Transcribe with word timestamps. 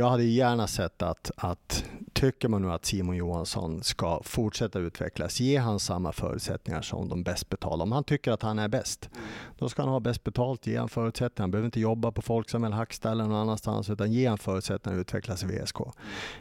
jag 0.00 0.10
hade 0.10 0.24
gärna 0.24 0.66
sett 0.66 1.02
att, 1.02 1.30
att 1.36 1.84
tycker 2.20 2.48
man 2.48 2.62
nu 2.62 2.72
att 2.72 2.84
Simon 2.84 3.16
Johansson 3.16 3.82
ska 3.82 4.20
fortsätta 4.24 4.78
utvecklas, 4.78 5.40
ge 5.40 5.56
han 5.56 5.80
samma 5.80 6.12
förutsättningar 6.12 6.82
som 6.82 7.08
de 7.08 7.22
bäst 7.22 7.48
betalda. 7.48 7.82
Om 7.82 7.92
han 7.92 8.04
tycker 8.04 8.32
att 8.32 8.42
han 8.42 8.58
är 8.58 8.68
bäst, 8.68 9.10
då 9.58 9.68
ska 9.68 9.82
han 9.82 9.90
ha 9.90 10.00
bäst 10.00 10.24
betalt, 10.24 10.66
ge 10.66 10.78
han 10.78 10.88
förutsättningar. 10.88 11.42
Han 11.42 11.50
behöver 11.50 11.66
inte 11.66 11.80
jobba 11.80 12.12
på 12.12 12.22
Folksam 12.22 12.64
eller 12.64 12.76
Hacksta 12.76 13.10
eller 13.10 13.24
någon 13.24 13.36
annanstans, 13.36 13.90
utan 13.90 14.12
ge 14.12 14.28
han 14.28 14.38
förutsättningar 14.38 14.98
att 14.98 15.00
utvecklas 15.00 15.42
i 15.42 15.46
VSK. 15.46 15.76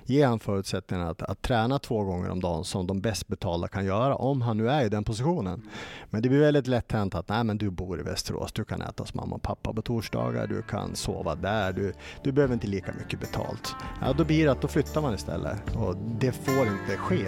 Ge 0.03 0.23
han 0.23 0.39
förutsättningar 0.39 1.11
att, 1.11 1.21
att 1.21 1.41
träna 1.41 1.79
två 1.79 2.03
gånger 2.03 2.29
om 2.29 2.39
dagen 2.39 2.63
som 2.63 2.87
de 2.87 3.01
bäst 3.01 3.27
betalda 3.27 3.67
kan 3.67 3.85
göra, 3.85 4.15
om 4.15 4.41
han 4.41 4.57
nu 4.57 4.69
är 4.69 4.85
i 4.85 4.89
den 4.89 5.03
positionen. 5.03 5.69
Men 6.09 6.21
det 6.21 6.29
blir 6.29 6.39
väldigt 6.39 6.67
lätt 6.67 6.91
hänt 6.91 7.15
att 7.15 7.29
nej, 7.29 7.43
men 7.43 7.57
du 7.57 7.69
bor 7.69 7.99
i 7.99 8.03
Västerås, 8.03 8.51
du 8.51 8.65
kan 8.65 8.81
äta 8.81 9.03
hos 9.03 9.13
mamma 9.13 9.35
och 9.35 9.41
pappa 9.41 9.73
på 9.73 9.81
torsdagar, 9.81 10.47
du 10.47 10.61
kan 10.61 10.95
sova 10.95 11.35
där, 11.35 11.73
du, 11.73 11.93
du 12.23 12.31
behöver 12.31 12.53
inte 12.53 12.67
lika 12.67 12.93
mycket 12.99 13.19
betalt. 13.19 13.75
Ja, 14.01 14.13
då 14.13 14.25
blir 14.25 14.45
det 14.45 14.51
att 14.51 14.61
då 14.61 14.67
flyttar 14.67 15.01
man 15.01 15.13
istället 15.13 15.68
och 15.75 15.95
det 16.19 16.31
får 16.31 16.67
inte 16.67 16.97
ske. 16.97 17.25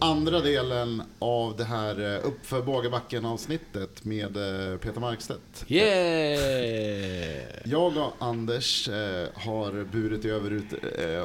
Andra 0.00 0.40
delen 0.40 1.02
av 1.18 1.56
det 1.56 1.64
här 1.64 2.14
eh, 2.14 2.26
Uppför 2.26 2.62
Bågebacken 2.62 3.24
avsnittet 3.24 4.04
med 4.04 4.36
eh, 4.36 4.78
Peter 4.78 5.00
Markstedt. 5.00 5.64
Yeah! 5.68 7.44
Jag 7.64 7.96
och 7.96 8.12
Anders 8.18 8.88
eh, 8.88 9.28
har 9.34 9.84
burit 9.84 10.24
över, 10.24 10.50
ut, 10.50 10.64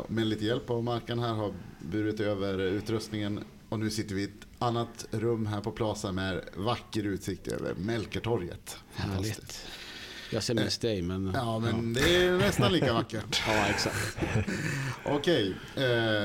med 0.09 0.27
lite 0.27 0.45
hjälp 0.45 0.69
av 0.69 0.83
Markan 0.83 1.19
här, 1.19 1.33
har 1.33 1.53
burit 1.79 2.19
över 2.19 2.59
utrustningen 2.61 3.43
och 3.69 3.79
nu 3.79 3.89
sitter 3.89 4.15
vi 4.15 4.21
i 4.21 4.25
ett 4.25 4.47
annat 4.59 5.05
rum 5.11 5.45
här 5.45 5.61
på 5.61 5.71
Plaza 5.71 6.11
med 6.11 6.41
vacker 6.55 7.03
utsikt 7.03 7.47
över 7.47 7.73
Melkertorget. 7.73 8.77
Härligt. 8.93 9.67
Jag 10.31 10.43
ser 10.43 10.53
mest 10.53 10.81
dig, 10.81 11.01
men... 11.01 11.31
Ja, 11.35 11.59
men 11.59 11.93
det 11.93 12.15
är 12.15 12.31
nästan 12.37 12.71
lika 12.71 12.93
vackert. 12.93 13.43
Ja, 13.47 13.65
exakt. 13.69 14.17
Okej, 15.05 15.55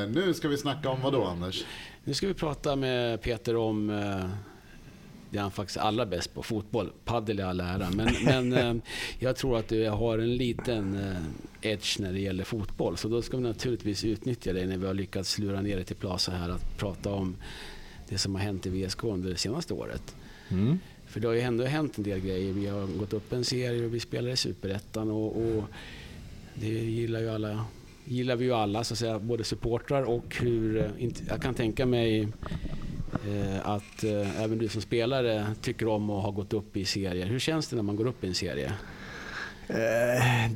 nu 0.08 0.34
ska 0.34 0.48
vi 0.48 0.56
snacka 0.56 0.88
om 0.88 1.02
vad 1.02 1.12
då 1.12 1.24
Anders? 1.24 1.64
Nu 2.04 2.14
ska 2.14 2.26
vi 2.26 2.34
prata 2.34 2.76
med 2.76 3.22
Peter 3.22 3.56
om 3.56 3.90
eh, 3.90 4.30
det 5.30 5.38
han 5.38 5.50
faktiskt 5.50 5.76
är 5.76 5.80
allra 5.80 6.06
bäst 6.06 6.34
på, 6.34 6.42
fotboll. 6.42 6.90
Padel 7.04 7.40
i 7.40 7.42
all 7.42 7.60
ära, 7.60 7.90
men, 7.90 8.14
men 8.24 8.52
eh, 8.52 8.74
jag 9.18 9.36
tror 9.36 9.58
att 9.58 9.68
du 9.68 9.88
har 9.88 10.18
en 10.18 10.36
liten 10.36 10.96
eh, 10.96 11.70
edge 11.70 12.00
när 12.00 12.12
det 12.12 12.20
gäller 12.20 12.44
fotboll. 12.44 12.96
Så 12.96 13.08
då 13.08 13.22
ska 13.22 13.36
vi 13.36 13.42
naturligtvis 13.42 14.04
utnyttja 14.04 14.52
det 14.52 14.66
när 14.66 14.76
vi 14.76 14.86
har 14.86 14.94
lyckats 14.94 15.38
lura 15.38 15.60
ner 15.60 15.76
dig 15.76 15.84
till 15.84 15.96
Plaza 15.96 16.32
här 16.32 16.48
att 16.48 16.78
prata 16.78 17.12
om 17.12 17.36
det 18.08 18.18
som 18.18 18.34
har 18.34 18.42
hänt 18.42 18.66
i 18.66 18.70
VSK 18.70 19.04
under 19.04 19.30
det 19.30 19.36
senaste 19.36 19.74
året. 19.74 20.16
Mm. 20.48 20.78
För 21.06 21.20
det 21.20 21.26
har 21.26 21.34
ju 21.34 21.40
ändå 21.40 21.64
hänt 21.64 21.98
en 21.98 22.04
del 22.04 22.20
grejer. 22.20 22.52
Vi 22.52 22.66
har 22.66 22.86
gått 22.86 23.12
upp 23.12 23.32
en 23.32 23.44
serie 23.44 23.84
och 23.84 23.94
vi 23.94 24.00
spelar 24.00 24.30
i 24.30 24.36
Superettan 24.36 25.10
och, 25.10 25.36
och 25.36 25.64
det 26.54 26.68
gillar 26.68 27.20
ju 27.20 27.30
alla 27.30 27.64
gillar 28.04 28.36
vi 28.36 28.44
ju 28.44 28.52
alla, 28.54 28.84
så 28.84 28.94
att 28.94 28.98
säga, 28.98 29.18
både 29.18 29.44
supportrar 29.44 30.02
och 30.02 30.36
hur... 30.40 30.76
eh, 30.98 31.08
Jag 31.28 31.42
kan 31.42 31.54
tänka 31.54 31.86
mig 31.86 32.20
eh, 33.26 33.60
att 33.68 34.04
eh, 34.04 34.42
även 34.42 34.58
du 34.58 34.68
som 34.68 34.82
spelare 34.82 35.46
tycker 35.62 35.88
om 35.88 36.10
att 36.10 36.22
ha 36.22 36.30
gått 36.30 36.52
upp 36.52 36.76
i 36.76 36.84
serier. 36.84 37.26
Hur 37.26 37.38
känns 37.38 37.68
det 37.68 37.76
när 37.76 37.82
man 37.82 37.96
går 37.96 38.06
upp 38.06 38.24
i 38.24 38.26
en 38.28 38.34
serie? 38.34 38.72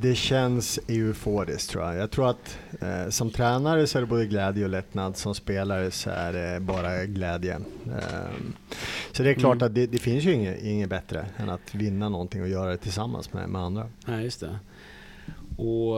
Det 0.01 0.15
känns 0.15 0.79
euforiskt 0.87 1.69
tror 1.69 1.83
jag. 1.83 1.95
Jag 1.95 2.11
tror 2.11 2.29
att 2.29 2.57
eh, 2.81 3.09
som 3.09 3.29
tränare 3.29 3.87
så 3.87 3.97
är 3.97 4.01
det 4.01 4.07
både 4.07 4.25
glädje 4.25 4.63
och 4.63 4.69
lättnad. 4.69 5.17
Som 5.17 5.35
spelare 5.35 5.91
så 5.91 6.09
är 6.09 6.33
det 6.33 6.59
bara 6.59 7.05
glädje. 7.05 7.53
Eh, 7.85 8.31
så 9.11 9.23
det 9.23 9.29
är 9.29 9.33
klart 9.33 9.55
Mm. 9.55 9.65
att 9.65 9.75
det, 9.75 9.87
det 9.87 9.97
finns 9.97 10.23
ju 10.23 10.33
inget, 10.33 10.63
inget 10.63 10.89
bättre 10.89 11.25
än 11.37 11.49
att 11.49 11.75
vinna 11.75 12.09
någonting 12.09 12.41
och 12.41 12.47
göra 12.49 12.71
det 12.71 12.77
tillsammans 12.77 13.33
med, 13.33 13.49
med 13.49 13.61
andra. 13.61 13.89
Nej, 14.05 14.23
just 14.23 14.39
det. 14.39 14.59
Och 15.63 15.95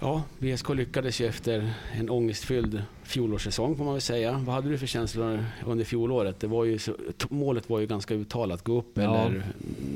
ja, 0.00 0.22
VSK 0.38 0.68
lyckades 0.68 1.20
ju 1.20 1.26
efter 1.26 1.72
en 1.98 2.10
ångestfylld 2.10 2.82
fjolårssäsong 3.02 3.76
får 3.76 3.84
man 3.84 3.94
väl 3.94 4.00
säga. 4.00 4.32
Vad 4.32 4.54
hade 4.54 4.68
du 4.68 4.78
för 4.78 4.86
känslor 4.86 5.44
under 5.66 5.84
fjolåret? 5.84 6.40
Det 6.40 6.46
var 6.46 6.64
ju 6.64 6.78
så, 6.78 6.96
målet 7.30 7.70
var 7.70 7.80
ju 7.80 7.86
ganska 7.86 8.14
uttalat, 8.14 8.64
gå 8.64 8.78
upp 8.78 8.90
Ja. 8.94 9.02
eller 9.02 9.42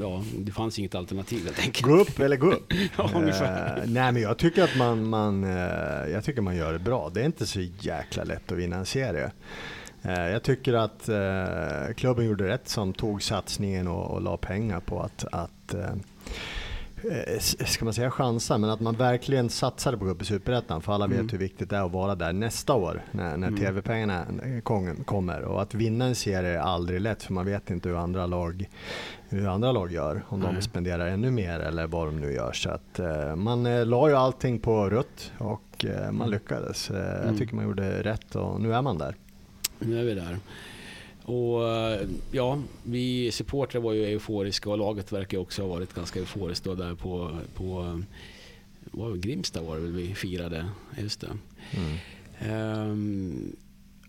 ja, 0.00 0.22
det 0.38 0.53
fanns 0.53 0.78
inget 0.78 0.94
alternativ 0.94 1.44
helt 1.44 1.59
enkelt. 1.59 1.87
Gå 1.87 1.97
upp 1.97 2.20
eller 2.20 2.37
gå 2.37 2.53
upp. 2.53 2.72
Ja, 2.98 3.10
ungefär. 3.15 3.78
Eh, 3.78 3.82
nej 3.91 4.12
men 4.12 4.22
jag 4.22 4.38
tycker 4.38 4.65
att 4.65 4.76
man, 4.76 5.09
man, 5.09 5.44
eh, 5.44 6.10
jag 6.12 6.25
tycker 6.25 6.42
man 6.42 6.56
gör 6.56 6.72
det 6.72 6.78
bra. 6.78 7.10
Det 7.15 7.21
är 7.21 7.25
inte 7.26 7.47
så 7.47 7.60
jäkla 7.81 8.25
lätt 8.25 8.53
att 8.53 8.59
vinna 8.59 8.76
en 8.76 8.86
serie. 8.86 9.31
Eh, 10.03 10.28
jag 10.28 10.42
tycker 10.42 10.75
att 10.75 11.09
klubben 11.97 12.25
gjorde 12.26 12.48
rätt 12.48 12.69
som 12.69 12.92
tog 12.92 13.22
satsningen 13.22 13.88
och, 13.88 14.10
och 14.10 14.22
la 14.22 14.36
pengar 14.36 14.81
på 14.81 15.00
att, 15.00 15.25
att 15.32 15.75
ska 17.41 17.84
man 17.84 17.94
säga 17.94 18.10
chansa, 18.10 18.59
men 18.59 18.70
att 18.70 18.81
man 18.81 18.94
verkligen 18.94 19.48
satsade 19.50 19.97
på 19.97 20.04
att 20.04 20.09
gå 20.09 20.15
upp 20.15 20.22
i 20.22 20.25
Superettan. 20.25 20.82
För 20.82 20.92
alla 20.92 21.06
vet 21.06 21.15
Mm. 21.19 21.28
hur 21.28 21.38
viktigt 21.38 21.70
det 21.70 21.76
är 21.76 21.87
att 21.87 21.92
vara 21.92 22.15
där 22.15 22.32
nästa 22.32 22.75
år 22.75 23.03
när, 23.10 23.37
när 23.37 23.48
Mm. 23.48 23.60
TV-pengarna 23.60 24.25
kom- 24.62 25.04
kommer. 25.04 25.42
Och 25.42 25.62
att 25.62 25.75
vinna 25.75 26.04
en 26.04 26.15
serie 26.15 26.50
är 26.54 26.59
aldrig 26.59 27.00
lätt 27.00 27.22
för 27.22 27.32
man 27.32 27.47
vet 27.47 27.70
inte 27.70 27.88
hur 27.88 27.97
andra 27.97 28.26
lag, 28.26 28.69
hur 29.28 29.48
andra 29.48 29.72
lag 29.72 29.92
gör. 29.92 30.22
Om 30.28 30.41
de 30.41 30.53
Nej. 30.53 30.62
spenderar 30.62 31.06
ännu 31.06 31.31
mer 31.31 31.60
eller 31.60 31.87
vad 31.87 32.06
de 32.09 32.20
nu 32.20 32.32
gör. 32.32 32.53
Så 32.53 32.70
att, 32.70 32.98
eh, 32.98 33.36
man 33.36 33.66
eh, 33.66 33.86
la 33.86 34.09
ju 34.09 34.15
allting 34.15 34.59
på 34.60 34.91
rött 34.91 35.32
och 35.38 35.84
eh, 35.84 36.10
man 36.12 36.31
lyckades. 36.31 36.91
Eh, 36.91 37.15
Mm. 37.15 37.26
Jag 37.28 37.38
tycker 37.38 37.54
man 37.54 37.65
gjorde 37.65 38.03
rätt 38.03 38.34
och 38.34 38.60
nu 38.60 38.75
är 38.75 38.82
man 38.82 38.98
där. 38.98 39.15
Nu 39.78 40.00
är 40.00 40.04
vi 40.04 40.15
där. 40.15 40.38
Och 41.24 41.68
eh, 41.68 42.08
ja, 42.32 42.58
vi 42.82 43.32
supportrar 43.32 43.80
var 43.80 43.92
ju 43.92 44.04
euforiska 44.04 44.70
och 44.70 44.78
laget 44.78 45.12
verkar 45.12 45.38
också 45.38 45.62
ha 45.62 45.68
varit 45.68 45.94
ganska 45.94 46.20
euforiskt 46.20 46.64
då 46.64 46.74
där 46.74 46.94
på, 46.94 47.38
på 47.54 48.00
vad 48.90 49.08
var 49.08 49.16
det, 49.16 49.18
Grimsta 49.18 49.62
var 49.62 49.76
det 49.76 49.82
väl 49.82 49.92
vi 49.92 50.14
firade. 50.14 50.66
Just 50.98 51.20
det. 51.20 51.30
Mm. 51.76 51.98
Ehm, 52.38 53.56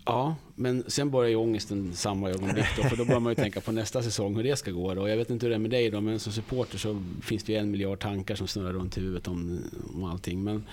ja, 0.05 0.35
men 0.55 0.83
sen 0.87 1.11
börjar 1.11 1.29
ju 1.29 1.35
ångesten 1.35 1.93
samma 1.93 2.29
ögonblick 2.29 2.65
då, 2.77 2.83
för 2.83 2.97
då 2.97 3.05
börjar 3.05 3.19
man 3.19 3.31
ju 3.31 3.35
tänka 3.35 3.61
på 3.61 3.71
nästa 3.71 4.03
säsong, 4.03 4.35
hur 4.35 4.43
det 4.43 4.55
ska 4.55 4.71
gå. 4.71 4.93
Då. 4.93 5.09
Jag 5.09 5.17
vet 5.17 5.29
inte 5.29 5.45
hur 5.45 5.49
det 5.49 5.55
är 5.55 5.59
med 5.59 5.71
dig 5.71 5.89
då, 5.89 6.01
men 6.01 6.19
som 6.19 6.33
supporter 6.33 6.77
så 6.77 7.03
finns 7.21 7.43
det 7.43 7.53
ju 7.53 7.59
en 7.59 7.71
miljard 7.71 7.99
tankar 7.99 8.35
som 8.35 8.47
snurrar 8.47 8.73
runt 8.73 8.97
huvudet 8.97 9.27
om, 9.27 9.59
om 9.93 10.03
allting. 10.03 10.43
Men, 10.43 10.63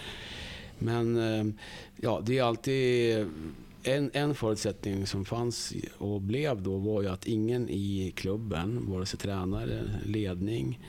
men 0.78 1.16
eh, 1.16 1.54
ja, 1.97 2.20
det 2.24 2.38
är 2.38 2.42
alltid 2.42 3.26
en, 3.82 4.10
en 4.12 4.34
förutsättning 4.34 5.06
som 5.06 5.25
fanns 5.25 5.75
och 5.98 6.20
blev 6.20 6.62
då 6.62 6.76
var 6.76 7.03
ju 7.03 7.09
att 7.09 7.26
ingen 7.26 7.69
i 7.69 8.12
klubben, 8.16 8.91
vare 8.91 9.06
sig 9.06 9.19
tränare, 9.19 10.00
ledning 10.04 10.81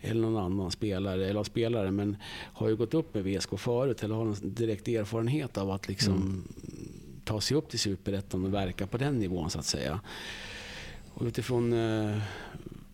eller 0.00 0.20
någon 0.20 0.44
annan 0.44 0.70
spelare, 0.70 1.26
eller 1.28 1.42
spelare, 1.42 1.90
men 1.90 2.16
har 2.52 2.68
ju 2.68 2.76
gått 2.76 2.94
upp 2.94 3.14
med 3.14 3.24
VSK 3.24 3.58
förut 3.58 4.02
eller 4.02 4.14
har 4.14 4.26
en 4.26 4.54
direkt 4.54 4.88
erfarenhet 4.88 5.58
av 5.58 5.70
att 5.70 5.88
liksom 5.88 6.44
ta 7.24 7.40
sig 7.40 7.56
upp 7.56 7.68
till 7.68 7.78
Superettan 7.78 8.44
och 8.44 8.54
verka 8.54 8.86
på 8.86 8.98
den 8.98 9.18
nivån 9.18 9.50
så 9.50 9.58
att 9.58 9.64
säga. 9.64 10.00
Och 11.14 11.26
utifrån 11.26 11.72
eh, 11.72 12.18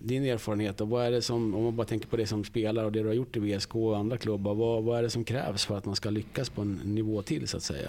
din 0.04 0.24
erfarenhet, 0.24 0.80
och 0.80 0.88
vad 0.88 1.06
är 1.06 1.10
det 1.10 1.22
som, 1.22 1.54
om 1.54 1.64
man 1.64 1.76
bara 1.76 1.86
tänker 1.86 2.08
på 2.08 2.16
det 2.16 2.26
som 2.26 2.44
spelare 2.44 2.86
och 2.86 2.92
det 2.92 3.00
du 3.02 3.06
har 3.06 3.14
gjort 3.14 3.36
i 3.36 3.40
VSK 3.40 3.74
och 3.74 3.96
andra 3.96 4.16
klubbar, 4.16 4.54
vad, 4.54 4.82
vad 4.84 4.98
är 4.98 5.02
det 5.02 5.10
som 5.10 5.24
krävs 5.24 5.64
för 5.64 5.78
att 5.78 5.84
man 5.84 5.96
ska 5.96 6.10
lyckas 6.10 6.50
på 6.50 6.62
en 6.62 6.80
nivå 6.84 7.22
till 7.22 7.48
så 7.48 7.56
att 7.56 7.62
säga? 7.62 7.88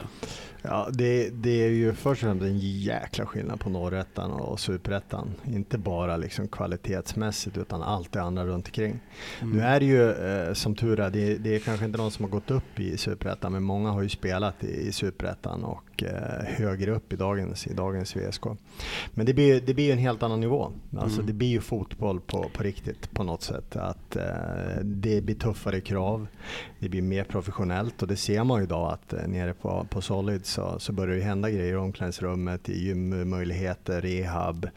Ja, 0.61 0.89
det, 0.91 1.29
det 1.29 1.63
är 1.63 1.69
ju 1.69 1.93
först 1.93 2.23
och 2.23 2.27
främst 2.29 2.43
en 2.43 2.59
jäkla 2.59 3.25
skillnad 3.25 3.59
på 3.59 3.69
norrettan 3.69 4.31
och 4.31 4.59
superettan. 4.59 5.33
Inte 5.45 5.77
bara 5.77 6.17
liksom 6.17 6.47
kvalitetsmässigt 6.47 7.57
utan 7.57 7.81
allt 7.81 8.11
det 8.11 8.21
andra 8.21 8.45
runt 8.45 8.67
omkring. 8.67 8.99
Mm. 9.41 9.57
Nu 9.57 9.63
är 9.63 9.79
det 9.79 9.85
ju 9.85 10.09
eh, 10.11 10.53
som 10.53 10.75
tur 10.75 10.99
är, 10.99 11.09
det, 11.09 11.37
det 11.37 11.55
är 11.55 11.59
kanske 11.59 11.85
inte 11.85 11.97
någon 11.97 12.11
som 12.11 12.25
har 12.25 12.29
gått 12.31 12.51
upp 12.51 12.79
i 12.79 12.97
superettan 12.97 13.51
men 13.51 13.63
många 13.63 13.89
har 13.91 14.01
ju 14.01 14.09
spelat 14.09 14.63
i, 14.63 14.87
i 14.87 14.91
superettan 14.91 15.63
och 15.63 16.03
eh, 16.03 16.45
högre 16.45 16.91
upp 16.91 17.13
i 17.13 17.15
dagens, 17.15 17.67
i 17.67 17.73
dagens 17.73 18.15
VSK. 18.15 18.43
Men 19.11 19.25
det 19.25 19.33
blir, 19.33 19.61
det 19.61 19.73
blir 19.73 19.85
ju 19.85 19.91
en 19.91 19.97
helt 19.97 20.23
annan 20.23 20.39
nivå. 20.39 20.71
Alltså 20.97 21.13
Mm. 21.19 21.27
det 21.27 21.33
blir 21.33 21.47
ju 21.47 21.61
fotboll 21.61 22.02
på, 22.19 22.49
på 22.53 22.63
riktigt 22.63 23.11
på 23.13 23.23
något 23.23 23.41
sätt. 23.41 23.75
Att 23.75 24.15
eh, 24.15 24.23
det 24.83 25.21
blir 25.23 25.35
tuffare 25.35 25.81
krav, 25.81 26.27
det 26.79 26.89
blir 26.89 27.01
mer 27.01 27.23
professionellt 27.23 28.01
och 28.01 28.07
det 28.07 28.15
ser 28.15 28.43
man 28.43 28.57
ju 28.59 28.63
idag 28.63 28.93
att 28.93 29.13
eh, 29.13 29.27
nere 29.27 29.53
på, 29.53 29.87
på 29.89 30.01
Solid 30.01 30.45
så, 30.45 30.79
så 30.79 30.91
börjar 30.93 31.15
det 31.15 31.21
hända 31.23 31.49
grejer 31.49 31.73
i 31.73 31.75
omklädningsrummet, 31.75 32.69
i 32.69 32.83
gymmöjligheter, 32.85 34.01
rehab, 34.01 34.69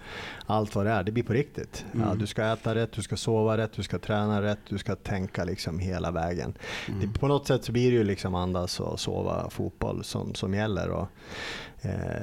allt 0.46 0.74
vad 0.74 0.86
det 0.86 0.90
är. 0.92 1.02
Det 1.02 1.12
blir 1.12 1.22
på 1.24 1.32
riktigt. 1.32 1.84
Ja, 1.92 2.02
Mm. 2.06 2.18
du 2.18 2.26
ska 2.26 2.44
äta 2.52 2.74
rätt, 2.74 2.92
du 2.92 3.02
ska 3.02 3.16
sova 3.16 3.56
rätt, 3.56 3.72
du 3.72 3.82
ska 3.82 3.98
träna 3.98 4.42
rätt, 4.42 4.58
du 4.68 4.78
ska 4.78 4.96
tänka 4.96 5.44
liksom 5.44 5.78
hela 5.78 6.10
vägen. 6.10 6.54
Mm. 6.88 7.00
Det, 7.00 7.18
på 7.18 7.28
något 7.28 7.46
sätt 7.46 7.64
så 7.64 7.72
blir 7.72 7.90
det 7.90 7.96
ju 7.96 8.04
liksom 8.04 8.34
andas 8.34 8.80
och 8.80 9.00
sova 9.00 9.50
fotboll 9.50 10.04
som, 10.04 10.34
som 10.34 10.54
gäller. 10.54 10.90
Och, 10.90 11.08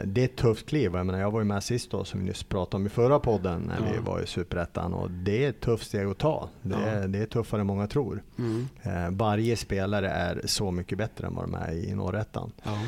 det 0.05 0.21
är 0.21 0.25
ett 0.25 0.35
tufft 0.35 0.65
kliv. 0.69 0.91
Jag, 0.95 1.05
menar, 1.05 1.19
jag 1.19 1.31
var 1.31 1.39
ju 1.39 1.45
med 1.45 1.63
sist 1.63 1.91
då, 1.91 2.03
som 2.03 2.19
vi 2.19 2.25
nyss 2.25 2.43
pratade 2.43 2.75
om 2.81 2.85
i 2.85 2.89
förra 2.89 3.19
podden, 3.19 3.61
när 3.61 3.75
Ja. 3.87 3.93
vi 3.93 3.99
var 4.05 4.21
i 4.21 4.27
Superettan. 4.27 4.93
Och 4.93 5.11
det 5.11 5.45
är 5.45 5.49
ett 5.49 5.59
tufft 5.61 5.87
steg 5.87 6.07
att 6.07 6.17
ta. 6.17 6.49
Det, 6.61 6.75
Ja. 6.75 6.85
är, 6.85 7.07
det 7.07 7.19
är 7.19 7.25
tuffare 7.25 7.61
än 7.61 7.67
många 7.67 7.87
tror. 7.87 8.23
Mm. 8.37 8.67
Eh, 8.83 9.09
varje 9.11 9.55
spelare 9.57 10.09
är 10.09 10.41
så 10.45 10.71
mycket 10.71 10.97
bättre 10.97 11.27
än 11.27 11.35
vad 11.35 11.43
de 11.43 11.53
är 11.55 11.71
i 11.71 11.95
Norrettan. 11.95 12.51
Ja. 12.63 12.79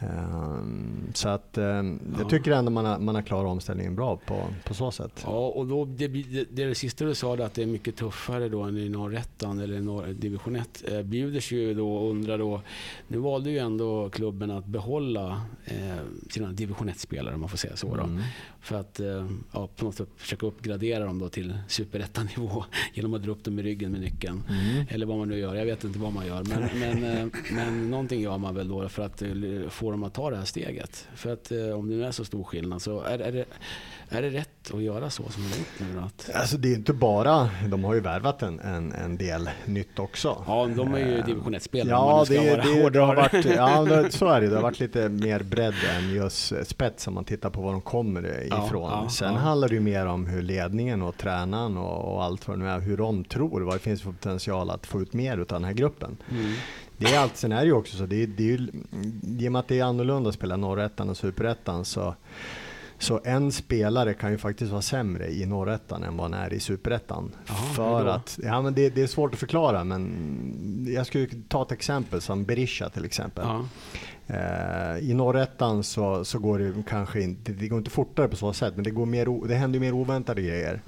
Ehm, 0.00 1.12
så 1.14 1.28
att 1.28 1.58
ehm, 1.58 2.00
Ja. 2.12 2.18
jag 2.18 2.30
tycker 2.30 2.50
ändå 2.50 2.70
man 2.70 2.84
har, 2.84 2.98
man 2.98 3.14
har 3.14 3.22
klarat 3.22 3.50
omställningen 3.50 3.96
bra 3.96 4.16
på, 4.16 4.46
på 4.64 4.74
så 4.74 4.90
sätt. 4.90 5.22
Ja, 5.24 5.48
och 5.48 5.66
då, 5.66 5.84
det, 5.84 6.08
det, 6.08 6.44
det, 6.50 6.74
sista 6.74 7.04
du 7.04 7.14
sa, 7.14 7.34
att 7.34 7.54
det 7.54 7.62
är 7.62 7.66
mycket 7.66 7.96
tuffare 7.96 8.48
då 8.48 8.62
än 8.62 8.76
i 8.76 8.88
norrettan 8.88 9.58
eller 9.58 9.80
norr, 9.80 10.06
division 10.06 10.56
1. 10.56 10.84
Eh, 10.88 11.02
Bjuders 11.02 11.52
ju 11.52 11.74
då 11.74 11.96
och 11.96 12.10
undrar 12.10 12.38
då, 12.38 12.62
nu 13.08 13.18
valde 13.18 13.50
ju 13.50 13.58
ändå 13.58 14.10
klubben 14.10 14.50
att 14.50 14.66
behålla 14.66 15.42
eh, 15.64 15.96
sina 16.30 16.52
division 16.52 16.90
1-spelare 16.90 17.34
om 17.34 17.40
man 17.40 17.48
får 17.48 17.58
säga 17.58 17.76
så. 17.76 17.96
Då. 17.96 18.02
Mm. 18.02 18.22
För 18.60 18.80
att 18.80 19.00
eh, 19.00 19.26
ja, 19.52 19.68
på 19.76 19.84
något 19.84 19.94
sätt 19.94 20.08
försöka 20.16 20.46
uppgradera 20.46 21.04
dem 21.04 21.18
då 21.18 21.28
till 21.28 21.58
superettanivå 21.68 22.64
genom 22.94 23.14
att 23.14 23.22
dra 23.22 23.32
upp 23.32 23.44
dem 23.44 23.58
i 23.58 23.62
ryggen 23.62 23.92
med 23.92 24.00
nyckeln. 24.00 24.42
Mm. 24.48 24.86
Eller 24.88 25.06
vad 25.06 25.18
man 25.18 25.28
nu 25.28 25.38
gör, 25.38 25.54
jag 25.54 25.66
vet 25.66 25.84
inte 25.84 25.98
vad 25.98 26.12
man 26.12 26.26
gör. 26.26 26.44
Men, 26.44 26.68
men, 26.80 27.04
eh, 27.04 27.26
men 27.52 27.90
någonting 27.90 28.20
gör 28.20 28.38
man 28.38 28.54
väl 28.54 28.68
då 28.68 28.88
för 28.88 29.02
att 29.02 29.22
eh, 29.22 29.28
få 29.88 29.92
dem 29.92 30.04
att 30.04 30.14
ta 30.14 30.30
det 30.30 30.36
här 30.36 30.44
steget. 30.44 31.08
För 31.14 31.32
att 31.32 31.50
eh, 31.52 31.58
om 31.78 31.88
det 31.90 31.96
nu 31.96 32.04
är 32.04 32.10
så 32.10 32.24
stor 32.24 32.44
skillnad 32.44 32.82
så 32.82 33.00
är, 33.00 33.18
är, 33.18 33.32
det, 33.32 33.44
är 34.08 34.22
det 34.22 34.30
rätt 34.30 34.74
att 34.74 34.82
göra 34.82 35.10
så 35.10 35.28
som 35.28 35.42
man 35.42 35.50
har 35.52 35.58
gjort 35.58 35.94
nu? 35.94 36.00
Att, 36.00 36.30
Alltså 36.40 36.56
det 36.56 36.72
är 36.72 36.74
inte 36.76 36.92
bara, 36.92 37.50
de 37.68 37.84
har 37.84 37.94
ju 37.94 38.00
värvat 38.00 38.42
en, 38.42 38.60
en, 38.60 38.92
en 38.92 39.16
del 39.16 39.50
nytt 39.64 39.98
också. 39.98 40.44
ja, 40.46 40.66
de 40.76 40.94
är 40.94 40.98
ju 40.98 41.22
division 41.22 41.54
1-spelare 41.54 41.96
om 41.98 42.08
Ja, 42.08 42.24
det, 42.28 42.56
det, 42.82 42.90
det 42.90 42.98
har 42.98 43.14
varit, 43.14 43.44
ja 43.44 44.04
så 44.10 44.26
är 44.26 44.40
det. 44.40 44.48
Det 44.48 44.54
har 44.54 44.62
varit 44.62 44.80
lite 44.80 45.08
mer 45.08 45.42
bredd 45.42 45.74
än 45.96 46.10
just 46.14 46.52
spets 46.66 47.06
om 47.06 47.14
man 47.14 47.24
tittar 47.24 47.50
på 47.50 47.60
var 47.62 47.72
de 47.72 47.80
kommer 47.80 48.46
Ja, 48.50 48.66
ifrån. 48.66 48.90
ja, 48.90 49.08
Sen 49.10 49.32
ja. 49.34 49.38
handlar 49.40 49.68
det 49.68 49.74
ju 49.74 49.80
mer 49.80 50.06
om 50.06 50.26
hur 50.26 50.42
ledningen 50.42 51.02
och 51.02 51.16
tränaren 51.16 51.76
och, 51.76 52.14
och 52.14 52.24
allt 52.24 52.48
vad 52.48 52.58
det 52.58 52.64
nu 52.64 52.70
är, 52.70 52.80
hur 52.80 52.96
de 52.96 53.24
tror, 53.24 53.60
vad 53.60 53.74
det 53.74 53.78
finns 53.78 54.02
för 54.02 54.10
potential 54.12 54.70
att 54.70 54.86
få 54.86 55.00
ut 55.02 55.12
mer 55.12 55.38
av 55.38 55.46
den 55.46 55.64
här 55.64 55.72
gruppen. 55.72 56.16
Mm. 56.30 56.52
Det 56.98 57.06
är 57.06 57.18
allt, 57.18 57.36
sen 57.36 57.52
är 57.52 57.60
det 57.60 57.66
ju 57.66 57.72
också 57.72 57.96
så, 57.96 58.06
det 58.06 58.22
är, 58.22 58.26
det 58.26 58.42
är 58.42 58.46
ju, 58.46 58.68
i 59.38 59.48
och 59.48 59.52
med 59.52 59.60
att 59.60 59.68
det 59.68 59.78
är 59.78 59.84
annorlunda 59.84 60.28
att 60.28 60.34
spela 60.34 60.56
norrettan 60.56 61.10
och 61.10 61.16
superettan 61.16 61.84
så 61.84 62.14
så 62.98 63.20
en 63.24 63.52
spelare 63.52 64.14
kan 64.14 64.30
ju 64.30 64.38
faktiskt 64.38 64.70
vara 64.70 64.82
sämre 64.82 65.30
i 65.30 65.46
norrettan 65.46 66.02
än 66.02 66.16
vad 66.16 66.30
han 66.30 66.40
är 66.40 66.52
i 66.52 66.60
superettan. 66.60 67.32
För 67.74 68.06
att, 68.06 68.38
ja 68.42 68.62
men 68.62 68.74
det, 68.74 68.90
det 68.90 69.02
är 69.02 69.06
svårt 69.06 69.34
att 69.34 69.40
förklara 69.40 69.84
men 69.84 70.86
jag 70.94 71.06
skulle 71.06 71.28
ta 71.48 71.62
ett 71.62 71.72
exempel 71.72 72.20
som 72.20 72.44
Berisha 72.44 72.88
till 72.88 73.04
exempel. 73.04 73.44
Ja. 73.46 73.64
Eh, 74.30 74.98
I 75.10 75.14
norrettan 75.14 75.82
så, 75.84 76.24
så 76.24 76.38
går 76.38 76.58
det 76.58 76.72
kanske 76.88 77.20
inte, 77.22 77.52
det 77.52 77.68
går 77.68 77.78
inte 77.78 77.90
fortare 77.90 78.28
på 78.28 78.36
så 78.36 78.52
sätt 78.52 78.72
men 78.74 78.84
det, 78.84 78.90
går 78.90 79.06
mer, 79.06 79.48
det 79.48 79.54
händer 79.54 79.80
mer 79.80 79.92
oväntade 79.92 80.42
grejer. 80.42 80.80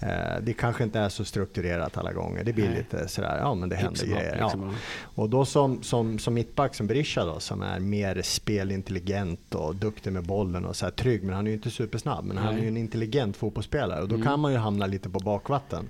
Eh, 0.00 0.08
det 0.42 0.52
kanske 0.52 0.84
inte 0.84 0.98
är 0.98 1.08
så 1.08 1.24
strukturerat 1.24 1.96
alla 1.98 2.12
gånger. 2.12 2.44
Det 2.44 2.52
blir 2.52 2.68
Nej. 2.68 2.76
lite 2.78 3.08
sådär, 3.08 3.38
ja 3.40 3.54
men 3.54 3.68
det 3.68 3.76
händer 3.76 4.06
happ, 4.06 4.18
grejer. 4.18 4.40
liksom, 4.42 4.62
ja. 4.62 4.74
Och 5.22 5.30
då 5.30 5.44
som, 5.44 5.82
som, 5.82 6.18
som 6.18 6.34
mittback 6.34 6.74
som 6.74 6.86
Berisha 6.86 7.24
då, 7.24 7.40
som 7.40 7.62
är 7.62 7.78
mer 7.80 8.22
spelintelligent 8.22 9.54
och 9.54 9.76
duktig 9.76 10.12
med 10.12 10.22
bollen 10.26 10.64
och 10.64 10.76
så 10.76 10.86
här 10.86 10.90
trygg, 10.92 11.22
men 11.24 11.34
han 11.34 11.46
är 11.46 11.50
ju 11.50 11.56
inte 11.56 11.70
supersnabb, 11.70 12.24
men 12.24 12.36
han 12.38 12.48
är 12.48 12.52
Nej. 12.52 12.62
ju 12.62 12.68
en 12.68 12.76
intelligent 12.76 13.36
fotbollsspelare 13.36 14.02
och 14.02 14.08
då 14.08 14.14
Mm. 14.14 14.26
kan 14.26 14.40
man 14.40 14.52
ju 14.52 14.58
hamna 14.58 14.86
lite 14.86 15.08
på 15.10 15.18
bakvatten. 15.18 15.88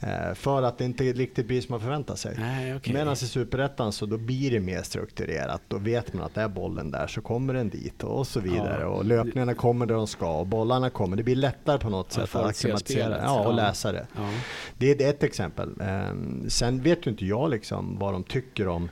Eh, 0.00 0.34
för 0.34 0.62
att 0.62 0.78
det 0.78 0.84
inte 0.84 1.04
riktigt 1.04 1.46
blir 1.46 1.60
som 1.60 1.72
man 1.72 1.80
förväntar 1.80 2.14
sig. 2.14 2.34
Nej, 2.38 2.76
okej. 2.76 2.94
Medan 2.94 3.12
i 3.12 3.16
Superettan 3.16 3.92
så 3.92 4.06
då 4.06 4.16
blir 4.16 4.50
det 4.50 4.60
mer 4.60 4.82
strukturerat. 4.82 5.62
Då 5.68 5.78
vet 5.78 6.12
man 6.14 6.24
att 6.28 6.34
är 6.42 6.48
bollen 6.48 6.90
där 6.90 7.06
så 7.06 7.20
kommer 7.20 7.54
den 7.54 7.68
dit 7.68 8.04
och 8.04 8.26
så 8.26 8.40
vidare. 8.40 8.80
Ja. 8.80 8.86
Och 8.86 9.04
löpningarna 9.04 9.54
kommer 9.54 9.86
där 9.86 9.94
de 9.94 10.06
ska 10.06 10.38
och 10.38 10.46
bollarna 10.46 10.90
kommer. 10.90 11.16
Det 11.16 11.22
blir 11.22 11.36
lättare 11.36 11.78
på 11.78 11.90
något 11.90 12.12
sätt 12.12 12.34
att 12.34 12.56
spelet. 12.56 13.20
ja, 13.24 13.46
och 13.46 13.54
läsa 13.54 13.92
det. 13.92 14.06
Ja. 14.16 14.30
Det 14.78 15.02
är 15.04 15.10
ett 15.10 15.22
exempel. 15.22 15.80
Ehm, 15.80 16.44
sen 16.50 16.82
vet 16.82 17.06
ju 17.06 17.10
inte 17.10 17.26
jag 17.26 17.50
liksom 17.50 17.98
vad 17.98 18.12
de 18.12 18.24
tycker 18.24 18.68
om, 18.68 18.88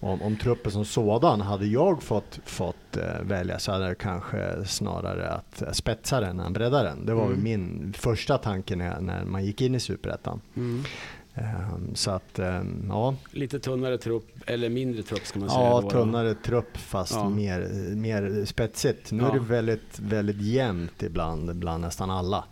om, 0.00 0.22
om 0.22 0.36
truppen 0.36 0.72
som 0.72 0.84
sådan. 0.84 1.40
Hade 1.40 1.66
jag 1.66 2.02
fått, 2.02 2.40
fått 2.44 2.96
eh, 2.96 3.22
välja 3.22 3.58
så 3.58 3.72
hade 3.72 3.88
det 3.88 3.94
kanske 3.94 4.64
snarare 4.66 5.30
att 5.30 5.62
spetsa 5.72 6.20
den 6.20 6.40
än 6.40 6.52
bredda 6.52 6.82
den. 6.82 7.06
Det 7.06 7.14
var 7.14 7.26
Mm. 7.26 7.42
min 7.42 7.92
första 7.96 8.38
tanke 8.38 8.76
när, 8.76 9.00
när 9.00 9.24
man 9.24 9.44
gick 9.44 9.60
in 9.60 9.74
i 9.74 9.80
Superettan. 9.80 10.40
Mm. 10.56 10.84
Ehm, 11.34 11.94
så 11.94 12.10
att, 12.10 12.38
ehm, 12.38 12.84
ja. 12.88 13.14
Lite 13.30 13.58
tunnare 13.60 13.98
trupp, 13.98 14.28
eller 14.46 14.68
mindre 14.68 15.02
trupp 15.02 15.26
ska 15.26 15.38
man 15.38 15.48
säga. 15.50 15.60
Ja, 15.60 15.74
då, 15.74 15.80
då. 15.80 15.90
tunnare 15.90 16.34
trupp 16.34 16.76
fast 16.76 17.12
Ja. 17.12 17.28
mer, 17.28 17.68
mer 17.94 18.44
spetsigt. 18.44 19.12
Nu 19.12 19.22
Ja. 19.22 19.28
är 19.28 19.32
det 19.34 19.40
väldigt, 19.40 19.98
väldigt 20.00 20.40
jämnt 20.42 21.02
ibland, 21.02 21.56
bland 21.56 21.80
nästan 21.84 22.10
alla. 22.10 22.44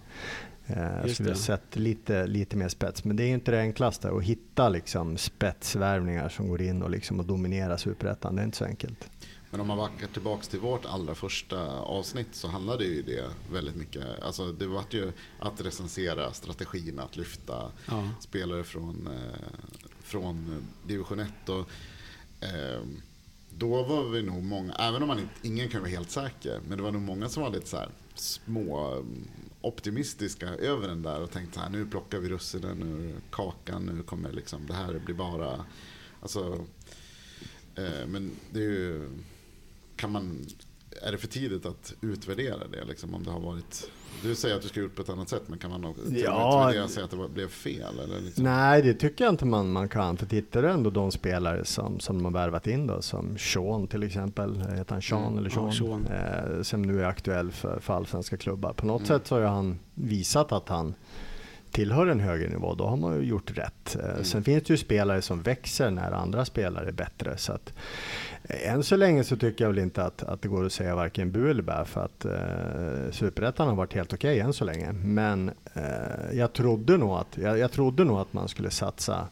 Eh, 0.67 0.83
Jag 0.83 1.03
Just 1.05 1.15
skulle 1.15 1.29
det. 1.29 1.35
ha 1.35 1.41
sett 1.41 1.77
lite, 1.77 2.27
lite 2.27 2.57
mer 2.57 2.69
spets, 2.69 3.05
men 3.05 3.17
det 3.17 3.25
är 3.25 3.29
inte 3.29 3.51
det 3.51 3.59
enklaste 3.61 4.11
att 4.11 4.23
hitta 4.23 4.69
liksom 4.69 5.17
spetsvärvningar 5.17 6.29
som 6.29 6.49
går 6.49 6.63
in 6.63 6.83
och, 6.83 6.91
liksom 6.91 7.21
och 7.21 7.27
dominerar 7.27 7.77
superettan. 7.77 8.37
Det 8.37 8.43
är 8.43 8.45
inte 8.45 8.57
så 8.59 8.65
enkelt. 8.65 9.11
Men 9.51 9.61
om 9.61 9.67
man 9.67 9.77
backar 9.79 10.07
tillbaks 10.07 10.49
till 10.49 10.61
vårt 10.61 10.85
allra 10.87 11.15
första 11.15 11.71
avsnitt 11.71 12.29
så 12.35 12.49
handlade 12.49 12.85
ju 12.85 13.03
det 13.03 13.31
väldigt 13.53 13.77
mycket. 13.77 14.21
Alltså 14.23 14.53
det 14.53 14.67
var 14.67 14.85
ju 14.91 15.13
att 15.39 15.61
recensera 15.61 16.33
strategin 16.33 16.99
att 16.99 17.17
lyfta 17.17 17.73
Ja. 17.89 18.09
spelare 18.21 18.65
från, 18.65 19.07
eh, 19.07 19.59
från 20.03 20.63
division 20.87 21.21
1. 21.21 21.49
Och, 21.49 21.69
eh, 22.45 22.83
då 23.51 23.83
var 23.83 24.09
vi 24.09 24.23
nog 24.23 24.43
många, 24.43 24.73
även 24.75 25.03
om 25.03 25.09
man 25.09 25.19
inte, 25.19 25.35
ingen 25.43 25.69
kan 25.69 25.81
vara 25.81 25.91
helt 25.91 26.11
säker, 26.11 26.61
men 26.69 26.79
det 26.79 26.85
var 26.85 26.93
nog 26.93 27.03
många 27.03 27.29
som 27.29 27.43
var 27.43 27.51
lite 27.51 27.67
så 27.69 27.77
här 27.77 27.89
små 28.15 28.93
mm, 28.95 29.29
optimistiska 29.61 30.49
över 30.49 30.89
den 30.89 31.03
där 31.03 31.21
och 31.23 31.31
tänkte 31.31 31.55
så 31.55 31.61
här 31.61 31.71
nu 31.71 31.87
plockar 31.87 32.19
vi 32.19 32.29
russinen 32.29 32.83
ur 32.83 33.15
kakan, 33.31 33.83
nu 33.87 34.03
kommer 34.03 34.33
liksom 34.33 34.67
det 34.67 34.75
här 34.75 34.99
blir 35.05 35.15
bara, 35.15 35.65
alltså, 36.23 36.65
eh, 37.75 38.07
men 38.07 38.31
det 38.51 38.59
är 38.59 38.71
ju, 38.71 39.09
kan 40.01 40.13
man, 40.13 40.47
är 41.03 41.13
det 41.13 41.19
för 41.19 41.27
tidigt 41.29 41.67
att 41.67 41.95
utvärdera 42.01 42.69
det 42.73 42.85
liksom 42.85 43.15
om 43.15 43.25
det 43.25 43.31
har 43.31 43.41
varit 43.41 43.91
du 44.23 44.35
säger 44.35 44.57
att 44.57 44.63
du 44.63 44.69
ska 44.69 44.81
ut 44.81 44.97
på 44.97 45.03
ett 45.03 45.09
annat 45.09 45.29
sätt, 45.29 45.43
men 45.47 45.59
kan 45.59 45.71
man 45.71 45.85
också 45.85 46.03
Ja. 46.05 46.61
utvärdera 46.61 46.85
och 46.85 46.91
säga 46.91 47.05
att 47.05 47.11
det 47.11 47.17
var, 47.17 47.29
blev 47.29 47.49
fel? 47.49 47.99
Eller 48.05 48.21
liksom? 48.21 48.45
Nej, 48.45 48.83
det 48.83 48.95
tycker 48.95 49.25
jag 49.25 49.33
inte 49.33 49.45
man, 49.47 49.73
man 49.73 49.89
kan. 49.89 50.17
För 50.17 50.27
tittar 50.27 50.63
du 50.63 50.71
ändå 50.71 50.91
de 50.91 51.11
spelare 51.13 51.65
som, 51.65 52.01
som 52.01 52.17
de 52.17 52.25
har 52.25 52.33
värvat 52.33 52.67
in 52.67 52.87
då, 52.87 53.03
som 53.03 53.39
Sean 53.39 53.87
till 53.87 54.03
exempel, 54.03 54.57
heter 54.61 54.93
han 54.93 55.03
Sean 55.03 55.23
Mm, 55.27 55.39
eller 55.39 55.51
ja, 55.57 55.73
Sean? 55.73 56.05
Sean. 56.07 56.07
Eh, 56.57 56.63
som 56.63 56.83
nu 56.83 57.01
är 57.01 57.05
aktuell 57.05 57.51
för, 57.51 57.81
för 57.81 57.95
allsvenska 57.95 58.37
klubbar. 58.37 58.73
På 58.73 58.87
något 58.87 59.01
Mm. 59.01 59.07
sätt 59.19 59.27
så 59.27 59.35
har 59.35 59.41
ju 59.41 59.47
han 59.49 59.79
visat 59.95 60.53
att 60.53 60.69
han 60.69 60.95
tillhör 61.73 62.07
en 62.07 62.21
högre 62.21 62.49
nivå, 62.49 62.75
då 62.75 62.87
har 62.87 62.97
man 62.97 63.15
ju 63.17 63.23
gjort 63.23 63.59
rätt. 63.59 63.97
Eh, 63.97 64.11
Mm. 64.11 64.25
Sen 64.25 64.43
finns 64.45 64.65
det 64.65 64.71
ju 64.73 64.77
spelare 64.77 65.23
som 65.23 65.43
växer 65.43 65.91
när 65.91 66.13
andra 66.13 66.45
spelare 66.45 66.89
är 66.89 66.93
bättre. 66.93 67.37
Så 67.37 67.53
att, 67.53 67.73
eh, 68.45 68.73
än 68.73 68.83
så 68.83 68.97
länge 68.97 69.25
så 69.25 69.37
tycker 69.37 69.65
jag 69.65 69.71
väl 69.71 69.79
inte 69.79 70.05
att, 70.05 70.23
att 70.23 70.43
det 70.43 70.49
går 70.49 70.67
att 70.67 70.73
säga 70.73 70.95
varken 70.95 71.33
bu 71.33 71.51
eller 71.51 71.63
bä 71.63 71.85
för 71.85 72.05
att 72.05 72.25
eh, 72.25 73.11
Superettan 73.13 73.69
har 73.69 73.75
varit 73.75 73.95
helt 73.95 74.13
okej 74.13 74.41
än 74.41 74.53
så 74.53 74.65
länge. 74.65 74.93
Men 74.93 75.51
eh, 75.75 76.39
jag, 76.39 76.53
trodde 76.53 76.97
nog 76.97 77.11
att, 77.17 77.39
jag, 77.43 77.59
jag 77.59 77.73
trodde 77.73 78.05
nog 78.05 78.19
att 78.19 78.33
man 78.33 78.49
skulle 78.49 78.71
satsa 78.71 79.29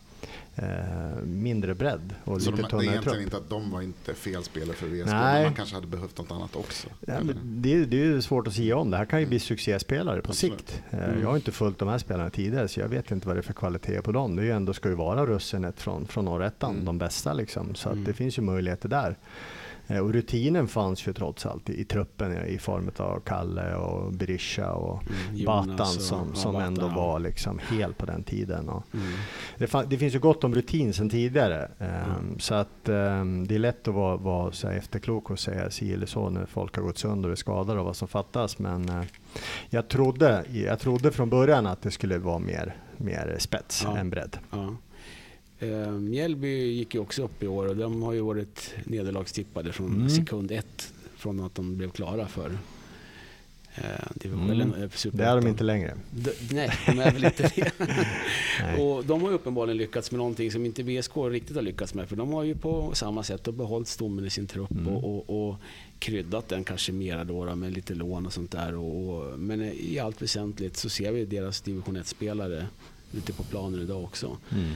eh, 0.57 1.23
mindre 1.25 1.75
bredd 1.75 2.15
och 2.25 2.43
Så 2.43 2.51
lite 2.51 2.63
de, 2.63 2.79
det 2.79 2.85
är 2.87 2.91
egentligen 2.91 3.03
trupp. 3.15 3.25
inte 3.25 3.37
att 3.37 3.51
de 3.51 3.71
var 3.71 3.83
inte 3.83 4.15
fel 4.15 4.45
spelare 4.45 4.77
för 4.77 4.87
VSK, 4.87 5.07
Nej. 5.07 5.35
men 5.35 5.43
man 5.43 5.55
kanske 5.55 5.75
hade 5.75 5.87
behövt 5.87 6.19
något 6.19 6.31
annat 6.31 6.57
också. 6.57 6.89
Ja, 7.07 7.15
det, 7.43 7.85
det 7.85 8.03
är 8.05 8.21
svårt 8.21 8.47
att 8.47 8.55
säga 8.55 8.77
om. 8.77 8.91
Det 8.91 8.97
här 8.97 9.05
kan 9.05 9.21
ju 9.21 9.27
bli 9.27 9.39
succéspelare 9.39 10.21
på 10.23 10.31
Absolut. 10.31 10.59
sikt. 10.71 10.83
Eh, 10.91 10.99
Mm. 11.09 11.21
Jag 11.21 11.29
har 11.29 11.37
inte 11.37 11.53
följt 11.53 11.79
de 11.79 11.89
här 11.89 11.99
spelarna 11.99 12.31
tidigare 12.31 12.69
så 12.69 12.81
jag 12.81 12.89
vet 12.89 13.11
inte 13.11 13.27
vad 13.27 13.37
det 13.37 13.41
är 13.41 13.43
för 13.43 13.53
kvalitet 13.53 14.03
på 14.03 14.13
dem. 14.13 14.37
Det 14.37 14.43
är 14.43 14.45
ju 14.47 14.53
ändå, 14.53 14.73
ska 14.73 14.89
ju 14.89 14.95
vara 14.95 15.27
russinet 15.27 15.81
från, 15.81 16.07
från 16.07 16.25
norrettan, 16.25 16.71
Mm. 16.73 16.85
de 16.85 16.99
bästa 16.99 17.33
liksom. 17.33 17.75
Så 17.75 17.89
Mm. 17.91 18.05
det 18.05 18.13
finns 18.13 18.39
ju 18.39 18.43
möjligheter 18.43 18.89
där. 18.89 19.17
Eh, 19.91 19.99
Och 19.99 20.13
rutinen 20.13 20.69
fanns 20.69 21.09
ju 21.09 21.13
trots 21.13 21.47
allt 21.47 21.71
i, 21.71 21.81
i 21.81 21.85
truppen 21.85 22.47
i 22.47 22.59
form 22.59 22.91
av 22.97 23.21
Kalle 23.21 23.75
och 23.75 24.13
Berisha 24.13 24.73
och 24.73 25.03
Mm, 25.31 25.45
Batan 25.45 25.87
som, 25.87 26.35
som 26.35 26.53
Batan, 26.53 26.67
ändå 26.67 26.89
var 26.89 27.19
liksom 27.19 27.61
hel 27.71 27.93
på 27.95 28.07
den 28.07 28.23
tiden. 28.23 28.69
Och 28.69 28.85
Mm. 28.95 29.07
det, 29.59 29.67
fa- 29.67 29.87
det 29.89 29.99
finns 29.99 30.15
ju 30.15 30.19
gott 30.19 30.45
om 30.45 30.55
rutin 30.55 30.93
sedan 30.93 31.11
tidigare. 31.11 31.71
Ehm, 31.79 31.89
Mm. 32.19 32.39
Så 32.39 32.55
att 32.55 32.89
ehm, 32.89 33.47
det 33.47 33.55
är 33.55 33.59
lätt 33.59 33.89
att 33.89 33.95
vara, 33.95 34.17
vara 34.17 34.53
så 34.53 34.69
efterklok 34.69 35.31
och 35.31 35.39
säga 35.39 35.71
si 35.71 35.93
eller 35.95 36.07
så 36.07 36.31
när 36.31 36.47
folk 36.47 36.77
har 36.77 36.83
gått 36.83 36.99
sönder 36.99 37.29
och 37.29 37.33
är 37.33 37.37
skadade 37.37 37.79
och 37.81 37.85
vad 37.87 37.97
som 37.97 38.09
fattas. 38.09 38.59
Men 38.59 38.89
eh, 38.89 39.03
jag, 39.71 39.89
trodde, 39.89 40.45
jag 40.53 40.79
trodde 40.79 41.13
från 41.13 41.31
början 41.31 41.67
att 41.67 41.83
det 41.83 41.91
skulle 41.91 42.19
vara 42.19 42.39
mer, 42.39 42.77
mer 42.97 43.37
spets 43.39 43.83
Ja. 43.85 43.97
än 43.97 44.11
bredd. 44.11 44.39
Ja. 44.51 44.75
Eh, 45.61 45.91
Mjällby 45.91 46.73
gick 46.73 46.95
ju 46.95 47.01
också 47.01 47.23
upp 47.25 47.43
i 47.43 47.47
år 47.47 47.67
och 47.69 47.77
de 47.77 48.03
har 48.03 48.13
ju 48.13 48.21
varit 48.21 48.75
nederlagstippade 48.85 49.73
från 49.73 49.95
Mm. 49.95 50.11
sekund 50.11 50.53
ett 50.53 50.93
från 51.17 51.41
att 51.41 51.55
de 51.55 51.77
blev 51.77 51.91
klara 51.91 52.27
för 52.29 52.59
eh, 53.75 53.85
division, 54.15 54.51
Mm. 54.51 54.73
eh, 54.83 54.89
Det 55.13 55.25
är 55.25 55.37
de 55.37 55.47
inte 55.47 55.65
längre. 55.65 55.95
D- 56.11 56.31
nej, 56.51 56.71
de 56.87 56.99
är 56.99 57.13
väl 57.13 57.25
inte 57.25 57.53
det. 57.57 57.73
Och 58.83 59.05
de 59.05 59.23
har 59.23 59.29
ju 59.29 59.35
uppenbarligen 59.35 59.77
lyckats 59.77 60.11
med 60.11 60.19
någonting 60.19 60.53
som 60.53 60.67
inte 60.67 60.83
VSK 60.83 61.17
riktigt 61.31 61.57
har 61.57 61.63
lyckats 61.63 61.95
med. 61.95 62.09
För 62.09 62.17
de 62.17 62.33
har 62.33 62.43
ju 62.43 62.55
på 62.55 62.91
samma 62.95 63.23
sätt 63.23 63.43
behållit 63.55 63.89
stommen 63.89 64.25
i 64.27 64.31
sin 64.31 64.47
trupp 64.47 64.71
Mm. 64.71 64.89
och, 64.89 65.05
och, 65.29 65.49
och 65.51 65.57
kryddat 65.99 66.49
den 66.49 66.65
kanske 66.65 66.93
mera 66.93 67.25
då, 67.25 67.45
då 67.45 67.55
med 67.57 67.73
lite 67.73 67.95
lån 67.95 68.27
och 68.27 68.33
sånt 68.33 68.51
där. 68.53 68.75
Och, 68.75 69.39
men 69.39 69.63
i 69.63 69.99
allt 69.99 70.23
väsentligt 70.23 70.77
så 70.77 70.89
ser 70.89 71.13
vi 71.13 71.25
deras 71.25 71.61
division 71.61 71.97
1-spelare 71.97 72.67
ute 73.17 73.33
på 73.33 73.43
planen 73.43 73.81
idag 73.83 74.05
också. 74.05 74.37
Mm. 74.53 74.73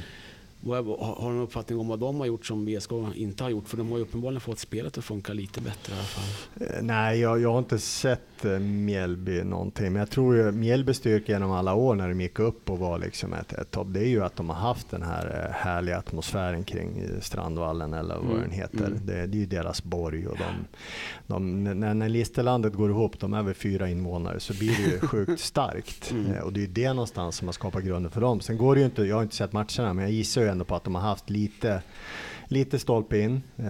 Har 0.66 1.28
du 1.28 1.34
någon 1.34 1.42
uppfattning 1.42 1.78
om 1.78 1.88
vad 1.88 1.98
de 1.98 2.20
har 2.20 2.26
gjort 2.26 2.46
som 2.46 2.66
VSK 2.66 2.90
inte 3.14 3.44
har 3.44 3.50
gjort? 3.50 3.68
För 3.68 3.76
de 3.76 3.90
har 3.90 3.96
ju 3.98 4.02
uppenbarligen 4.02 4.40
fått 4.40 4.58
spelet 4.58 4.98
att 4.98 5.04
funka 5.04 5.32
lite 5.32 5.60
bättre 5.60 5.92
i 5.92 5.96
alla 5.96 6.04
fall. 6.04 6.66
Eh, 6.76 6.82
Nej, 6.82 7.20
jag, 7.20 7.40
jag 7.40 7.52
har 7.52 7.58
inte 7.58 7.78
sett 7.78 8.44
eh, 8.44 8.58
Mjällby 8.58 9.42
någonting, 9.44 9.92
men 9.92 10.00
jag 10.00 10.10
tror 10.10 10.36
ju 10.36 10.52
Mjällbys 10.52 10.96
styrka 10.96 11.32
genom 11.32 11.50
alla 11.50 11.74
år 11.74 11.94
när 11.94 12.08
de 12.08 12.20
gick 12.20 12.38
upp 12.38 12.70
och 12.70 12.78
var 12.78 12.98
liksom 12.98 13.32
ett, 13.34 13.52
ett 13.52 13.70
topp, 13.70 13.86
det 13.90 14.00
är 14.00 14.08
ju 14.08 14.24
att 14.24 14.36
de 14.36 14.48
har 14.48 14.56
haft 14.56 14.90
den 14.90 15.02
här 15.02 15.46
eh, 15.48 15.54
härliga 15.54 15.98
atmosfären 15.98 16.64
kring 16.64 17.02
Strandvallen 17.20 17.92
eller 17.94 18.14
vad 18.14 18.24
Mm, 18.24 18.40
den 18.40 18.50
heter. 18.50 18.78
mm. 18.86 18.98
Det, 19.04 19.26
det 19.26 19.36
är 19.36 19.40
ju 19.40 19.46
deras 19.46 19.82
borg 19.84 20.26
och 20.26 20.36
de, 20.38 20.44
de, 21.26 21.64
när, 21.64 21.94
när 21.94 22.08
Listerlandet 22.08 22.72
går 22.74 22.90
ihop, 22.90 23.20
de 23.20 23.34
är 23.34 23.42
väl 23.42 23.54
fyra 23.54 23.88
invånare, 23.88 24.40
så 24.40 24.54
blir 24.54 24.76
det 24.76 24.82
ju 24.92 24.98
sjukt 25.08 25.40
starkt. 25.40 26.10
Mm. 26.10 26.42
Och 26.42 26.52
det 26.52 26.60
är 26.60 26.62
ju 26.62 26.66
det 26.66 26.92
någonstans 26.92 27.36
som 27.36 27.48
har 27.48 27.52
skapat 27.52 27.84
grunden 27.84 28.10
för 28.12 28.20
dem. 28.20 28.40
Sen 28.40 28.58
går 28.58 28.74
det 28.74 28.80
ju 28.80 28.84
inte, 28.86 29.02
jag 29.02 29.16
har 29.16 29.22
inte 29.22 29.36
sett 29.36 29.52
matcherna, 29.52 29.92
men 29.94 29.98
jag 29.98 30.10
gissar 30.12 30.42
ju 30.42 30.48
ändå 30.52 30.64
på 30.64 30.76
att 30.76 30.84
de 30.84 30.94
har 30.94 31.02
haft 31.02 31.30
lite 31.30 31.82
Lite 32.48 32.78
stolpe 32.78 33.18
in. 33.18 33.42
Eh, 33.58 33.64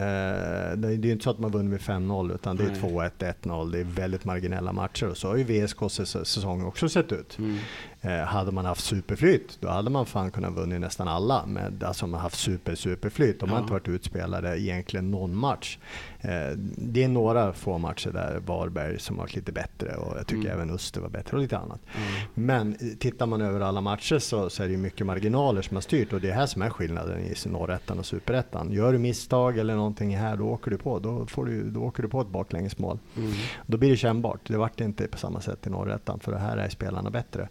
det 0.76 0.88
är 0.88 1.04
ju 1.04 1.12
inte 1.12 1.24
så 1.24 1.30
att 1.30 1.38
man 1.38 1.50
vunnit 1.50 1.70
med 1.70 1.80
5-0 1.80 2.34
utan 2.34 2.56
det 2.56 2.64
är 2.64 2.68
Nej. 2.68 2.80
2-1, 2.80 3.34
1-0. 3.42 3.72
Det 3.72 3.78
är 3.80 3.84
väldigt 3.84 4.24
marginella 4.24 4.72
matcher 4.72 5.06
och 5.08 5.16
så 5.16 5.28
har 5.28 5.36
ju 5.36 5.44
VSKs 5.44 5.80
säs- 6.00 6.24
säsong 6.24 6.64
också 6.64 6.88
sett 6.88 7.12
ut. 7.12 7.38
Mm. 7.38 7.58
Eh, 8.04 8.20
hade 8.24 8.52
man 8.52 8.64
haft 8.64 8.84
superflyt, 8.84 9.58
då 9.60 9.68
hade 9.68 9.90
man 9.90 10.06
fan 10.06 10.30
kunnat 10.30 10.52
vunnit 10.52 10.80
nästan 10.80 11.08
alla. 11.08 11.46
Med, 11.46 11.84
alltså 11.84 12.06
man 12.06 12.20
haft 12.20 12.38
super, 12.38 12.74
superflyt. 12.74 13.40
De 13.40 13.48
har 13.50 13.56
Ja. 13.56 13.60
inte 13.60 13.72
varit 13.72 13.88
utspelade 13.88 14.60
egentligen 14.60 15.10
någon 15.10 15.36
match. 15.36 15.78
Eh, 16.20 16.56
det 16.76 17.04
är 17.04 17.08
några 17.08 17.52
få 17.52 17.78
matcher 17.78 18.10
där 18.10 18.40
Varberg 18.46 18.98
som 19.00 19.16
varit 19.16 19.34
lite 19.34 19.52
bättre 19.52 19.94
och 19.96 20.18
jag 20.18 20.26
tycker 20.26 20.42
Mm. 20.48 20.52
även 20.60 20.70
Öster 20.70 21.00
var 21.00 21.08
bättre 21.08 21.36
och 21.36 21.42
lite 21.42 21.58
annat. 21.58 21.80
Mm. 21.96 22.28
Men 22.34 22.72
eh, 22.72 22.96
tittar 22.98 23.26
man 23.26 23.40
över 23.42 23.60
alla 23.60 23.80
matcher 23.80 24.18
så, 24.18 24.50
så 24.50 24.62
är 24.62 24.68
det 24.68 24.76
mycket 24.76 25.06
marginaler 25.06 25.62
som 25.62 25.76
har 25.76 25.82
styrt 25.82 26.12
och 26.12 26.20
det 26.20 26.30
är 26.30 26.34
här 26.34 26.46
som 26.46 26.62
är 26.62 26.70
skillnaden 26.70 27.20
i 27.20 27.34
norrettan 27.48 27.98
och 27.98 28.06
superettan. 28.06 28.72
Gör 28.72 28.92
du 28.92 28.98
misstag 28.98 29.58
eller 29.58 29.74
någonting 29.76 30.16
här, 30.16 30.36
då 30.36 30.44
åker 30.48 30.70
du 30.70 30.78
på, 30.78 30.98
då, 30.98 31.26
får 31.26 31.44
du, 31.44 31.70
då 31.70 31.80
åker 31.82 32.02
du 32.02 32.08
på 32.08 32.20
ett 32.20 32.28
baklängesmål. 32.28 32.98
Mm. 33.16 33.32
Då 33.66 33.76
blir 33.78 33.90
det 33.90 33.96
kännbart. 33.96 34.40
Det 34.44 34.56
vart 34.56 34.80
inte 34.80 35.08
på 35.08 35.18
samma 35.18 35.40
sätt 35.40 35.66
i 35.66 35.70
norrettan 35.70 36.20
för 36.20 36.32
det 36.32 36.38
här 36.38 36.56
är 36.56 36.68
spelarna 36.68 37.10
bättre. 37.10 37.48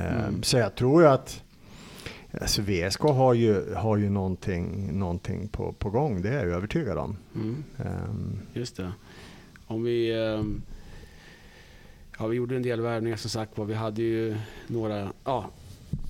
Mm. 0.00 0.42
Så 0.42 0.56
jag 0.56 0.74
tror 0.74 1.02
ju 1.02 1.08
att 1.08 1.42
alltså 2.40 2.62
VSK 2.62 3.00
har 3.00 3.34
ju, 3.34 3.74
har 3.74 3.96
ju 3.96 4.10
någonting, 4.10 4.98
någonting 4.98 5.48
på, 5.48 5.72
på 5.72 5.90
gång, 5.90 6.22
det 6.22 6.28
är 6.28 6.46
jag 6.46 6.56
övertygad 6.56 6.98
om. 6.98 7.16
Mm. 7.34 7.64
Ehm, 7.78 8.38
Just 8.52 8.76
det. 8.76 8.92
Om 9.66 9.82
vi... 9.82 10.12
ehm, 10.24 10.62
Ja, 12.18 12.26
vi 12.26 12.36
gjorde 12.36 12.56
en 12.56 12.62
del 12.62 12.80
värvningar 12.80 13.16
som 13.16 13.30
sagt 13.30 13.58
var. 13.58 13.64
Vi 13.64 13.74
hade 13.74 14.02
ju 14.02 14.36
några 14.66 15.12
ja, 15.24 15.50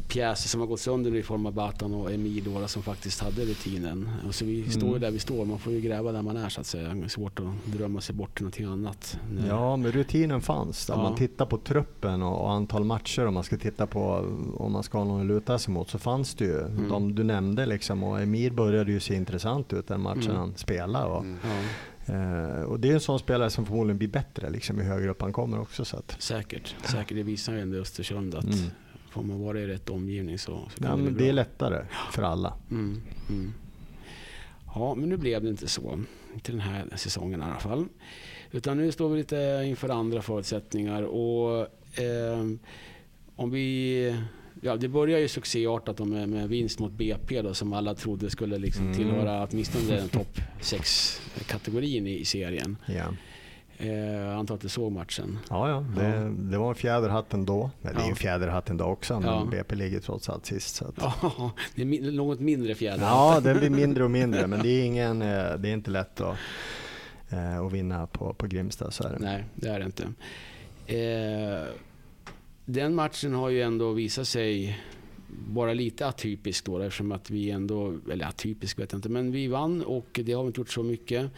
pjäser 0.09 0.49
som 0.49 0.61
har 0.61 0.67
gått 0.69 0.81
sönder 0.81 1.15
i 1.17 1.23
form 1.23 1.47
av 1.47 1.53
Batan 1.53 1.95
och 1.95 2.13
Emil 2.13 2.45
då, 2.45 2.69
som 2.69 2.83
faktiskt 2.83 3.21
hade 3.21 3.45
rutinen. 3.45 4.11
Och 4.29 4.35
så 4.35 4.45
vi 4.45 4.71
står 4.71 4.83
ju 4.83 4.89
Mm. 4.89 5.01
där 5.01 5.11
vi 5.11 5.19
står. 5.19 5.45
Man 5.45 5.59
får 5.59 5.73
ju 5.73 5.81
gräva 5.81 6.13
där 6.13 6.23
man 6.23 6.37
är 6.37 6.49
så 6.49 6.61
att 6.61 6.67
säga. 6.67 6.95
Det 6.95 7.05
är 7.05 7.09
svårt 7.09 7.41
att 7.41 7.73
drömma 7.73 8.01
sig 8.01 8.15
bort 8.15 8.35
till 8.35 8.43
någonting 8.45 8.67
annat. 8.67 9.19
Ja, 9.49 9.77
men 9.77 9.93
rutinen 9.93 10.41
fanns. 10.41 10.89
Om 10.91 10.99
Ja. 10.99 11.03
man 11.03 11.15
tittar 11.15 11.47
på 11.47 11.59
truppen 11.59 12.23
och, 12.23 12.41
och 12.45 12.53
antal 12.53 12.85
matcher, 12.85 13.27
om 13.27 13.35
man 13.35 13.45
ska 13.45 13.57
titta 13.57 13.87
på 13.87 14.01
om 14.57 14.73
man 14.73 14.83
ska 14.83 14.99
ha 14.99 15.05
någon 15.05 15.21
att 15.21 15.27
luta 15.27 15.59
sig 15.59 15.75
mot, 15.75 15.91
så 15.91 15.99
fanns 15.99 16.35
det 16.35 16.45
ju. 16.45 16.61
Mm. 16.61 16.89
De 16.89 17.15
du 17.15 17.25
nämnde 17.25 17.67
liksom, 17.67 18.03
och 18.03 18.21
Emir 18.21 18.51
började 18.51 18.93
ju 18.93 19.01
se 19.01 19.15
intressant 19.15 19.73
ut 19.73 19.87
den 19.89 20.01
matchen 20.01 20.23
Mm. 20.25 20.37
han 20.37 20.53
spelade. 20.57 21.05
Och, 21.07 21.21
Mm. 21.25 21.37
Ja, 22.07 22.15
eh, 22.15 22.63
och 22.63 22.81
det 22.81 22.89
är 22.91 22.95
en 22.95 23.01
sån 23.01 23.19
spelare 23.19 23.51
som 23.51 23.67
förmodligen 23.67 23.99
blir 23.99 24.09
bättre 24.09 24.51
liksom, 24.51 24.79
ju 24.79 24.85
högre 24.85 25.11
upp 25.11 25.23
han 25.23 25.33
kommer 25.33 25.61
också. 25.61 25.85
Så 25.85 25.97
att, 25.97 26.17
säkert. 26.19 26.75
säkert. 26.85 27.17
Det 27.17 27.23
visar 27.23 27.53
ju 27.53 27.61
ändå 27.61 27.77
Östersund 27.79 28.35
att 28.35 28.45
mm. 28.45 28.57
Får 29.15 29.23
man 29.23 29.41
vara 29.41 29.61
i 29.61 29.67
rätt 29.67 29.91
omgivning 29.91 30.39
så, 30.39 30.51
så 30.77 30.85
ja, 30.85 30.97
bli 30.97 31.11
det 31.11 31.29
är 31.29 31.33
lättare 31.33 31.85
för 32.13 32.23
alla. 32.23 32.55
Mm, 32.71 33.03
mm. 33.29 33.53
Ja, 34.75 34.95
men 34.95 35.09
nu 35.09 35.17
blev 35.17 35.43
det 35.43 35.49
inte 35.49 35.69
så. 35.69 36.01
Inte 36.35 36.53
den 36.53 36.61
här 36.61 36.85
säsongen 36.97 37.41
i 37.41 37.45
alla 37.45 37.61
fall. 37.61 37.87
Utan 38.53 38.77
nu 38.79 38.93
står 38.93 39.09
vi 39.09 39.19
lite 39.19 39.63
inför 39.67 39.89
andra 39.89 40.23
förutsättningar. 40.23 41.03
Och 41.03 41.67
ehm, 41.99 42.59
om 43.37 43.51
vi... 43.51 44.17
Ja, 44.63 44.77
det 44.77 44.89
börjar 44.89 45.19
ju 45.19 45.29
succéartat 45.29 45.99
med, 45.99 46.29
med 46.29 46.49
vinst 46.49 46.79
mot 46.79 46.93
BP 46.93 47.43
då, 47.43 47.55
som 47.55 47.73
alla 47.73 47.95
trodde 47.95 48.31
skulle 48.31 48.59
liksom 48.59 48.83
Mm. 48.85 48.97
tillhöra 48.97 49.49
åtminstone 49.51 49.97
den 49.97 50.09
topp 50.09 50.41
6-kategorin 50.61 52.07
i, 52.07 52.19
i 52.21 52.25
serien. 52.25 52.77
Ja, 52.87 53.05
Eh, 53.79 54.39
antar 54.39 54.55
att 54.55 54.61
du 54.61 54.69
såg 54.69 54.93
matchen. 54.93 55.39
ja, 55.51 55.69
ja, 55.69 55.85
det, 56.03 56.09
Ja. 56.09 56.21
det 56.29 56.59
var 56.59 56.69
en 56.69 56.75
fjäderhatt 56.75 57.35
ändå. 57.35 57.71
Men 57.83 57.95
det 57.95 58.01
är 58.01 58.05
Ja. 58.05 58.11
en 58.11 58.17
fjäderhatt 58.17 58.71
ändå 58.71 58.85
också, 58.85 59.21
men 59.21 59.29
Ja. 59.31 59.47
BP 59.51 59.75
ligger 59.77 60.01
trots 60.01 60.29
allt 60.29 60.47
sist. 60.47 60.75
Så 60.77 60.85
att, 60.89 60.95
Ja, 61.23 61.53
det 61.75 61.83
är 61.83 61.87
mi- 61.87 62.11
något 62.17 62.41
mindre 62.41 62.75
fjäder. 62.75 63.03
Ja, 63.05 63.41
den 63.45 63.59
blir 63.59 63.71
mindre 63.71 64.05
och 64.05 64.11
mindre, 64.11 64.47
men 64.47 64.63
det 64.63 64.69
är, 64.69 64.85
ingen, 64.85 65.23
eh, 65.23 65.29
det 65.59 65.69
är 65.69 65.73
inte 65.73 65.91
lätt 65.91 66.21
att, 66.21 66.37
eh, 67.31 67.61
att 67.61 67.73
vinna 67.73 68.07
på, 68.07 68.35
på 68.35 68.47
Grimsta. 68.47 68.91
Så 68.91 69.05
är 69.05 69.13
det. 69.13 69.19
Nej, 69.19 69.45
det 69.55 69.69
är 69.69 69.79
det 69.81 69.87
inte. 69.87 70.03
Eh, 70.87 71.69
den 72.65 72.95
matchen 72.95 73.35
har 73.35 73.49
ju 73.49 73.63
ändå 73.63 73.93
visat 73.93 74.29
sig 74.29 74.79
vara 75.49 75.73
lite 75.73 76.07
atypisk 76.07 76.65
då 76.65 76.79
eftersom 76.79 77.13
att 77.13 77.31
vi 77.31 77.51
ändå, 77.51 77.95
eller 78.13 78.27
atypisk 78.27 78.79
vet 78.79 78.93
jag 78.93 78.99
inte, 78.99 79.09
men 79.09 79.33
vi 79.33 79.47
vann 79.49 79.83
och 79.85 80.21
det 80.25 80.33
har 80.33 80.43
vi 80.43 80.47
inte 80.47 80.61
gjort 80.61 80.71
så 80.71 80.83
mycket. 80.83 81.31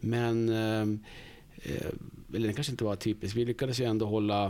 Men, 0.00 0.48
eh, 0.48 0.98
eller 2.34 2.46
den 2.46 2.54
kanske 2.54 2.70
inte 2.70 2.84
var 2.84 2.92
atypisk, 2.92 3.36
vi 3.36 3.44
lyckades 3.44 3.80
ju 3.80 3.84
ändå 3.84 4.06
hålla 4.06 4.44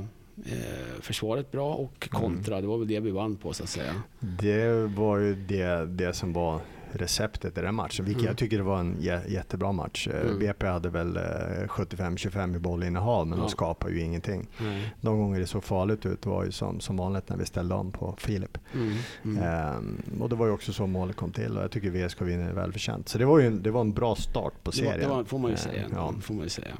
eh, 0.47 1.01
försvaret 1.01 1.53
bra 1.53 1.75
och 1.75 2.09
kontra, 2.11 2.61
det 2.61 2.67
var 2.67 2.79
väl 2.79 2.89
det 2.89 3.01
vi 3.01 3.11
vann 3.11 3.37
på 3.37 3.53
så 3.53 3.63
att 3.63 3.69
säga. 3.69 4.03
Det 4.21 4.73
var 4.97 5.19
ju 5.19 5.35
det, 5.35 5.87
det 5.87 6.13
som 6.13 6.33
var 6.33 6.61
receptet 6.97 7.59
i 7.59 7.61
den 7.61 7.75
matchen, 7.75 8.05
vilket 8.05 8.21
Mm. 8.23 8.29
jag 8.31 8.37
tycker 8.39 8.57
det 8.57 8.63
var 8.63 8.79
en 8.81 8.97
jä, 9.01 9.21
jättebra 9.29 9.73
match. 9.73 10.09
Eh, 10.09 10.21
Mm. 10.21 10.39
BP 10.39 10.67
hade 10.67 10.89
väl 10.89 11.17
eh, 11.17 11.23
75-25 11.69 12.57
i 12.57 12.59
bollinnehav, 12.59 13.27
men 13.27 13.39
Ja. 13.39 13.45
de 13.45 13.51
skapar 13.51 13.89
ju 13.89 14.01
ingenting. 14.01 14.47
Nej. 14.59 14.95
De 15.01 15.19
gånger 15.19 15.41
det 15.41 15.47
såg 15.47 15.65
farligt 15.65 16.07
ut 16.07 16.27
var 16.27 16.45
ju 16.45 16.53
som, 16.53 16.81
som 16.81 16.97
vanligt 16.97 17.29
när 17.29 17.37
vi 17.37 17.45
ställde 17.47 17.75
om 17.75 17.93
på 17.93 18.15
Filip. 18.19 18.59
Mm, 18.75 18.93
mm. 19.25 19.43
Ehm, 19.43 20.03
och 20.21 20.29
det 20.29 20.37
var 20.37 20.47
ju 20.47 20.53
också 20.53 20.73
så 20.73 20.87
målet 20.87 21.17
kom 21.17 21.33
till 21.33 21.57
och 21.57 21.63
jag 21.65 21.71
tycker 21.71 21.91
VSK 21.91 22.21
vinner 22.23 22.53
välförtjänt. 22.53 23.09
Så 23.09 23.19
det 23.19 23.25
var 23.25 23.39
ju 23.39 23.47
en, 23.47 23.63
det 23.63 23.71
var 23.71 23.81
en 23.81 23.93
bra 23.93 24.15
start 24.17 24.53
på 24.63 24.71
Det, 24.71 24.83
var, 24.85 24.91
serien. 24.93 25.09
det 25.11 25.17
var, 25.17 25.25
får 25.25 25.39
man 25.39 25.51
ju 25.51 25.55
Eh, 25.55 25.61
säga. 25.61 25.83
ja. 25.93 26.15
Får 26.21 26.35
man 26.35 26.43
ju 26.45 26.51
säga. 26.51 26.75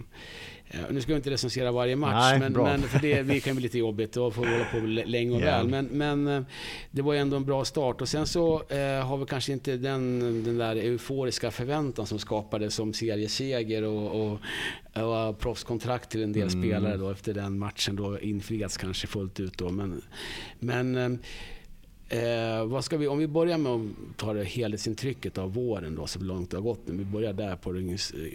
Eh, 0.71 0.81
Nu 0.91 1.01
ska 1.01 1.13
jag 1.13 1.19
inte 1.19 1.31
recensera 1.31 1.73
varje 1.73 1.97
match, 1.97 2.13
Nej, 2.15 2.39
men, 2.39 2.53
men 2.53 2.83
för 2.83 2.99
det 2.99 3.23
vi 3.23 3.41
kan 3.41 3.55
bli 3.57 3.63
lite 3.63 3.79
jobbigt. 3.79 4.13
Då 4.13 4.31
får 4.31 4.43
vi 4.45 4.53
hålla 4.53 4.65
på 4.65 4.79
länge 5.11 5.35
och 5.37 5.41
Ja. 5.43 5.45
väl. 5.45 5.69
Men, 5.69 5.87
men 5.87 6.29
eh, 6.29 6.43
det 6.91 7.03
var 7.03 7.15
ändå 7.15 7.37
en 7.37 7.45
bra 7.45 7.65
start. 7.65 8.01
Och 8.01 8.09
sen 8.09 8.27
så 8.27 8.63
eh, 8.69 9.07
har 9.07 9.17
vi 9.17 9.27
kanske 9.27 9.53
inte 9.53 9.77
den, 9.77 10.21
den 10.45 10.59
där 10.59 10.77
euforiska 10.77 11.51
förväntan 11.51 12.07
som 12.07 12.19
skapades 12.19 12.75
som 12.75 12.93
serieseger 12.93 13.83
och, 13.83 14.21
och, 14.27 14.41
och 15.29 15.39
proffskontrakt 15.39 16.11
till 16.11 16.23
en 16.23 16.33
del 16.33 16.49
Mm. 16.49 16.63
spelare 16.63 16.97
då 16.97 17.11
efter 17.11 17.35
den 17.35 17.59
matchen 17.59 17.97
då 17.97 18.21
infriats 18.21 18.77
kanske 18.77 19.07
fullt 19.07 19.41
ut 19.41 19.59
då. 19.59 19.69
Men, 19.69 20.03
men 20.59 21.19
eh, 22.15 22.65
vad 22.67 22.85
ska 22.85 22.97
vi, 22.97 23.09
om 23.09 23.19
vi 23.19 23.27
börjar 23.27 23.59
med 23.59 23.73
att 23.73 24.17
ta 24.17 24.33
det 24.33 24.45
helhetsintrycket 24.45 25.39
av 25.39 25.55
våren 25.55 25.95
då, 25.95 26.07
så 26.07 26.21
långt 26.21 26.51
det 26.51 26.57
har 26.57 26.63
gått 26.63 26.81
nu. 26.87 26.97
Vi 26.97 27.05
börjar 27.05 27.33
där 27.33 27.57
på 27.57 27.73
det 27.73 27.79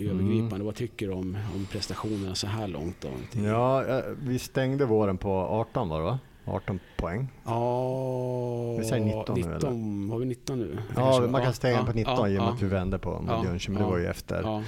övergripande. 0.09 0.65
Vad 0.65 0.75
tycker 0.75 1.07
du 1.07 1.13
om, 1.13 1.37
om 1.55 1.65
prestationerna 1.71 2.35
så 2.35 2.47
här 2.47 2.67
långt? 2.67 2.95
Då? 3.01 3.39
Ja, 3.41 3.85
eh, 3.85 4.03
vi 4.21 4.39
stängde 4.39 4.85
våren 4.85 5.17
på 5.17 5.31
18 5.31 5.89
var 5.89 5.97
det 5.97 6.05
va? 6.05 6.19
18 6.45 6.79
poäng. 6.97 7.27
Ja, 7.45 8.75
Vi 8.77 8.85
säger 8.85 9.05
19 9.05 9.39
nu, 9.39 9.53
19, 9.53 10.09
Har 10.09 10.19
vi 10.19 10.25
19 10.25 10.59
nu? 10.59 10.77
Ja, 10.95 11.27
man 11.29 11.43
kan 11.43 11.53
stänga 11.53 11.77
ja, 11.77 11.85
på 11.85 11.91
19 11.91 12.15
ja, 12.17 12.27
i 12.27 12.37
och 12.37 12.41
med 12.41 12.49
ja, 12.49 12.53
att 12.53 12.61
vi 12.61 12.67
vände 12.67 12.99
på 12.99 13.25
Ja, 13.27 13.45
Jönköping, 13.45 13.73
men 13.73 13.83
det 13.83 13.89
var 13.89 13.97
ju 13.97 14.07
efter, 14.07 14.63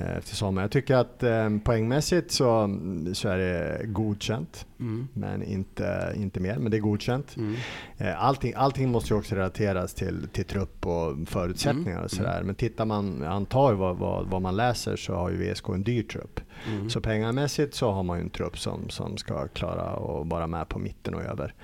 Eh, 0.00 0.16
efter 0.16 0.36
sommaren. 0.36 0.64
Jag 0.64 0.70
tycker 0.70 0.94
att 0.96 1.22
eh, 1.22 1.48
poängmässigt 1.64 2.30
så, 2.30 2.78
så 3.12 3.28
är 3.28 3.38
det 3.38 3.80
godkänt, 3.86 4.66
mm, 4.80 5.08
men 5.12 5.42
inte, 5.42 6.12
inte 6.16 6.40
mer. 6.40 6.56
Men 6.58 6.70
det 6.70 6.76
är 6.76 6.80
godkänt. 6.80 7.36
mm, 7.36 7.54
Eh, 8.00 8.24
Allting, 8.24 8.52
allting 8.56 8.88
måste 8.90 9.14
ju 9.14 9.18
också 9.18 9.34
relateras 9.34 9.94
till, 9.94 10.28
till 10.32 10.44
trupp 10.44 10.86
och 10.86 11.28
förutsättningar 11.28 11.90
Mm, 11.92 12.04
och 12.04 12.10
sådär. 12.10 12.42
Men 12.42 12.54
tittar 12.54 12.84
man, 12.84 13.24
antar 13.24 13.72
vad, 13.74 13.96
vad, 13.96 14.26
vad 14.26 14.42
man 14.42 14.56
läser 14.56 14.96
så 14.96 15.14
har 15.14 15.30
ju 15.30 15.36
VSK 15.52 15.68
en 15.68 15.82
dyr 15.82 16.02
trupp. 16.02 16.40
mm. 16.68 16.90
Så 16.90 17.00
pengamässigt 17.00 17.74
så 17.74 17.90
har 17.90 18.02
man 18.02 18.18
ju 18.18 18.22
en 18.24 18.30
trupp 18.30 18.58
som, 18.58 18.88
som 18.88 19.16
ska 19.16 19.48
klara 19.48 19.82
att 19.82 20.26
vara 20.26 20.46
med 20.46 20.68
på 20.68 20.78
mitten 20.78 21.14
och 21.14 21.22
över. 21.22 21.54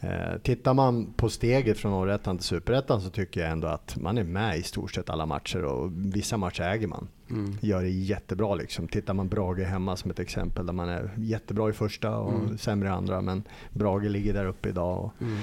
Eh, 0.00 0.38
tittar 0.42 0.74
man 0.74 1.12
på 1.12 1.28
steget 1.28 1.78
från 1.78 1.92
Norrettan 1.92 2.38
till 2.38 2.46
Superettan 2.46 3.00
så 3.00 3.10
tycker 3.10 3.40
jag 3.40 3.50
ändå 3.50 3.68
att 3.68 3.96
man 3.96 4.18
är 4.18 4.24
med 4.24 4.58
i 4.58 4.62
stort 4.62 4.94
sett 4.94 5.10
alla 5.10 5.26
matcher 5.26 5.64
och 5.64 5.90
vissa 5.94 6.36
matcher 6.36 6.62
äger 6.62 6.86
man. 6.86 7.08
Mm. 7.30 7.56
Gör 7.60 7.82
det 7.82 7.88
jättebra 7.88 8.54
liksom. 8.54 8.88
Tittar 8.88 9.14
man 9.14 9.28
Brage 9.28 9.58
hemma 9.58 9.96
som 9.96 10.10
ett 10.10 10.18
exempel 10.18 10.66
där 10.66 10.72
man 10.72 10.88
är 10.88 11.10
jättebra 11.16 11.70
i 11.70 11.72
första 11.72 12.16
och 12.16 12.32
mm. 12.32 12.58
sämre 12.58 12.88
i 12.88 12.92
andra 12.92 13.20
men 13.20 13.42
Brage 13.72 14.10
ligger 14.10 14.34
där 14.34 14.46
uppe 14.46 14.68
idag. 14.68 15.10
Mm. 15.20 15.38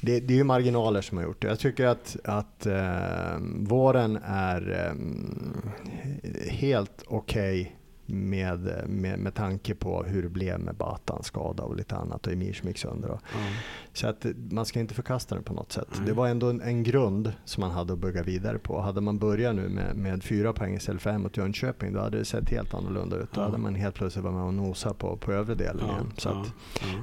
Det, 0.00 0.20
det, 0.20 0.34
är 0.34 0.38
ju 0.38 0.44
marginaler 0.44 1.00
som 1.00 1.18
har 1.18 1.24
gjort 1.24 1.42
det. 1.42 1.48
Jag 1.48 1.58
tycker 1.58 1.86
att, 1.86 2.16
att 2.24 2.66
eh, 2.66 3.38
våren 3.58 4.18
är 4.24 4.90
eh, 4.90 6.50
helt 6.52 7.02
okej 7.06 7.60
okay 7.60 7.72
med, 8.06 8.88
med, 8.88 9.18
med 9.18 9.34
tanke 9.34 9.74
på 9.74 10.02
hur 10.02 10.22
det 10.22 10.28
blev 10.28 10.60
med 10.60 10.74
Batans 10.74 11.26
skada 11.26 11.62
och 11.62 11.76
lite 11.76 11.96
annat 11.96 12.26
och 12.26 12.32
Emir 12.32 12.52
som 12.52 12.68
gick 12.68 12.78
sönder. 12.78 13.10
Och, 13.10 13.20
mm. 13.34 13.52
Så 13.92 14.06
att 14.06 14.26
man 14.50 14.66
ska 14.66 14.80
inte 14.80 14.94
förkasta 14.94 15.34
det 15.34 15.42
på 15.42 15.52
något 15.52 15.72
sätt. 15.72 15.94
Mm. 15.94 16.06
Det 16.06 16.12
var 16.12 16.28
ändå 16.28 16.50
en, 16.50 16.60
en, 16.60 16.82
grund 16.82 17.32
som 17.44 17.60
man 17.60 17.70
hade 17.70 17.92
att 17.92 17.98
bygga 17.98 18.22
vidare 18.22 18.58
på. 18.58 18.80
Hade 18.80 19.00
man 19.00 19.18
börjat 19.18 19.54
nu 19.54 19.68
med, 19.68 19.96
med 19.96 20.22
fyra 20.22 20.52
poäng 20.52 20.74
istället 20.74 21.02
för 21.02 21.10
fem 21.10 21.22
mot 21.22 21.36
Jönköping 21.36 21.92
då 21.92 22.00
hade 22.00 22.18
det 22.18 22.24
sett 22.24 22.50
helt 22.50 22.74
annorlunda 22.74 23.16
ut. 23.16 23.32
Då 23.32 23.40
hade 23.40 23.58
man 23.58 23.74
helt 23.74 23.94
plötsligt 23.94 24.24
varit 24.24 24.36
med 24.36 24.44
och 24.44 24.54
nosa 24.54 24.94
på, 24.94 25.16
på 25.16 25.32
övre 25.32 25.54
delen 25.54 25.84
igen. 25.84 26.12
Så 26.16 26.28
att 26.28 26.52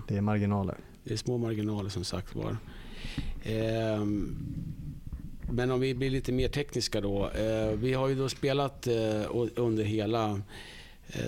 det 0.07 0.17
är 0.17 0.21
marginaler. 0.21 0.77
Det 1.03 1.13
är 1.13 1.17
små 1.17 1.37
marginaler 1.37 1.89
som 1.89 2.03
sagt 2.03 2.35
var. 2.35 2.57
Eh, 3.43 4.05
men 5.51 5.71
om 5.71 5.79
vi 5.79 5.95
blir 5.95 6.09
lite 6.09 6.31
mer 6.31 6.47
tekniska 6.47 7.01
då. 7.01 7.29
Eh, 7.29 7.77
vi 7.77 7.93
har 7.93 8.07
ju 8.07 8.15
då 8.15 8.29
spelat 8.29 8.87
eh, 8.87 9.21
under 9.55 9.83
hela 9.83 10.41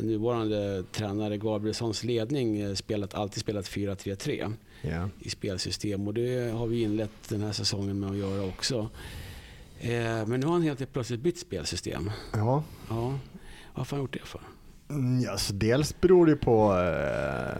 nuvarande 0.02 0.84
tränare 0.92 1.38
Gabrielssons 1.38 2.04
ledning 2.04 2.60
eh, 2.60 2.74
spelat, 2.74 3.14
alltid 3.14 3.42
spelat 3.42 3.66
4-3-3 3.66 4.54
yeah. 4.84 5.08
i 5.20 5.30
spelsystem 5.30 6.08
och 6.08 6.14
det 6.14 6.52
har 6.52 6.68
vi 6.68 6.82
inlett 6.82 7.30
den 7.30 7.42
här 7.42 7.52
säsongen 7.52 8.00
med 8.00 8.10
att 8.10 8.18
göra 8.18 8.44
också. 8.48 8.90
Eh, 9.80 10.28
men 10.28 10.40
nu 10.40 10.46
har 10.46 10.54
han 10.54 10.62
helt 10.62 10.94
plötsligt 10.94 11.20
bytt 11.20 11.40
spelsystem. 11.40 12.12
Ja. 12.34 12.64
ja. 12.90 13.20
Varför 13.74 13.96
har 13.96 13.98
han 13.98 14.04
gjort 14.04 14.14
det 14.14 14.26
för? 14.26 14.42
Mm, 14.90 15.30
alltså 15.30 15.54
dels 15.54 16.02
beror 16.02 16.26
det 16.26 16.36
på, 16.36 16.74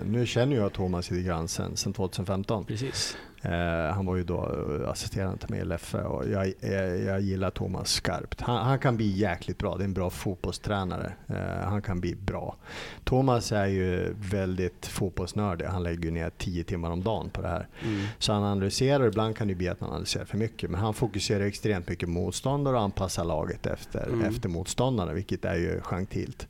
nu 0.06 0.26
känner 0.26 0.56
jag 0.56 0.74
Thomas 0.74 1.12
lite 1.12 1.24
grann 1.24 1.48
sen, 1.48 1.78
sen 1.78 1.94
2015. 1.94 2.66
Precis. 2.66 3.18
Eh, 3.46 3.94
han 3.94 4.06
var 4.06 4.16
ju 4.16 4.24
då 4.24 4.52
eh, 4.82 4.90
assisterande 4.90 5.38
till 5.38 5.50
mig 5.50 5.60
i 5.60 5.66
Leffe 5.66 6.02
och 6.04 6.30
jag, 6.30 6.54
jag, 6.60 7.00
jag 7.00 7.22
gillar 7.22 7.52
Thomas 7.52 7.90
skarpt. 7.90 8.42
Han, 8.42 8.66
han, 8.66 8.80
kan 8.80 8.98
bli 8.98 9.08
jäkligt 9.08 9.58
bra, 9.58 9.78
det 9.78 9.84
är 9.84 9.86
en 9.86 9.94
bra 9.94 10.10
fotbollstränare. 10.10 11.14
Eh, 11.28 11.68
han 11.68 11.82
kan 11.82 12.00
bli 12.00 12.16
bra. 12.16 12.56
Thomas 13.04 13.52
är 13.52 13.66
ju 13.66 14.14
väldigt 14.32 14.86
fotbollsnördig, 14.86 15.66
han 15.66 15.84
lägger 15.84 16.04
ju 16.04 16.12
ner 16.12 16.32
10 16.38 16.64
timmar 16.64 16.92
om 16.92 17.04
dagen 17.04 17.30
på 17.30 17.42
det 17.42 17.48
här. 17.48 17.68
Mm. 17.84 18.06
Så 18.20 18.34
han 18.34 18.44
analyserar, 18.44 19.08
ibland 19.08 19.38
kan 19.38 19.48
det 19.48 19.56
bli 19.56 19.70
att 19.70 19.80
han 19.80 19.90
analyserar 19.90 20.26
för 20.26 20.38
mycket, 20.38 20.70
men 20.70 20.80
han 20.80 20.94
fokuserar 20.94 21.46
extremt 21.46 21.90
mycket 21.90 22.10
motståndare 22.10 22.76
och 22.76 22.82
anpassar 22.82 23.26
laget 23.26 23.66
efter, 23.66 24.08
mm. 24.08 24.22
efter 24.22 24.50
motståndarna, 24.50 25.14
vilket 25.14 25.46
är 25.46 25.56
ju 25.56 25.82
gentilt. 25.82 26.48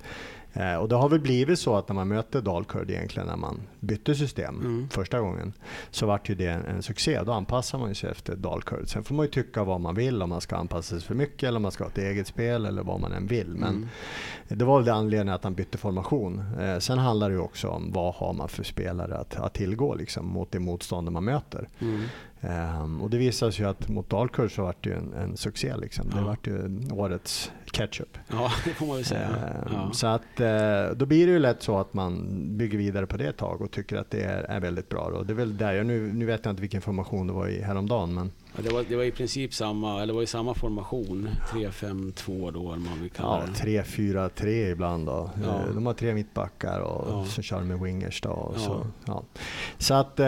Eh, 0.55 0.75
och 0.75 0.89
det 0.89 0.95
har 0.95 1.09
väl 1.09 1.19
blivit 1.19 1.59
så 1.59 1.75
att 1.75 1.87
när 1.87 1.95
man 1.95 2.07
möter 2.07 2.41
Dalkurd 2.41 2.91
egentligen, 2.91 3.27
när 3.27 3.37
man 3.37 3.61
bytte 3.79 4.15
system 4.15 4.59
mm. 4.59 4.89
första 4.89 5.19
gången, 5.19 5.53
så 5.91 6.05
vart 6.05 6.29
ju 6.29 6.35
det 6.35 6.47
en, 6.47 6.65
en 6.65 6.83
succé. 6.83 7.21
Då 7.25 7.31
anpassar 7.31 7.77
man 7.77 7.95
sig 7.95 8.11
efter 8.11 8.35
Dalkurd. 8.35 8.89
Sen 8.89 9.03
får 9.03 9.15
man 9.15 9.25
ju 9.25 9.31
tycka 9.31 9.63
vad 9.63 9.81
man 9.81 9.95
vill, 9.95 10.21
om 10.21 10.29
man 10.29 10.41
ska 10.41 10.55
anpassa 10.55 10.95
sig 10.95 11.07
för 11.07 11.15
mycket 11.15 11.43
eller 11.43 11.55
om 11.55 11.61
man 11.61 11.71
ska 11.71 11.83
ha 11.83 11.91
ett 11.91 11.97
eget 11.97 12.27
spel 12.27 12.65
eller 12.65 12.83
vad 12.83 12.99
man 12.99 13.11
än 13.11 13.27
vill. 13.27 13.55
Men 13.55 13.75
mm. 13.75 13.87
det 14.47 14.65
var 14.65 14.77
väl 14.77 14.85
det 14.85 14.93
anledningen 14.93 15.35
att 15.35 15.43
han 15.43 15.53
bytte 15.53 15.77
formation. 15.77 16.43
Eh, 16.59 16.79
sen 16.79 16.97
handlar 16.97 17.29
det 17.29 17.35
ju 17.35 17.41
också 17.41 17.67
om 17.67 17.91
vad 17.91 18.13
har 18.15 18.33
man 18.33 18.49
för 18.49 18.63
spelare 18.63 19.17
att, 19.17 19.35
att 19.35 19.53
tillgå 19.53 19.95
liksom, 19.95 20.27
mot 20.27 20.51
det 20.51 20.59
motstånd 20.59 21.11
man 21.11 21.23
möter. 21.23 21.67
Mm. 21.79 22.03
Um, 22.49 23.01
och 23.01 23.09
det 23.09 23.17
visade 23.17 23.51
sig 23.51 23.65
att 23.65 23.89
mot 23.89 24.09
Dalkurd 24.09 24.51
så 24.51 24.61
var 24.61 24.75
det 24.81 24.89
ju 24.89 24.95
en, 24.95 25.13
en 25.13 25.37
succé. 25.37 25.77
Liksom. 25.77 26.05
Ja. 26.11 26.17
Det 26.17 26.23
var 26.23 26.37
ju 26.43 26.79
årets 26.91 27.51
ketchup. 27.71 28.17
Ja, 28.31 28.51
det 28.65 28.69
får 28.69 28.85
man 28.85 28.95
väl 28.95 29.05
säga. 29.05 29.29
Um, 29.65 29.73
ja. 29.73 29.91
Så 29.93 30.07
att, 30.07 30.39
uh, 30.39 30.97
då 30.97 31.05
blir 31.05 31.27
det 31.27 31.33
ju 31.33 31.39
lätt 31.39 31.63
så 31.63 31.77
att 31.77 31.93
man 31.93 32.57
bygger 32.57 32.77
vidare 32.77 33.07
på 33.07 33.17
det 33.17 33.27
ett 33.27 33.37
tag 33.37 33.61
och 33.61 33.71
tycker 33.71 33.97
att 33.97 34.11
det 34.11 34.21
är, 34.21 34.43
är 34.43 34.59
väldigt 34.59 34.89
bra. 34.89 35.01
Och 35.01 35.25
det 35.25 35.33
är 35.33 35.35
väl 35.35 35.57
där, 35.57 35.83
nu, 35.83 36.13
nu 36.13 36.25
vet 36.25 36.45
jag 36.45 36.51
inte 36.51 36.61
vilken 36.61 36.81
formation 36.81 37.27
det 37.27 37.33
var 37.33 37.47
i 37.47 37.61
häromdagen. 37.61 38.13
Men... 38.13 38.31
Ja, 38.55 38.63
det, 38.63 38.73
var, 38.73 38.85
det 38.89 38.95
var 38.95 39.03
i 39.03 39.11
princip 39.11 39.53
samma, 39.53 40.01
eller 40.01 40.13
var 40.13 40.21
i 40.21 40.27
samma 40.27 40.53
formation, 40.53 41.29
3-5-2 41.51 42.51
då 42.51 42.73
eller 42.73 42.83
man 42.83 43.01
vill 43.01 43.11
kalla 43.11 43.43
ja, 43.47 43.65
3-4-3 43.65 44.47
ibland 44.47 45.05
då. 45.05 45.29
Ja. 45.43 45.59
Eh, 45.59 45.73
de 45.73 45.85
har 45.85 45.93
tre 45.93 46.13
mittbackar 46.13 46.79
och 46.79 47.27
så 47.27 47.41
kör 47.41 47.59
de 47.59 47.67
med 47.67 47.79
wingers 47.79 48.21
då. 48.21 48.29
Och 48.29 48.57
Så, 48.57 48.85
så 49.77 49.93
att 49.93 50.19
uh, 50.19 50.25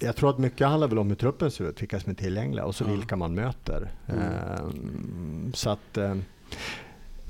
jag 0.00 0.16
tror 0.16 0.30
att 0.30 0.38
mycket 0.38 0.66
handlar 0.66 0.88
väl 0.88 0.98
om 0.98 1.08
hur 1.08 1.16
truppen 1.16 1.50
ser 1.50 1.64
ut, 1.64 1.82
vilka 1.82 2.00
som 2.00 2.10
är 2.10 2.14
tillgängliga 2.14 2.64
och 2.64 2.74
så 2.74 2.84
ja. 2.84 2.88
vilka 2.88 3.16
man 3.16 3.34
möter. 3.34 3.90
Mm. 4.08 5.52
Så 5.52 5.70
att 5.70 5.96
eh, 5.96 6.14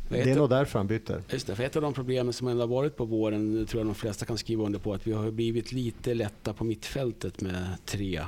det 0.09 0.31
är 0.31 0.37
nog 0.37 0.51
därför 0.51 0.79
han 0.79 0.87
byter. 0.87 1.23
Just 1.31 1.47
det, 1.47 1.57
för 1.57 1.65
ett 1.65 1.77
av 1.77 1.83
de 1.83 1.93
problemen 1.93 2.33
som 2.33 2.49
ändå 2.49 2.63
har 2.63 2.69
varit 2.69 2.97
på 2.97 3.05
våren, 3.05 3.67
tror 3.67 3.81
jag 3.81 3.87
de 3.87 3.95
flesta 3.95 4.25
kan 4.25 4.39
skriva 4.39 4.65
under 4.65 4.79
på, 4.79 4.95
att 4.95 5.07
vi 5.07 5.13
har 5.13 5.31
blivit 5.31 5.73
lite 5.73 6.15
lätta 6.15 6.53
på 6.53 6.65
mittfältet 6.65 7.41
med 7.41 7.67
tre 7.85 8.25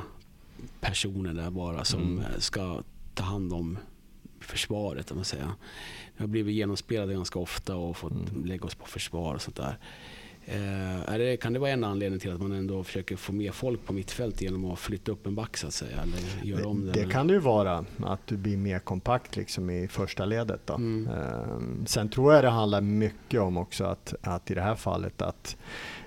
personer 0.80 1.34
där 1.34 1.50
bara 1.50 1.84
som 1.84 2.02
mm. 2.02 2.24
ska 2.38 2.82
ta 3.14 3.24
hand 3.24 3.52
om 3.52 3.78
försvaret. 4.40 5.10
Om 5.10 5.16
man 5.16 5.24
säger. 5.24 5.50
Vi 6.16 6.22
har 6.22 6.26
blivit 6.26 6.54
genomspelade 6.54 7.14
ganska 7.14 7.38
ofta 7.38 7.76
och 7.76 7.96
fått 7.96 8.30
mm. 8.30 8.44
lägga 8.44 8.64
oss 8.64 8.74
på 8.74 8.86
försvar 8.86 9.34
och 9.34 9.42
sånt 9.42 9.56
där. 9.56 9.78
Eh, 10.46 11.18
det, 11.18 11.36
kan 11.36 11.52
det 11.52 11.58
vara 11.58 11.70
en 11.70 11.84
anledning 11.84 12.20
till 12.20 12.32
att 12.32 12.40
man 12.40 12.52
ändå 12.52 12.84
försöker 12.84 13.16
få 13.16 13.32
mer 13.32 13.52
folk 13.52 13.84
på 13.84 13.92
mittfält 13.92 14.42
genom 14.42 14.64
att 14.64 14.78
flytta 14.78 15.12
upp 15.12 15.26
en 15.26 15.34
back 15.34 15.56
så 15.56 15.66
att 15.66 15.74
säga? 15.74 15.96
Eller 16.02 16.46
göra 16.46 16.68
om 16.68 16.86
det, 16.86 16.92
det 16.92 17.10
kan 17.10 17.26
det 17.26 17.32
ju 17.32 17.40
vara, 17.40 17.84
att 18.04 18.26
du 18.26 18.36
blir 18.36 18.56
mer 18.56 18.78
kompakt 18.78 19.36
liksom 19.36 19.70
i 19.70 19.88
första 19.88 20.24
ledet. 20.24 20.60
Då. 20.64 20.74
Mm. 20.74 21.08
Eh, 21.08 21.84
sen 21.86 22.08
tror 22.08 22.34
jag 22.34 22.44
det 22.44 22.50
handlar 22.50 22.80
mycket 22.80 23.40
om 23.40 23.56
också 23.56 23.84
att, 23.84 24.14
att 24.22 24.50
i 24.50 24.54
det 24.54 24.62
här 24.62 24.74
fallet 24.74 25.22
att 25.22 25.56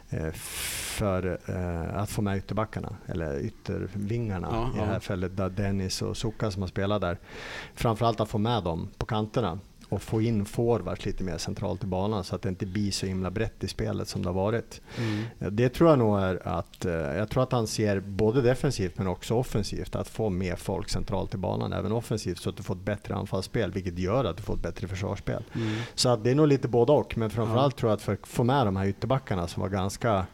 eh, 0.10 0.32
för 0.32 1.39
eh, 1.45 1.97
att 1.97 2.10
få 2.10 2.21
med 2.21 2.38
ytterbackarna, 2.38 2.95
eller 3.06 3.39
yttervingarna 3.39 4.47
ja, 4.52 4.71
i 4.76 4.80
det 4.80 4.86
här 4.86 4.93
ja. 4.93 5.00
fallet, 5.00 5.38
där 5.38 5.50
Dennis 5.50 6.02
och 6.02 6.17
Suka 6.17 6.52
som 6.52 6.62
har 6.62 6.69
spelat 6.69 7.02
där. 7.02 7.17
Framförallt 7.76 8.19
att 8.19 8.30
få 8.30 8.38
med 8.38 8.63
dem 8.63 8.88
på 8.97 9.06
kanterna 9.06 9.60
och 9.89 10.02
få 10.02 10.21
in 10.21 10.45
forwards 10.45 11.06
lite 11.06 11.23
mer 11.23 11.38
centralt 11.38 11.84
i 11.84 11.88
banan 11.88 12.23
så 12.23 12.36
att 12.36 12.41
det 12.41 12.50
inte 12.50 12.65
blir 12.65 12.91
så 12.91 13.06
himla 13.06 13.32
brett 13.32 13.63
i 13.63 13.67
spelet 13.67 14.08
som 14.08 14.21
det 14.21 14.30
har 14.30 14.34
varit. 14.34 14.82
Mm. 14.97 15.56
Det 15.56 15.69
tror 15.69 15.89
jag 15.89 16.00
nog 16.00 16.19
är 16.19 16.47
att, 16.47 16.86
eh, 16.86 16.93
jag 16.93 17.30
tror 17.30 17.43
att 17.43 17.52
han 17.52 17.67
ser 17.67 18.00
både 18.00 18.41
defensivt 18.41 18.97
men 18.97 19.08
också 19.08 19.36
offensivt, 19.36 19.95
att 19.95 20.08
få 20.08 20.30
mer 20.30 20.56
folk 20.56 20.89
centralt 20.89 21.34
i 21.34 21.38
banan, 21.38 21.73
även 21.73 21.91
offensivt 21.91 22.39
så 22.39 22.50
att 22.50 22.58
du 22.58 22.63
får 22.63 22.76
ett 22.76 22.82
bättre 22.82 23.15
anfallsspel, 23.15 23.71
vilket 23.71 24.00
gör 24.00 24.26
att 24.26 24.38
du 24.38 24.43
får 24.43 24.54
ett 24.54 24.62
bättre 24.62 24.88
försvarsspel. 24.88 25.43
Mm. 25.56 25.76
Så 25.95 26.10
att 26.10 26.23
det 26.23 26.32
är 26.32 26.36
nog 26.36 26.47
lite 26.47 26.67
både 26.67 26.91
och, 26.91 27.17
men 27.17 27.30
framförallt 27.30 27.73
ja. 27.78 27.80
tror 27.80 27.89
jag 27.89 27.95
att 27.95 28.02
för 28.02 28.13
att 28.13 28.28
få 28.28 28.43
med 28.43 28.67
de 28.67 28.76
här 28.76 28.86
ytterbackarna 28.86 29.47
som 29.47 29.62
var 29.62 29.69
ganska 29.69 30.26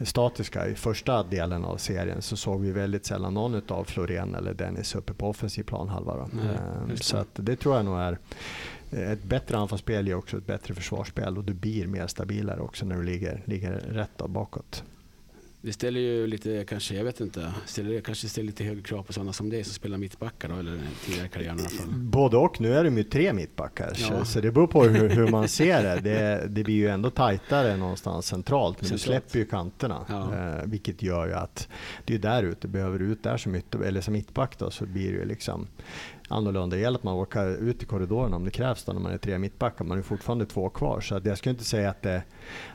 statiska 0.00 0.68
i 0.68 0.74
första 0.74 1.22
delen 1.22 1.64
av 1.64 1.76
serien 1.76 2.22
så 2.22 2.36
såg 2.36 2.60
vi 2.60 2.72
väldigt 2.72 3.06
sällan 3.06 3.34
någon 3.34 3.62
av 3.68 3.84
Florén 3.84 4.34
eller 4.34 4.54
Dennis 4.54 4.94
uppe 4.94 5.14
på 5.14 5.28
offensiv 5.28 5.62
planhalva. 5.62 6.28
Mm, 6.32 6.96
så 6.96 7.16
att 7.16 7.28
det 7.32 7.56
tror 7.56 7.76
jag 7.76 7.84
nog 7.84 7.98
är 7.98 8.18
ett 8.90 9.24
bättre 9.24 9.56
anfallsspel 9.56 10.06
ger 10.06 10.14
också 10.14 10.36
ett 10.36 10.46
bättre 10.46 10.74
försvarsspel 10.74 11.38
och 11.38 11.44
du 11.44 11.54
blir 11.54 11.86
mer 11.86 12.06
stabilare 12.06 12.60
också 12.60 12.86
när 12.86 12.96
du 12.96 13.02
ligger, 13.02 13.42
ligger 13.44 13.72
rätt 13.72 14.16
bakåt. 14.16 14.84
Det 15.64 15.72
ställer 15.72 16.00
ju 16.00 16.26
lite, 16.26 16.64
kanske, 16.64 16.94
jag 16.94 17.04
vet 17.04 17.20
inte, 17.20 17.52
ställer, 17.66 18.00
kanske 18.00 18.28
ställer 18.28 18.46
lite 18.46 18.64
högre 18.64 18.82
krav 18.82 19.02
på 19.02 19.12
sådana 19.12 19.32
som 19.32 19.50
dig 19.50 19.64
som 19.64 19.74
spelar 19.74 19.98
mittbackar 19.98 20.48
då, 20.48 20.54
eller 20.54 20.80
tidigare 21.04 21.28
karriären 21.28 21.58
i 21.58 21.60
alla 21.60 21.70
fall. 21.70 21.88
Både 21.88 22.36
och, 22.36 22.60
nu 22.60 22.74
är 22.74 22.84
de 22.84 22.98
ju 22.98 23.04
tre 23.04 23.32
mittbackar, 23.32 23.92
ja. 23.96 24.24
så, 24.24 24.40
det 24.40 24.52
beror 24.52 24.66
på 24.66 24.84
hur, 24.84 25.08
hur 25.08 25.28
man 25.28 25.48
ser 25.48 25.82
det. 25.82 26.00
det. 26.00 26.46
det. 26.48 26.64
blir 26.64 26.74
ju 26.74 26.88
ändå 26.88 27.10
tajtare 27.10 27.76
någonstans 27.76 28.26
centralt, 28.26 28.80
men 28.80 28.88
centralt. 28.88 29.02
du 29.02 29.30
släpper 29.30 29.38
ju 29.38 29.44
kanterna. 29.44 30.06
Ja. 30.08 30.34
Eh, 30.36 30.64
vilket 30.66 31.02
gör 31.02 31.26
ju 31.26 31.32
att 31.32 31.68
det 32.04 32.14
är 32.14 32.18
där 32.18 32.42
ute, 32.42 32.68
behöver 32.68 32.98
du 32.98 33.04
ut 33.04 33.22
där 33.22 33.36
som, 33.36 33.54
ytter, 33.54 33.78
eller 33.78 34.00
som 34.00 34.12
mittback 34.12 34.58
då, 34.58 34.70
så 34.70 34.86
blir 34.86 35.12
det 35.12 35.18
ju 35.18 35.24
liksom 35.24 35.66
annorlunda. 36.32 36.76
Det 36.76 36.82
gäller 36.82 36.98
att 36.98 37.04
man 37.04 37.14
åker 37.14 37.56
ut 37.56 37.82
i 37.82 37.86
korridoren 37.86 38.34
om 38.34 38.44
det 38.44 38.50
krävs 38.50 38.84
då 38.84 38.92
när 38.92 39.00
man 39.00 39.12
är 39.12 39.18
tre 39.18 39.38
mittbackar. 39.38 39.84
Man 39.84 39.98
är 39.98 40.02
fortfarande 40.02 40.46
två 40.46 40.68
kvar. 40.68 41.00
Så 41.00 41.20
jag 41.24 41.38
skulle 41.38 41.50
inte 41.50 41.64
säga 41.64 41.90
att 41.90 42.02
det, 42.02 42.22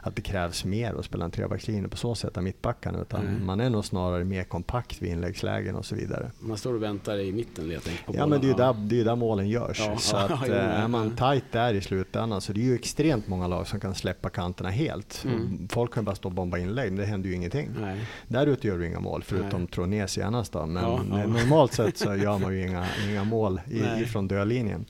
att 0.02 0.16
det 0.16 0.22
krävs 0.22 0.66
mer 0.66 0.94
att 0.94 1.06
spela 1.06 1.26
en 1.26 1.32
trebackslinje 1.32 1.88
på 1.88 1.98
så 1.98 2.16
sätt 2.16 2.38
av 2.38 2.44
mittbackarna. 2.44 3.02
Utan 3.02 3.28
mm. 3.28 3.46
man 3.46 3.60
är 3.60 3.70
nog 3.70 3.86
snarare 3.86 4.24
mer 4.24 4.44
kompakt 4.44 5.02
vid 5.02 5.12
inläggslägen 5.12 5.76
och 5.76 5.86
så 5.86 5.96
vidare. 5.96 6.32
Man 6.40 6.58
står 6.58 6.74
och 6.74 6.84
väntar 6.84 7.20
i 7.20 7.32
mitten 7.32 7.72
helt 7.72 7.88
enkelt? 7.88 8.06
På 8.06 8.16
ja, 8.16 8.28
men 8.28 8.42
det 8.42 8.48
är 8.48 8.50
ju 8.50 8.56
där, 8.56 8.74
det 8.74 9.00
är 9.00 9.06
där 9.06 9.16
målen 9.16 9.50
görs. 9.50 9.80
Ja, 9.80 9.98
så 9.98 10.18
att, 10.34 10.48
ja, 10.48 10.54
eh, 10.54 10.84
är 10.84 10.88
man 10.88 11.16
tight 11.16 11.52
där 11.52 11.74
i 11.74 11.82
slutändan 11.82 12.42
så 12.42 12.54
det 12.54 12.60
är 12.60 12.66
ju 12.66 12.76
extremt 12.76 13.28
många 13.28 13.48
lag 13.48 13.68
som 13.68 13.80
kan 13.80 13.96
släppa 13.96 14.30
kanterna 14.30 14.70
helt. 14.70 15.24
Mm. 15.26 15.68
Folk 15.70 15.94
kan 15.94 16.06
bara 16.06 16.16
stå 16.16 16.28
och 16.28 16.36
bomba 16.36 16.58
inlägg, 16.58 16.92
men 16.92 17.00
det 17.00 17.06
händer 17.06 17.30
ju 17.30 17.36
ingenting. 17.36 17.70
Nej. 17.82 18.08
Där 18.28 18.48
ute 18.48 18.68
gör 18.68 18.78
du 18.78 18.88
inga 18.88 19.00
mål, 19.00 19.24
förutom 19.24 19.68
Troné 19.68 20.08
senast 20.08 20.54
då. 20.54 20.66
Men 20.66 20.84
ja, 20.84 21.02
normalt 21.28 21.74
sett 21.74 21.98
så 21.98 22.16
gör 22.16 22.40
man 22.40 22.54
ju 22.54 22.68
inga, 22.68 22.86
inga 23.10 23.24
mål 23.24 23.47
mål 23.48 23.62
i, 23.72 24.02
ifrån 24.02 24.28
dödlinjen. 24.28 24.86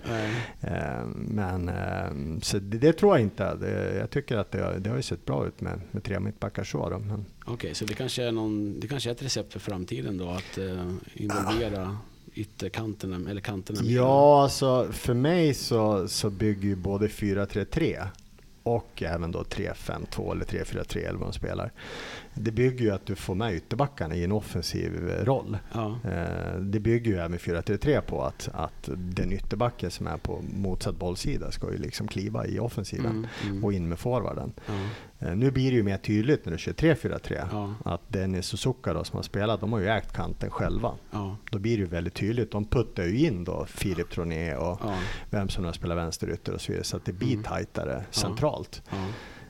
Eh, 0.61 1.05
men 1.15 1.69
eh, 1.69 2.39
så 2.41 2.59
det, 2.59 2.77
det, 2.77 2.93
tror 2.93 3.15
jag 3.15 3.21
inte. 3.21 3.55
Det, 3.55 3.95
jag 3.95 4.09
tycker 4.09 4.37
att 4.37 4.51
det, 4.51 4.79
det 4.79 4.89
har 4.89 5.01
sett 5.01 5.25
bra 5.25 5.47
ut 5.47 5.61
med, 5.61 5.81
med 5.91 6.03
tre 6.03 6.19
mittbackar 6.19 6.63
så. 6.63 6.89
Då. 6.89 6.99
Men 6.99 7.25
Okej, 7.45 7.75
så 7.75 7.85
det 7.85 7.93
kanske, 7.93 8.23
är 8.23 8.31
någon, 8.31 8.79
det 8.79 8.87
kanske 8.87 9.09
är 9.09 9.11
ett 9.11 9.23
recept 9.23 9.53
för 9.53 9.59
framtiden 9.59 10.17
då 10.17 10.29
att 10.29 10.57
eh, 10.57 10.91
involvera 11.13 11.97
ytterkanterna 12.33 13.29
eller 13.29 13.41
kanterna? 13.41 13.79
Ja, 13.83 14.43
alltså 14.43 14.87
för 14.91 15.13
mig 15.13 15.53
så, 15.53 16.07
så 16.07 16.29
bygger 16.29 16.67
ju 16.67 16.75
både 16.75 17.07
4-3-3 17.07 18.07
och 18.63 19.03
även 19.03 19.31
då 19.31 19.43
3-5-2 19.43 20.31
eller 20.31 20.45
3-4-3 20.45 20.97
eller 20.97 21.19
vad 21.19 21.27
de 21.27 21.33
spelar. 21.33 21.71
Det 22.39 22.51
bygger 22.51 22.85
ju 22.85 22.91
att 22.91 23.05
du 23.05 23.15
får 23.15 23.35
med 23.35 23.53
ytterbackarna 23.53 24.15
i 24.15 24.23
en 24.23 24.31
offensiv 24.31 24.91
roll. 25.23 25.57
Ja. 25.73 25.99
Eh, 26.03 26.59
Det 26.59 26.79
bygger 26.79 27.11
ju 27.11 27.17
även 27.17 27.39
4-3-3 27.39 28.01
på 28.01 28.23
att, 28.23 28.49
att 28.53 28.89
den 28.95 29.31
ytterbacken 29.33 29.91
som 29.91 30.07
är 30.07 30.17
på 30.17 30.41
motsatt 30.53 30.95
bollsida 30.95 31.51
ska 31.51 31.71
ju 31.71 31.77
liksom 31.77 32.07
kliva 32.07 32.45
i 32.47 32.59
offensiven 32.59 33.05
Mm, 33.11 33.27
mm. 33.51 33.63
och 33.63 33.73
in 33.73 33.89
med 33.89 33.99
forwarden. 33.99 34.53
Ja. 34.65 34.73
Eh, 35.27 35.35
Nu 35.35 35.51
blir 35.51 35.71
det 35.71 35.77
ju 35.77 35.83
mer 35.83 35.97
tydligt 35.97 36.45
när 36.45 36.51
du 36.51 36.57
kör 36.57 36.73
3-4-3 36.73 37.47
Ja. 37.51 37.73
att 37.85 38.01
Dennis 38.07 38.45
Suzuka 38.45 38.93
då, 38.93 39.03
som 39.03 39.15
har 39.15 39.23
spelat, 39.23 39.59
de 39.59 39.73
har 39.73 39.79
ju 39.79 39.87
ägt 39.87 40.13
kanten 40.13 40.49
själva. 40.49 40.91
Då 41.51 41.59
blir 41.59 41.77
det 41.77 41.81
ju 41.81 41.85
väldigt 41.89 42.13
tydligt. 42.13 42.51
De 42.51 42.65
puttar 42.65 43.03
ju 43.03 43.25
in 43.27 43.43
då 43.43 43.65
Filip 43.65 44.09
Troné 44.09 44.55
och 44.55 44.79
vem 45.29 45.49
som 45.49 45.63
nu 45.63 45.73
spelar 45.73 45.95
vänsterytter 45.95 46.53
och 46.53 46.61
så 46.61 46.71
vidare 46.71 46.83
så 46.85 46.97
att 46.97 47.05
det 47.05 47.13
blir 47.13 47.31
Mm. 47.33 47.43
tajtare 47.43 48.03
centralt. 48.11 48.81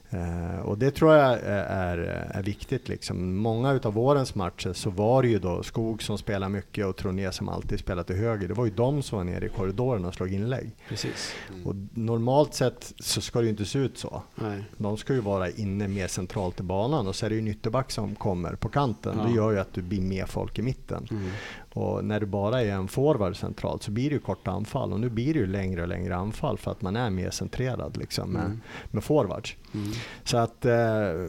Eh, 0.10 0.60
och 0.60 0.78
det 0.78 0.92
tror 0.92 1.14
jag 1.14 1.40
är, 1.44 1.98
är, 2.32 2.44
viktigt. 2.44 2.88
Liksom. 2.88 3.38
Många 3.38 3.74
utav 3.74 3.94
vårens 3.94 4.36
matcher 4.36 4.74
så 4.74 4.90
var 4.90 5.22
det 5.22 5.28
ju 5.28 5.40
då 5.40 5.64
Skog 5.64 6.04
som 6.04 6.18
spelar 6.18 6.50
mycket 6.50 6.86
och 6.86 6.96
Troné 6.96 7.32
som 7.32 7.50
alltid 7.50 7.80
spelat 7.80 8.08
till 8.08 8.16
höger. 8.16 8.48
Det 8.48 8.54
var 8.54 8.66
ju 8.66 8.72
de 8.72 9.04
som 9.04 9.18
var 9.18 9.26
nere 9.26 9.46
i 9.46 9.50
korridoren 9.50 10.06
och 10.06 10.14
slog 10.14 10.34
inlägg. 10.34 10.72
Precis. 10.90 11.34
Och 11.66 11.76
normalt 11.94 12.54
sett 12.54 12.94
så 13.00 13.22
ska 13.22 13.40
det 13.40 13.46
ju 13.46 13.52
inte 13.52 13.66
se 13.66 13.80
ut 13.80 13.98
så. 13.98 14.24
Nej. 14.36 14.64
De 14.78 14.98
ska 14.98 15.14
ju 15.14 15.22
vara 15.22 15.50
inne 15.50 15.88
mer 15.88 16.08
centralt 16.08 16.60
i 16.60 16.64
banan 16.64 17.08
och 17.08 17.16
så 17.16 17.26
är 17.26 17.30
det 17.30 17.36
ju 17.36 17.42
en 17.42 17.48
ytterback 17.48 17.92
som 17.92 18.16
kommer 18.16 18.56
på 18.56 18.70
kanten. 18.70 19.16
Ja. 19.18 19.28
Det 19.28 19.36
gör 19.36 19.52
ju 19.52 19.60
att 19.60 19.74
du 19.74 19.82
blir 19.82 20.02
mer 20.02 20.26
folk 20.26 20.60
i 20.60 20.62
mitten. 20.62 21.08
Mm. 21.12 21.30
Och 21.78 22.06
när 22.06 22.20
du 22.20 22.26
bara 22.26 22.62
är 22.62 22.72
en 22.72 22.88
forward 22.88 23.36
centralt 23.36 23.84
så 23.84 23.92
blir 23.92 24.10
det 24.10 24.14
ju 24.14 24.20
korta 24.22 24.52
anfall 24.52 24.94
och 24.94 25.00
nu 25.00 25.10
blir 25.10 25.34
det 25.34 25.40
ju 25.40 25.48
längre 25.48 25.82
och 25.82 25.88
längre 25.88 26.16
anfall 26.16 26.58
för 26.58 26.72
att 26.72 26.82
man 26.82 26.96
är 26.96 27.10
mer 27.10 27.30
centrerad 27.30 27.98
liksom 27.98 28.30
med, 28.30 28.46
Mm. 28.46 28.62
med 28.92 29.04
forwards. 29.04 29.56
Mm. 29.74 29.92
Så 30.24 30.38
att 30.38 30.66
eh, 30.66 31.28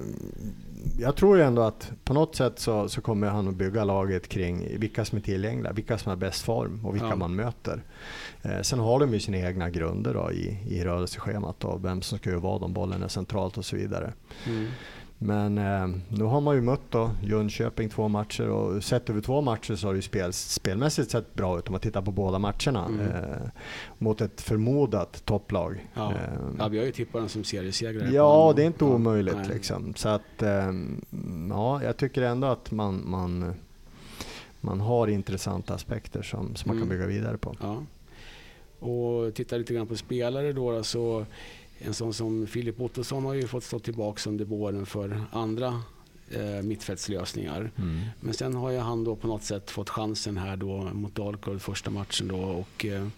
jag 0.98 1.16
tror 1.16 1.36
ju 1.36 1.42
ändå 1.42 1.62
att 1.62 1.92
på 2.04 2.14
något 2.14 2.34
sätt 2.36 2.58
så, 2.58 2.88
så 2.88 3.00
kommer 3.00 3.26
han 3.28 3.48
att 3.48 3.54
bygga 3.54 3.84
laget 3.84 4.28
kring 4.28 4.78
vilka 4.78 5.04
som 5.04 5.18
är 5.18 5.22
tillgängliga, 5.22 5.72
vilka 5.72 5.98
som 5.98 6.10
har 6.10 6.16
bäst 6.16 6.42
form 6.44 6.86
och 6.86 6.94
vilka 6.94 7.08
Ja. 7.08 7.16
man 7.16 7.34
möter. 7.36 7.82
Eh, 8.42 8.60
sen 8.62 8.78
har 8.78 9.00
de 9.00 9.12
ju 9.14 9.20
sina 9.20 9.36
egna 9.38 9.70
grunder 9.70 10.14
då 10.14 10.32
i, 10.32 10.58
i 10.68 10.84
rörelseschemat 10.84 11.64
och 11.64 11.84
vem 11.84 12.02
som 12.02 12.18
ska 12.18 12.30
göra 12.30 12.40
vad 12.40 12.62
om 12.62 12.72
bollen 12.72 13.02
är 13.02 13.08
centralt 13.08 13.58
och 13.58 13.64
så 13.64 13.76
vidare. 13.76 14.12
Mm. 14.46 14.66
Men 15.20 15.58
eh, 15.58 15.88
nu 16.08 16.24
har 16.24 16.40
man 16.40 16.54
ju 16.54 16.60
mött 16.60 16.80
då 16.90 17.10
Jönköping 17.22 17.88
två 17.88 18.08
matcher 18.08 18.48
och 18.48 18.84
sett 18.84 19.10
över 19.10 19.20
två 19.20 19.40
matcher 19.40 19.74
så 19.74 19.86
har 19.86 19.92
det 19.92 19.98
ju 19.98 20.02
spel, 20.02 20.32
spelmässigt 20.32 21.10
sett 21.10 21.34
bra 21.34 21.58
ut 21.58 21.68
om 21.68 21.72
man 21.72 21.80
tittar 21.80 22.02
på 22.02 22.10
båda 22.10 22.38
matcherna. 22.38 22.84
Mm. 22.84 23.00
Eh, 23.00 23.48
mot 23.98 24.20
ett 24.20 24.40
förmodat 24.40 25.22
topplag. 25.24 25.86
Ja. 25.94 26.10
Eh, 26.12 26.18
ja, 26.58 26.68
vi 26.68 26.78
har 26.78 26.84
ju 26.84 26.92
tippat 26.92 27.22
den 27.22 27.28
som 27.28 27.44
seriesegrare. 27.44 28.10
Ja, 28.10 28.52
det 28.56 28.62
är 28.62 28.66
inte 28.66 28.84
Ja, 28.84 28.90
omöjligt 28.90 29.48
liksom. 29.48 29.94
Så 29.94 30.08
att, 30.08 30.42
ehm, 30.42 31.00
ja, 31.50 31.82
jag 31.82 31.96
tycker 31.96 32.22
ändå 32.22 32.46
att 32.46 32.70
man, 32.70 33.02
man, 33.06 33.54
man 34.60 34.80
har 34.80 35.06
intressanta 35.08 35.74
aspekter 35.74 36.22
som, 36.22 36.54
som 36.56 36.68
man 36.68 36.76
kan 36.76 36.82
Mm. 36.82 36.88
bygga 36.88 37.06
vidare 37.06 37.36
på. 37.36 37.56
Ja. 37.60 37.82
Och 38.86 39.34
titta 39.34 39.56
lite 39.56 39.74
grann 39.74 39.86
på 39.86 39.96
spelare 39.96 40.52
då, 40.52 40.72
då 40.72 40.82
så 40.82 41.26
en 41.78 41.94
sån 41.94 42.14
som 42.14 42.46
Filip 42.46 42.80
Ottosson 42.80 43.24
har 43.24 43.34
ju 43.34 43.46
fått 43.46 43.64
stå 43.64 43.78
tillbaka 43.78 44.30
under 44.30 44.44
våren 44.44 44.86
för 44.86 45.24
andra 45.32 45.82
eh, 46.30 46.62
mittfältslösningar. 46.62 47.70
Mm. 47.76 48.00
Men 48.20 48.34
sen 48.34 48.54
har 48.54 48.70
ju 48.70 48.78
han 48.78 49.04
då 49.04 49.16
på 49.16 49.26
något 49.26 49.42
sätt 49.42 49.70
fått 49.70 49.90
chansen 49.90 50.36
här 50.36 50.56
då 50.56 50.90
mot 50.92 51.14
Dalkurd 51.14 51.60
första 51.60 51.90
matchen 51.90 52.28
då 52.28 52.38
och 52.38 52.84
eh, 52.84 53.08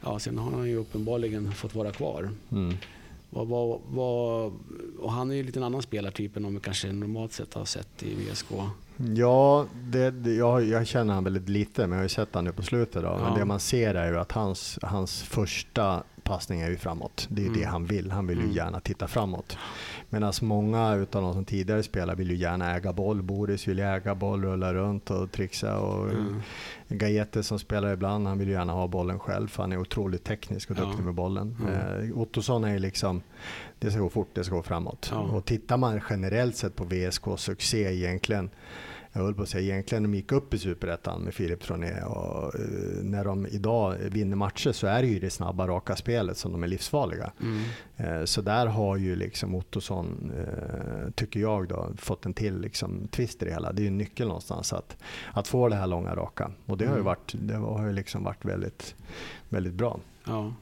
ja, 0.00 0.18
sen 0.18 0.38
har 0.38 0.50
han 0.50 0.68
ju 0.68 0.76
uppenbarligen 0.76 1.52
fått 1.52 1.74
vara 1.74 1.92
kvar. 1.92 2.30
Mm. 2.50 2.76
Vad, 3.32 3.48
vad, 3.48 3.80
vad, 3.88 4.52
och 4.98 5.12
han 5.12 5.30
är 5.30 5.34
ju 5.34 5.42
lite 5.42 5.58
en 5.58 5.62
annan 5.62 5.82
spelartyp 5.82 6.36
än 6.36 6.44
om 6.44 6.54
vi 6.54 6.60
kanske 6.60 6.92
normalt 6.92 7.32
sett 7.32 7.54
har 7.54 7.64
sett 7.64 8.02
i 8.02 8.14
VSK. 8.14 8.46
Ja, 9.16 9.66
det, 9.74 10.10
det, 10.10 10.34
jag, 10.34 10.64
jag 10.64 10.86
känner 10.86 11.14
han 11.14 11.24
väldigt 11.24 11.48
lite, 11.48 11.80
men 11.80 11.90
jag 11.90 11.96
har 11.96 12.02
ju 12.02 12.08
sett 12.08 12.34
han 12.34 12.44
nu 12.44 12.52
på 12.52 12.62
slutet. 12.62 13.02
Då. 13.02 13.08
Ja. 13.08 13.18
Men 13.18 13.38
det 13.38 13.44
man 13.44 13.60
ser 13.60 13.94
är 13.94 14.12
ju 14.12 14.18
att 14.18 14.32
hans, 14.32 14.78
hans 14.82 15.22
första 15.22 16.02
passning 16.24 16.60
är 16.60 16.70
ju 16.70 16.76
framåt. 16.76 17.26
Det 17.30 17.42
är 17.42 17.46
Mm. 17.46 17.58
det 17.60 17.64
han 17.66 17.86
vill. 17.86 18.10
Han 18.10 18.26
vill 18.26 18.38
ju 18.38 18.44
Mm. 18.44 18.56
gärna 18.56 18.80
titta 18.80 19.08
framåt. 19.08 19.56
Medan 20.08 20.32
många 20.42 20.94
utav 20.94 21.22
de 21.22 21.32
som 21.34 21.44
tidigare 21.44 21.82
spelar 21.82 22.14
vill 22.16 22.30
ju 22.30 22.36
gärna 22.36 22.76
äga 22.76 22.92
boll. 22.92 23.22
Boris 23.22 23.68
vill 23.68 23.78
ju 23.78 23.84
äga 23.84 24.14
boll, 24.14 24.44
rulla 24.44 24.74
runt 24.74 25.10
och 25.10 25.32
trixa. 25.32 25.78
Och 25.78 26.10
Mm. 26.10 26.40
Gaete 26.88 27.42
som 27.42 27.58
spelar 27.58 27.92
ibland, 27.92 28.26
han 28.26 28.38
vill 28.38 28.48
ju 28.48 28.54
gärna 28.54 28.72
ha 28.72 28.86
bollen 28.88 29.18
själv 29.18 29.48
för 29.48 29.62
han 29.62 29.72
är 29.72 29.76
otroligt 29.76 30.24
teknisk 30.24 30.70
och 30.70 30.76
Ja. 30.78 30.84
duktig 30.84 31.04
med 31.04 31.14
bollen. 31.14 31.56
Mm. 31.60 32.10
Eh, 32.10 32.18
Ottosson 32.18 32.64
är 32.64 32.72
ju 32.72 32.78
liksom, 32.78 33.22
det 33.78 33.90
ska 33.90 34.00
gå 34.00 34.08
fort, 34.08 34.28
det 34.34 34.44
ska 34.44 34.54
gå 34.54 34.62
framåt. 34.62 35.08
Ja. 35.12 35.18
Och 35.18 35.44
tittar 35.44 35.76
man 35.76 36.00
generellt 36.10 36.56
sett 36.56 36.76
på 36.76 36.84
VSKs 36.84 37.40
succé 37.42 37.94
egentligen, 37.94 38.50
jag 39.12 39.20
höll 39.22 39.34
på 39.34 39.42
att 39.42 39.48
säga 39.48 39.72
egentligen 39.72 40.02
de 40.02 40.14
gick 40.14 40.32
upp 40.32 40.54
i 40.54 40.58
Superettan 40.58 41.20
med 41.22 41.34
Filip 41.34 41.60
Troné 41.62 42.02
och 42.02 42.54
eh, 42.54 42.60
när 43.02 43.24
de 43.24 43.46
idag 43.46 43.96
vinner 44.00 44.36
matcher 44.36 44.72
så 44.72 44.86
är 44.86 45.02
det 45.02 45.08
ju 45.08 45.18
det 45.20 45.30
snabba 45.30 45.66
raka 45.68 45.96
spelet 45.96 46.36
som 46.36 46.52
de 46.52 46.62
är 46.62 46.68
livsfarliga. 46.68 47.32
Mm. 47.42 47.60
Eh, 47.96 48.24
Så 48.24 48.42
där 48.42 48.66
har 48.66 48.96
ju 48.96 49.16
liksom 49.16 49.54
Ottosson, 49.54 50.32
eh, 50.38 51.10
tycker 51.10 51.40
jag, 51.40 51.68
då, 51.68 51.88
fått 51.96 52.26
en 52.26 52.34
till 52.34 52.60
liksom 52.60 53.08
twist 53.08 53.42
i 53.42 53.44
det 53.44 53.50
hela. 53.52 53.72
Det 53.72 53.80
är 53.80 53.84
ju 53.84 53.88
en 53.88 53.98
nyckel 53.98 54.26
någonstans 54.26 54.72
att, 54.72 54.96
att 55.32 55.48
få 55.48 55.68
det 55.68 55.76
här 55.76 55.86
långa 55.86 56.14
raka. 56.16 56.50
Och 56.66 56.78
det 56.78 56.84
har 56.84 56.92
ju 56.94 57.00
Mm. 57.00 57.04
varit, 57.06 57.34
det 57.40 57.54
har 57.54 57.86
ju 57.86 57.92
liksom 57.92 58.24
varit 58.24 58.44
väldigt, 58.44 58.94
väldigt 59.48 59.74
bra. 59.74 60.00
Ja. 60.26 60.54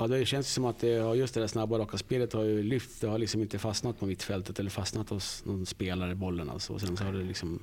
Ja, 0.00 0.06
det 0.06 0.26
känns 0.26 0.52
som 0.52 0.64
att 0.64 0.78
det 0.78 1.16
just 1.16 1.34
det 1.34 1.40
där 1.40 1.46
snabba 1.46 1.78
raka 1.78 1.98
spelet 1.98 2.32
har 2.32 2.42
ju 2.42 2.62
lyft. 2.62 3.00
Det 3.00 3.06
har 3.06 3.18
liksom 3.18 3.40
inte 3.40 3.58
fastnat 3.58 3.98
på 3.98 4.06
mittfältet 4.06 4.58
eller 4.58 4.70
fastnat 4.70 5.10
hos 5.10 5.44
någon 5.44 5.66
spelare 5.66 6.14
bollen 6.14 6.50
alltså. 6.50 6.72
Och 6.72 6.80
sen 6.80 6.96
så 6.96 7.04
har 7.04 7.12
det 7.12 7.24
liksom 7.24 7.60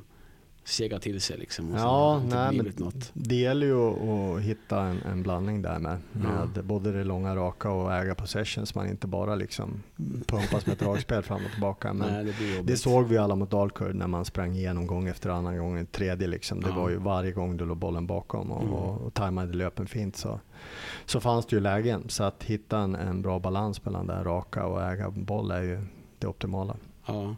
segat 0.67 1.01
till 1.01 1.21
sig 1.21 1.37
liksom. 1.37 1.71
Och 1.73 1.79
Ja, 1.79 2.21
nej, 2.29 2.57
men 2.57 2.73
något. 2.77 3.11
det 3.13 3.35
gäller 3.35 3.67
ju 3.67 3.77
att, 3.77 4.41
hitta 4.41 4.81
en, 4.81 4.97
en 5.01 5.23
blandning 5.23 5.61
där 5.61 5.79
med, 5.79 5.97
med 6.11 6.65
både 6.65 6.91
det 6.91 7.03
långa 7.03 7.35
raka 7.35 7.69
och 7.71 7.93
äga 7.93 8.15
possession 8.15 8.65
så 8.65 8.79
man 8.79 8.87
inte 8.89 9.07
bara 9.07 9.35
liksom 9.35 9.83
pumpas 10.27 10.65
med 10.65 10.73
ett 10.73 10.79
dragspel 10.79 11.23
fram 11.23 11.45
och 11.45 11.51
tillbaka. 11.51 11.93
Men 11.93 12.13
Nej, 12.25 12.33
det. 12.39 12.61
Det 12.61 12.77
såg 12.77 13.07
vi 13.07 13.17
alla 13.17 13.35
mot 13.35 13.51
Dalkurd 13.51 13.95
när 13.95 14.07
man 14.07 14.25
sprang 14.25 14.55
igenom 14.55 14.87
gång 14.87 15.07
efter 15.07 15.29
annan 15.29 15.57
gång, 15.57 15.85
tredje 15.85 16.27
liksom. 16.27 16.61
Det 16.61 16.69
Ja. 16.69 16.75
var 16.75 16.89
ju 16.89 16.97
varje 16.97 17.31
gång 17.31 17.57
du 17.57 17.65
låg 17.65 17.77
bollen 17.77 18.07
bakom 18.07 18.51
och, 18.51 18.61
Mm. 18.61 18.73
och, 18.73 19.01
och 19.01 19.13
tajmade 19.13 19.53
löpen 19.53 19.87
fint 19.87 20.15
så, 20.17 20.39
så 21.05 21.19
fanns 21.19 21.45
det 21.45 21.55
ju 21.55 21.59
lägen. 21.59 22.03
Så 22.09 22.23
att 22.23 22.43
hitta 22.43 22.79
en, 22.79 22.95
en 22.95 23.21
bra 23.21 23.39
balans 23.39 23.85
mellan 23.85 24.07
det 24.07 24.23
raka 24.23 24.65
och 24.65 24.83
äga 24.83 25.09
boll 25.09 25.51
är 25.51 25.61
ju 25.61 25.81
det 26.19 26.27
optimala. 26.27 26.75
Ja. 27.05 27.35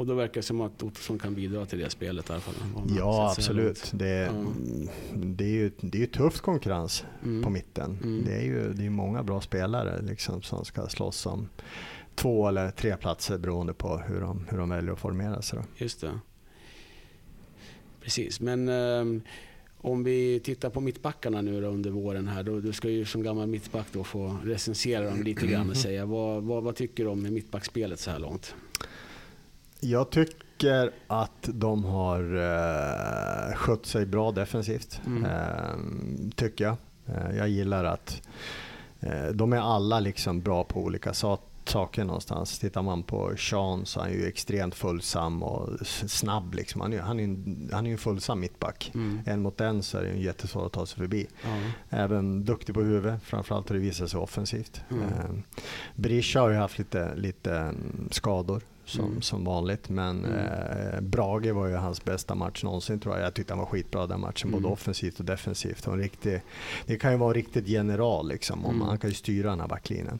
Och 0.00 0.06
då 0.06 0.14
verkar 0.14 0.34
det 0.34 0.42
som 0.42 0.60
att 0.60 0.82
Ottosson 0.82 1.18
kan 1.18 1.34
bidra 1.34 1.66
till 1.66 1.78
det 1.78 1.90
spelet 1.90 2.28
i 2.30 2.32
alla 2.32 2.40
fall. 2.40 2.54
Ja, 2.98 3.30
absolut. 3.38 3.90
Det, 3.94 4.08
är- 4.08 4.26
Ja. 4.26 4.44
det 5.14 5.44
är 5.44 5.48
ju 5.48 5.70
det 5.80 5.98
är 5.98 6.00
ju 6.00 6.06
tuff 6.06 6.40
konkurrens 6.40 7.04
Mm. 7.22 7.42
på 7.42 7.50
mitten. 7.50 7.98
Mm. 8.02 8.24
Det 8.24 8.32
är 8.34 8.42
ju 8.42 8.72
det 8.72 8.86
är 8.86 8.90
många 8.90 9.22
bra 9.22 9.40
spelare 9.40 10.02
liksom, 10.02 10.42
som 10.42 10.64
ska 10.64 10.86
slåss 10.88 11.26
om 11.26 11.48
två 12.14 12.48
eller 12.48 12.70
tre 12.70 12.96
platser 12.96 13.38
beroende 13.38 13.72
på 13.74 13.98
hur 13.98 14.20
de, 14.20 14.46
hur 14.50 14.58
de 14.58 14.68
väljer 14.68 14.92
att 14.92 14.98
formera 14.98 15.42
sig. 15.42 15.58
Då. 15.58 15.64
Just 15.84 16.00
det. 16.00 16.10
Precis, 18.00 18.40
men 18.40 18.68
ehm, 18.68 19.22
om 19.78 20.04
vi 20.04 20.40
tittar 20.40 20.70
på 20.70 20.80
mittbackarna 20.80 21.42
nu 21.42 21.64
under 21.64 21.90
våren 21.90 22.28
här. 22.28 22.42
Då, 22.42 22.60
du 22.60 22.72
ska 22.72 22.88
ju 22.90 23.04
som 23.04 23.22
gammal 23.22 23.46
mittback 23.48 23.86
då 23.92 24.04
få 24.04 24.36
recensera 24.44 25.04
dem 25.10 25.22
lite 25.22 25.46
grann 25.46 25.70
och 25.70 25.76
säga 25.76 26.06
vad, 26.06 26.42
vad, 26.42 26.62
vad 26.62 26.76
tycker 26.76 27.04
du 27.04 27.10
om 27.10 27.22
mittbackspelet 27.34 28.00
så 28.00 28.10
här 28.10 28.18
långt? 28.18 28.54
Jag 29.80 30.10
tycker 30.10 30.90
att 31.06 31.48
de 31.52 31.84
har 31.84 32.22
uh, 32.36 33.54
skött 33.56 33.86
sig 33.86 34.06
bra 34.06 34.32
defensivt. 34.32 35.00
Mm. 35.06 35.24
Eh, 35.24 36.30
tycker 36.36 36.64
jag. 36.64 36.76
Eh, 37.06 37.36
jag 37.36 37.48
gillar 37.48 37.84
att 37.84 38.22
eh, 39.00 39.26
de 39.34 39.52
är 39.52 39.60
alla 39.60 40.00
liksom 40.00 40.40
bra 40.40 40.64
på 40.64 40.80
olika 40.80 41.14
sa- 41.14 41.38
saker 41.64 42.04
någonstans. 42.04 42.58
Tittar 42.58 42.82
man 42.82 43.02
på 43.02 43.32
Sean 43.38 43.86
så 43.86 44.00
är 44.00 44.04
han 44.04 44.12
ju 44.12 44.26
extremt 44.26 44.74
följsam 44.74 45.42
och 45.42 45.86
snabb. 45.86 46.54
Liksom. 46.54 46.80
Han 46.80 46.92
är 46.92 47.00
han 47.00 47.20
är, 47.20 47.24
en- 47.24 47.70
han 47.72 47.86
är 47.86 47.90
en 47.92 47.98
följsam 47.98 48.40
mittback. 48.40 48.90
Mm. 48.94 49.20
En 49.26 49.42
mot 49.42 49.60
en 49.60 49.82
så 49.82 49.98
är 49.98 50.02
det 50.02 50.08
ju 50.12 50.22
jättesvårt 50.24 50.66
att 50.66 50.72
ta 50.72 50.86
sig 50.86 50.98
förbi. 50.98 51.26
Ja. 51.42 51.48
Även 51.90 52.44
duktig 52.44 52.74
på 52.74 52.80
huvudet, 52.82 53.22
framförallt 53.22 53.68
har 53.68 53.76
det 53.76 53.82
visat 53.82 54.10
sig 54.10 54.20
offensivt. 54.20 54.80
Mm. 54.90 55.02
Eh, 55.04 55.30
Berisha 55.94 56.40
har 56.40 56.50
ju 56.50 56.56
haft 56.56 56.78
lite, 56.78 57.14
lite 57.14 57.54
mm, 57.56 58.08
skador 58.10 58.62
som, 58.90 59.04
Mm. 59.04 59.22
som 59.22 59.44
vanligt. 59.44 59.88
Men 59.88 60.24
Mm. 60.24 60.36
eh, 60.94 61.00
Brage 61.00 61.52
var 61.52 61.66
ju 61.66 61.74
hans 61.74 62.04
bästa 62.04 62.34
match 62.34 62.62
någonsin 62.64 63.00
tror 63.00 63.16
jag. 63.16 63.26
Jag 63.26 63.34
tyckte 63.34 63.52
han 63.52 63.58
var 63.58 63.66
skitbra 63.66 64.06
den 64.06 64.20
matchen, 64.20 64.48
Mm. 64.48 64.62
både 64.62 64.72
offensivt 64.72 65.18
och 65.18 65.24
defensivt. 65.24 65.86
Och 65.86 65.92
en 65.94 66.00
riktig, 66.00 66.42
det 66.86 66.96
kan 66.98 67.10
ju 67.12 67.16
vara 67.18 67.32
riktigt 67.32 67.68
general 67.68 68.28
liksom. 68.28 68.64
Om 68.66 68.74
Mm. 68.74 68.86
Han 68.88 68.98
kan 68.98 69.10
ju 69.10 69.14
styra 69.14 69.50
den 69.50 69.60
här 69.60 69.68
backlinjen. 69.68 70.18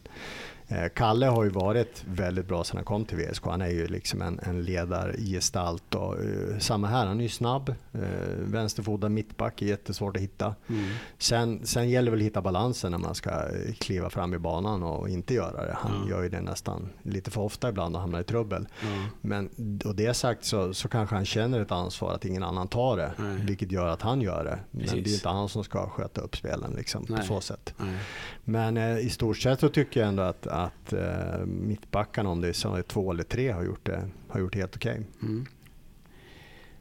Eh, 0.70 0.88
Kalle 0.94 1.26
har 1.26 1.44
ju 1.44 1.50
varit 1.50 2.04
väldigt 2.06 2.46
bra 2.46 2.64
sedan 2.64 2.76
han 2.76 2.84
kom 2.84 3.04
till 3.04 3.18
VSK. 3.18 3.44
Han 3.44 3.62
är 3.62 3.68
ju 3.68 3.86
liksom 3.86 4.22
en, 4.22 4.40
en 4.42 4.62
ledargestalt. 4.62 5.94
Och, 5.94 6.20
uh, 6.24 6.58
samma 6.58 6.86
här, 6.86 7.06
han 7.06 7.18
är 7.18 7.22
ju 7.22 7.28
snabb. 7.28 7.74
Uh, 7.94 8.02
vänsterfotad 8.38 9.08
mittback 9.08 9.62
är 9.62 9.66
jättesvårt 9.66 10.16
att 10.16 10.22
hitta. 10.22 10.54
Mm. 10.68 10.84
Sen, 11.18 11.66
sen 11.66 11.90
gäller 11.90 12.06
det 12.06 12.10
väl 12.10 12.20
att 12.20 12.26
hitta 12.26 12.42
balansen 12.42 12.90
när 12.90 12.98
man 12.98 13.14
ska 13.14 13.30
kliva 13.78 14.10
fram 14.10 14.34
i 14.34 14.38
banan 14.38 14.82
och 14.82 15.08
inte 15.08 15.34
göra 15.34 15.66
det. 15.66 15.76
Han 15.80 15.96
mm. 15.96 16.08
gör 16.08 16.22
ju 16.22 16.28
det 16.28 16.40
nästan 16.40 16.88
lite 17.02 17.30
för 17.30 17.40
ofta 17.40 17.68
ibland 17.68 17.94
och 17.94 18.00
hamnar 18.00 18.20
i 18.20 18.24
trubbel. 18.24 18.68
Mm. 18.82 19.04
Men 19.20 19.50
och 19.84 19.94
det 19.94 20.14
sagt 20.14 20.44
så, 20.44 20.74
så 20.74 20.88
kanske 20.88 21.14
han 21.14 21.24
känner 21.24 21.60
ett 21.60 21.72
ansvar 21.72 22.14
att 22.14 22.24
ingen 22.24 22.42
annan 22.42 22.68
tar 22.68 22.96
det. 22.96 23.12
Vilket 23.46 23.72
gör 23.72 23.86
att 23.86 24.02
han 24.02 24.20
gör 24.20 24.44
det. 24.44 24.58
Men 24.70 24.80
Precis. 24.80 25.04
det 25.04 25.10
är 25.10 25.14
inte 25.14 25.28
han 25.28 25.48
som 25.48 25.64
ska 25.64 25.88
sköta 25.88 26.20
upp 26.20 26.36
spelen 26.36 26.72
liksom, 26.76 27.06
på 27.06 27.22
så 27.22 27.40
sätt. 27.40 27.74
Nej. 27.76 27.96
Men 28.50 28.76
eh, 28.76 28.98
i 28.98 29.10
stort 29.10 29.38
sett 29.38 29.60
så 29.60 29.68
tycker 29.68 30.00
jag 30.00 30.08
ändå 30.08 30.22
att, 30.22 30.46
att 30.46 30.92
eh, 30.92 31.46
mittbackarna, 31.46 32.30
om 32.30 32.40
det 32.40 32.48
är 32.48 32.82
två 32.82 33.10
eller 33.10 33.22
tre, 33.22 33.50
har 33.50 33.64
gjort 33.64 33.86
det, 33.86 34.08
har 34.28 34.40
gjort 34.40 34.54
helt 34.54 34.76
okej. 34.76 34.92
Okay. 34.92 35.28
Mm. 35.28 35.46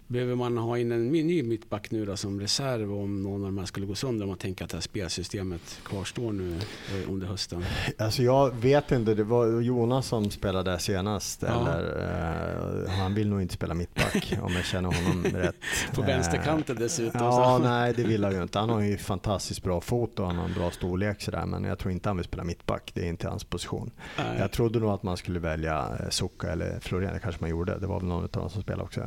Behöver 0.08 0.36
man 0.36 0.58
ha 0.58 0.78
in 0.78 0.92
en 0.92 1.08
ny 1.12 1.44
mittback 1.44 1.92
nu 1.92 2.06
då 2.06 2.18
som 2.18 2.40
reserv 2.40 2.94
om 2.94 3.24
någon 3.24 3.42
av 3.42 3.48
de 3.48 3.58
här 3.58 3.66
skulle 3.66 3.86
gå 3.86 3.96
sönder? 3.96 4.26
Om 4.26 4.30
man 4.30 4.38
tänker 4.38 4.66
att 4.66 4.72
det 4.72 4.78
här 4.78 4.82
spelsystemet 4.82 5.80
kvarstår 5.84 6.32
nu 6.32 6.56
eh, 6.56 7.12
under 7.12 7.28
hösten. 7.28 7.64
Alltså 7.98 8.24
jag 8.24 8.56
vet 8.56 8.92
inte. 8.92 9.14
Det 9.14 9.24
var 9.24 9.62
Jonas 9.62 10.08
som 10.08 10.32
spelade 10.32 10.72
där 10.72 10.78
senast. 10.78 11.42
Ja. 11.42 11.48
Eller, 11.48 12.84
uh, 12.84 12.90
han 12.90 13.16
vill 13.16 13.30
nog 13.30 13.42
inte 13.42 13.54
spela 13.54 13.74
mittback 14.14 14.44
om 14.44 14.54
jag 14.54 14.66
känner 14.66 14.90
honom 14.92 15.24
rätt. 15.34 15.56
På 15.96 16.02
vänsterkanten 16.02 16.76
dessutom. 16.80 17.22
Ja, 17.24 17.58
så. 17.58 17.64
nej 17.64 17.94
det 17.96 18.04
vill 18.04 18.24
han 18.24 18.34
ju 18.34 18.42
inte. 18.42 18.60
Han 18.60 18.70
har 18.70 18.82
ju 18.82 18.98
fantastiskt 18.98 19.64
bra 19.64 19.82
fot 19.82 20.20
och 20.20 20.28
han 20.28 20.36
har 20.36 20.46
en 20.46 20.54
bra 20.54 20.72
storlek 20.72 21.22
sådär. 21.22 21.46
Men 21.46 21.64
jag 21.64 21.80
tror 21.80 21.92
inte 21.92 22.10
han 22.10 22.18
vill 22.18 22.26
spela 22.26 22.44
mittback. 22.44 22.92
Det 22.94 23.02
är 23.02 23.10
inte 23.10 23.28
hans 23.28 23.44
position. 23.44 23.92
Nej. 24.18 24.26
Jag 24.40 24.52
trodde 24.52 24.80
nog 24.80 24.90
att 24.90 25.04
man 25.04 25.18
skulle 25.18 25.40
välja 25.40 25.98
eh, 26.00 26.10
Soka 26.10 26.52
eller 26.52 26.80
Florén. 26.80 27.14
Det 27.14 27.20
kanske 27.20 27.42
man 27.42 27.50
gjorde. 27.50 27.80
Det 27.80 27.88
var 27.88 28.00
väl 28.00 28.10
någon 28.10 28.24
av 28.24 28.30
dem 28.30 28.50
som 28.50 28.62
spelade 28.62 28.84
också. 28.84 29.02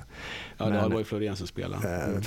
Ja, 0.57 0.69
men, 0.69 0.73
det 0.73 0.89
var 0.89 0.99
ju 0.99 1.05
Florén 1.05 1.37
som 1.37 1.47
spelade. 1.47 1.89
Mm. 1.89 2.23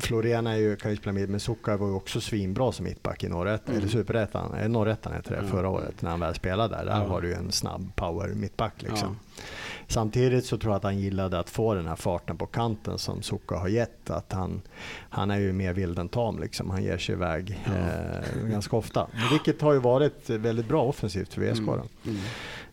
Florén 0.00 0.46
är 0.46 0.56
ju, 0.56 0.76
kan 0.76 0.90
ju 0.90 0.96
spela 0.96 1.12
mitt, 1.12 1.30
men 1.30 1.40
Suka 1.40 1.76
var 1.76 1.86
ju 1.86 1.94
också 1.94 2.20
svinbra 2.20 2.72
som 2.72 2.84
mittback 2.84 3.24
i 3.24 3.28
norrättan, 3.28 3.74
mm. 3.74 3.78
eller 3.78 3.88
superettan, 3.88 4.72
norrättan 4.72 5.12
hette 5.12 5.30
det, 5.30 5.46
förra 5.46 5.68
året 5.68 6.02
när 6.02 6.10
han 6.10 6.20
väl 6.20 6.34
spelade 6.34 6.76
där. 6.76 6.84
Där 6.84 7.00
ja. 7.00 7.06
var 7.06 7.20
det 7.20 7.28
ju 7.28 7.34
en 7.34 7.52
snabb 7.52 7.96
power 7.96 8.28
mittback 8.28 8.82
liksom. 8.82 9.16
Ja. 9.36 9.42
Samtidigt 9.88 10.44
så 10.44 10.58
tror 10.58 10.72
jag 10.72 10.76
att 10.76 10.82
han 10.82 10.98
gillade 10.98 11.38
att 11.38 11.50
få 11.50 11.74
den 11.74 11.86
här 11.86 11.96
farten 11.96 12.36
på 12.36 12.46
kanten 12.46 12.98
som 12.98 13.22
Suka 13.22 13.56
har 13.56 13.68
gett. 13.68 14.10
Att 14.10 14.32
han, 14.32 14.62
han 15.10 15.30
är 15.30 15.38
ju 15.38 15.52
mer 15.52 15.72
vild 15.72 15.98
än 15.98 16.08
tam 16.08 16.38
liksom. 16.38 16.70
Han 16.70 16.84
ger 16.84 16.98
sig 16.98 17.14
iväg 17.14 17.60
ja. 17.64 17.72
eh, 17.72 18.50
ganska 18.50 18.76
ofta. 18.76 19.06
Vilket 19.30 19.60
har 19.60 19.72
ju 19.72 19.78
varit 19.78 20.30
väldigt 20.30 20.68
bra 20.68 20.82
offensivt 20.82 21.34
för 21.34 21.40
VSK. 21.42 21.62
Mm. 21.62 21.80
Mm. 22.04 22.18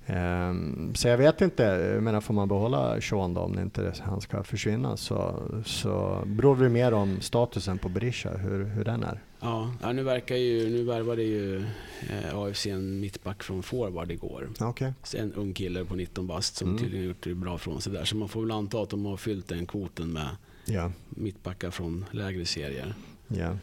Um, 0.08 0.96
så 0.96 1.08
jag 1.08 1.18
vet 1.18 1.42
inte, 1.42 1.64
jag 1.64 2.04
menar 2.04 2.22
får 2.22 2.34
man 2.34 2.48
behålla 2.48 3.02
Sean 3.02 3.34
då 3.34 3.42
om 3.42 3.60
inte 3.60 3.94
han 4.02 4.22
ska 4.22 4.44
försvinna 4.44 4.98
så, 4.98 5.44
så 5.66 6.24
beror 6.26 6.56
det 6.56 6.70
mer 6.70 6.94
om 6.94 7.22
statusen 7.22 7.78
på 7.78 7.90
Berisha, 7.90 8.30
hur, 8.30 8.66
hur 8.66 8.86
den 8.86 9.04
är. 9.04 9.20
Ja, 9.46 9.72
ja 9.82 9.92
nu 9.92 10.04
verkar 10.04 10.36
ju, 10.36 10.70
nu 10.70 10.84
värvade 10.84 11.24
ju 11.24 11.66
eh, 12.10 12.36
AFC 12.36 12.66
en 12.66 13.00
mittback 13.00 13.44
från 13.44 13.64
forward 13.64 14.12
igår. 14.12 14.50
Okay. 14.60 14.92
En 15.14 15.34
ung 15.34 15.54
kille 15.54 15.86
på 15.86 15.96
19 15.96 16.28
bast 16.28 16.56
som 16.56 16.68
mm. 16.68 16.82
tydligen 16.82 17.06
gjort 17.08 17.24
det 17.24 17.36
bra 17.36 17.58
från 17.58 17.82
sig 17.82 17.94
där. 17.94 18.06
Så 18.06 18.16
man 18.16 18.30
får 18.30 18.42
väl 18.42 18.52
anta 18.52 18.82
att 18.82 18.90
de 18.90 19.06
har 19.06 19.18
fyllt 19.18 19.48
den 19.48 19.66
kvoten 19.66 20.14
med 20.14 20.30
ja. 20.66 20.92
mittbackar 21.10 21.72
från 21.72 22.06
lägre 22.12 22.46
serier. 22.46 22.94
Ja. 23.28 23.58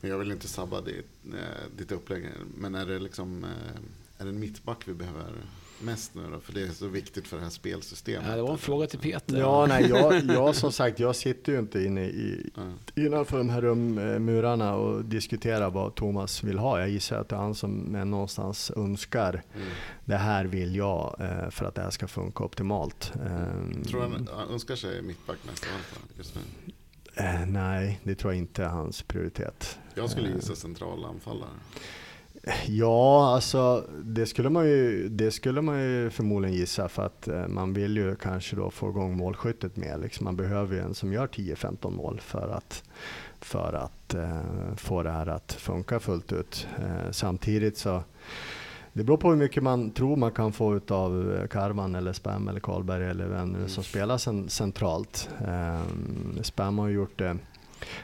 Jag 0.00 0.18
vill 0.18 0.32
inte 0.32 0.48
sabba 0.48 0.80
ditt, 0.80 1.06
eh, 1.24 1.76
ditt 1.76 1.92
upplägg, 1.92 2.24
men 2.56 2.74
är 2.74 2.86
det 2.86 2.98
liksom 2.98 3.44
eh, 3.44 3.80
är 4.18 4.24
det 4.24 4.30
en 4.30 4.40
mittback 4.40 4.88
vi 4.88 4.94
behöver 4.94 5.32
mest 5.82 6.14
nu 6.14 6.22
då? 6.32 6.40
För 6.40 6.52
det 6.52 6.62
är 6.62 6.68
så 6.68 6.86
viktigt 6.86 7.28
för 7.28 7.36
det 7.36 7.42
här 7.42 7.50
spelsystemet. 7.50 8.28
Ja, 8.28 8.36
det 8.36 8.42
var 8.42 8.52
en 8.52 8.58
fråga 8.58 8.86
till 8.86 8.98
Peter. 8.98 9.38
Ja, 9.38 9.66
nej, 9.66 9.88
jag, 9.88 10.24
jag 10.24 10.56
som 10.56 10.72
sagt, 10.72 10.98
jag 10.98 11.16
sitter 11.16 11.52
ju 11.52 11.58
inte 11.58 11.84
inne 11.84 12.04
i, 12.04 12.50
innanför 12.96 13.38
de 13.38 13.48
här 13.48 13.60
rum, 13.60 13.98
eh, 13.98 14.18
murarna 14.18 14.74
och 14.74 15.04
diskuterar 15.04 15.70
vad 15.70 15.94
Thomas 15.94 16.44
vill 16.44 16.58
ha. 16.58 16.80
Jag 16.80 16.88
gissar 16.88 17.16
att 17.16 17.28
det 17.28 17.36
är 17.36 17.40
han 17.40 17.54
som 17.54 17.78
någonstans 18.10 18.70
önskar 18.76 19.42
mm. 19.54 19.66
det 20.04 20.16
här 20.16 20.44
vill 20.44 20.76
jag 20.76 21.16
eh, 21.20 21.50
för 21.50 21.64
att 21.64 21.74
det 21.74 21.82
här 21.82 21.90
ska 21.90 22.08
funka 22.08 22.44
optimalt. 22.44 23.12
Mm. 23.14 23.84
Tror 23.84 24.00
han 24.00 24.28
önskar 24.50 24.76
sig 24.76 25.02
mittback 25.02 25.38
nästa 25.46 25.66
just 26.18 26.34
nu? 26.34 26.40
Eh, 27.14 27.46
nej, 27.46 28.00
det 28.02 28.14
tror 28.14 28.32
jag 28.32 28.38
inte 28.38 28.64
är 28.64 28.68
hans 28.68 29.02
prioritet. 29.02 29.78
Jag 29.94 30.10
skulle 30.10 30.28
gissa 30.28 30.54
centrala 30.54 31.08
anfallare. 31.08 31.50
Ja, 32.66 33.34
alltså 33.34 33.84
det 34.04 34.26
skulle, 34.26 34.50
man 34.50 34.68
ju, 34.68 35.08
det 35.08 35.30
skulle 35.30 35.62
man 35.62 35.82
ju 35.82 36.10
förmodligen 36.10 36.56
gissa 36.56 36.88
för 36.88 37.06
att 37.06 37.28
eh, 37.28 37.48
man 37.48 37.72
vill 37.72 37.96
ju 37.96 38.16
kanske 38.16 38.56
då 38.56 38.70
få 38.70 38.90
igång 38.90 39.16
målskyttet 39.16 39.76
mer. 39.76 39.98
Liksom 39.98 40.24
man 40.24 40.36
behöver 40.36 40.76
ju 40.76 40.82
en 40.82 40.94
som 40.94 41.12
gör 41.12 41.26
10-15 41.26 41.90
mål 41.90 42.20
för 42.20 42.48
att, 42.48 42.82
för 43.40 43.72
att 43.72 44.14
eh, 44.14 44.74
få 44.76 45.02
det 45.02 45.10
här 45.10 45.26
att 45.26 45.52
funka 45.52 46.00
fullt 46.00 46.32
ut. 46.32 46.66
Eh, 46.78 47.10
samtidigt 47.10 47.78
så 47.78 48.02
det 48.92 49.04
beror 49.04 49.16
på 49.16 49.30
hur 49.30 49.36
mycket 49.36 49.62
man 49.62 49.90
tror 49.90 50.16
man 50.16 50.32
kan 50.32 50.52
få 50.52 50.80
av 50.88 51.36
eh, 51.36 51.46
Karvan 51.46 51.94
eller 51.94 52.12
Spam 52.12 52.48
eller 52.48 52.60
Karlberg 52.60 53.06
eller 53.06 53.26
vem 53.26 53.68
som 53.68 53.84
spelar 53.84 54.18
sen, 54.18 54.48
centralt. 54.48 55.30
Eh, 55.48 55.80
Spam 56.42 56.78
har 56.78 56.88
gjort 56.88 57.18
det 57.18 57.36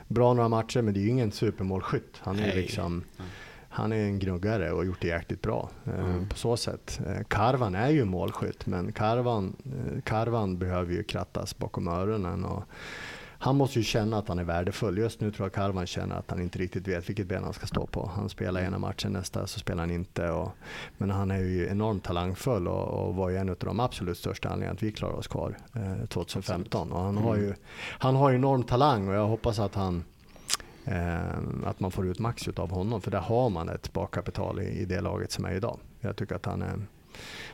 bra 0.08 0.34
några 0.34 0.48
matcher 0.48 0.82
men 0.82 0.94
det 0.94 1.00
är 1.00 1.02
ju 1.02 1.10
ingen 1.10 1.32
supermålskytt. 1.32 2.16
Han 2.18 2.38
är 2.38 2.54
liksom 2.54 2.86
mm 3.18 3.30
han 3.76 3.92
är 3.92 4.04
en 4.04 4.18
gnuggare 4.18 4.70
och 4.70 4.76
har 4.76 4.84
gjort 4.84 5.00
det 5.00 5.08
jäkligt 5.08 5.42
bra 5.42 5.70
eh, 5.84 6.04
mm. 6.04 6.28
på 6.28 6.36
så 6.36 6.56
sätt. 6.56 7.00
Eh, 7.06 7.22
Karvan 7.28 7.74
är 7.74 7.90
ju 7.90 8.04
målskytt 8.04 8.66
men 8.66 8.92
Karvan, 8.92 9.56
eh, 9.64 10.00
Karvan 10.02 10.58
behöver 10.58 10.92
ju 10.92 11.02
krattas 11.02 11.58
bakom 11.58 11.88
öronen. 11.88 12.44
Och 12.44 12.64
han 13.38 13.56
måste 13.56 13.78
ju 13.78 13.84
känna 13.84 14.18
att 14.18 14.28
han 14.28 14.38
är 14.38 14.44
värdefull. 14.44 14.98
Just 14.98 15.20
nu 15.20 15.32
tror 15.32 15.44
jag 15.46 15.52
Karvan 15.52 15.86
känner 15.86 16.16
att 16.16 16.30
han 16.30 16.42
inte 16.42 16.58
riktigt 16.58 16.88
vet 16.88 17.08
vilket 17.08 17.26
ben 17.26 17.44
han 17.44 17.52
ska 17.52 17.66
stå 17.66 17.86
på. 17.86 18.10
Han 18.14 18.28
spelar 18.28 18.60
ena 18.60 18.78
matchen, 18.78 19.12
nästa 19.12 19.46
så 19.46 19.58
spelar 19.58 19.82
han 19.82 19.90
inte. 19.90 20.30
Och, 20.30 20.52
men 20.98 21.10
han 21.10 21.30
är 21.30 21.38
ju 21.38 21.68
enormt 21.68 22.04
talangfull 22.04 22.68
och, 22.68 23.06
och 23.06 23.14
var 23.14 23.30
ju 23.30 23.36
en 23.36 23.48
av 23.48 23.56
de 23.58 23.80
absolut 23.80 24.18
största 24.18 24.48
anledningarna 24.48 24.74
att 24.74 24.82
vi 24.82 24.92
klarade 24.92 25.18
oss 25.18 25.28
kvar 25.28 25.56
eh, 25.74 26.06
2015. 26.06 26.92
Och 26.92 27.00
han, 27.00 27.16
har 27.16 27.36
ju, 27.36 27.54
han 27.98 28.16
har 28.16 28.30
ju 28.30 28.36
enorm 28.36 28.62
talang 28.62 29.08
och 29.08 29.14
jag 29.14 29.26
hoppas 29.26 29.58
att 29.58 29.74
han 29.74 30.04
Eh, 30.86 31.38
att 31.64 31.80
man 31.80 31.90
får 31.90 32.06
ut 32.06 32.18
max 32.18 32.48
av 32.48 32.70
honom. 32.70 33.00
För 33.00 33.10
där 33.10 33.20
har 33.20 33.50
man 33.50 33.68
ett 33.68 33.92
bakkapital 33.92 34.60
i, 34.60 34.64
i 34.64 34.84
det 34.84 35.00
laget 35.00 35.32
som 35.32 35.44
är 35.44 35.52
idag. 35.54 35.78
Jag 36.00 36.16
tycker 36.16 36.34
att 36.34 36.46
han 36.46 36.62
är, 36.62 36.78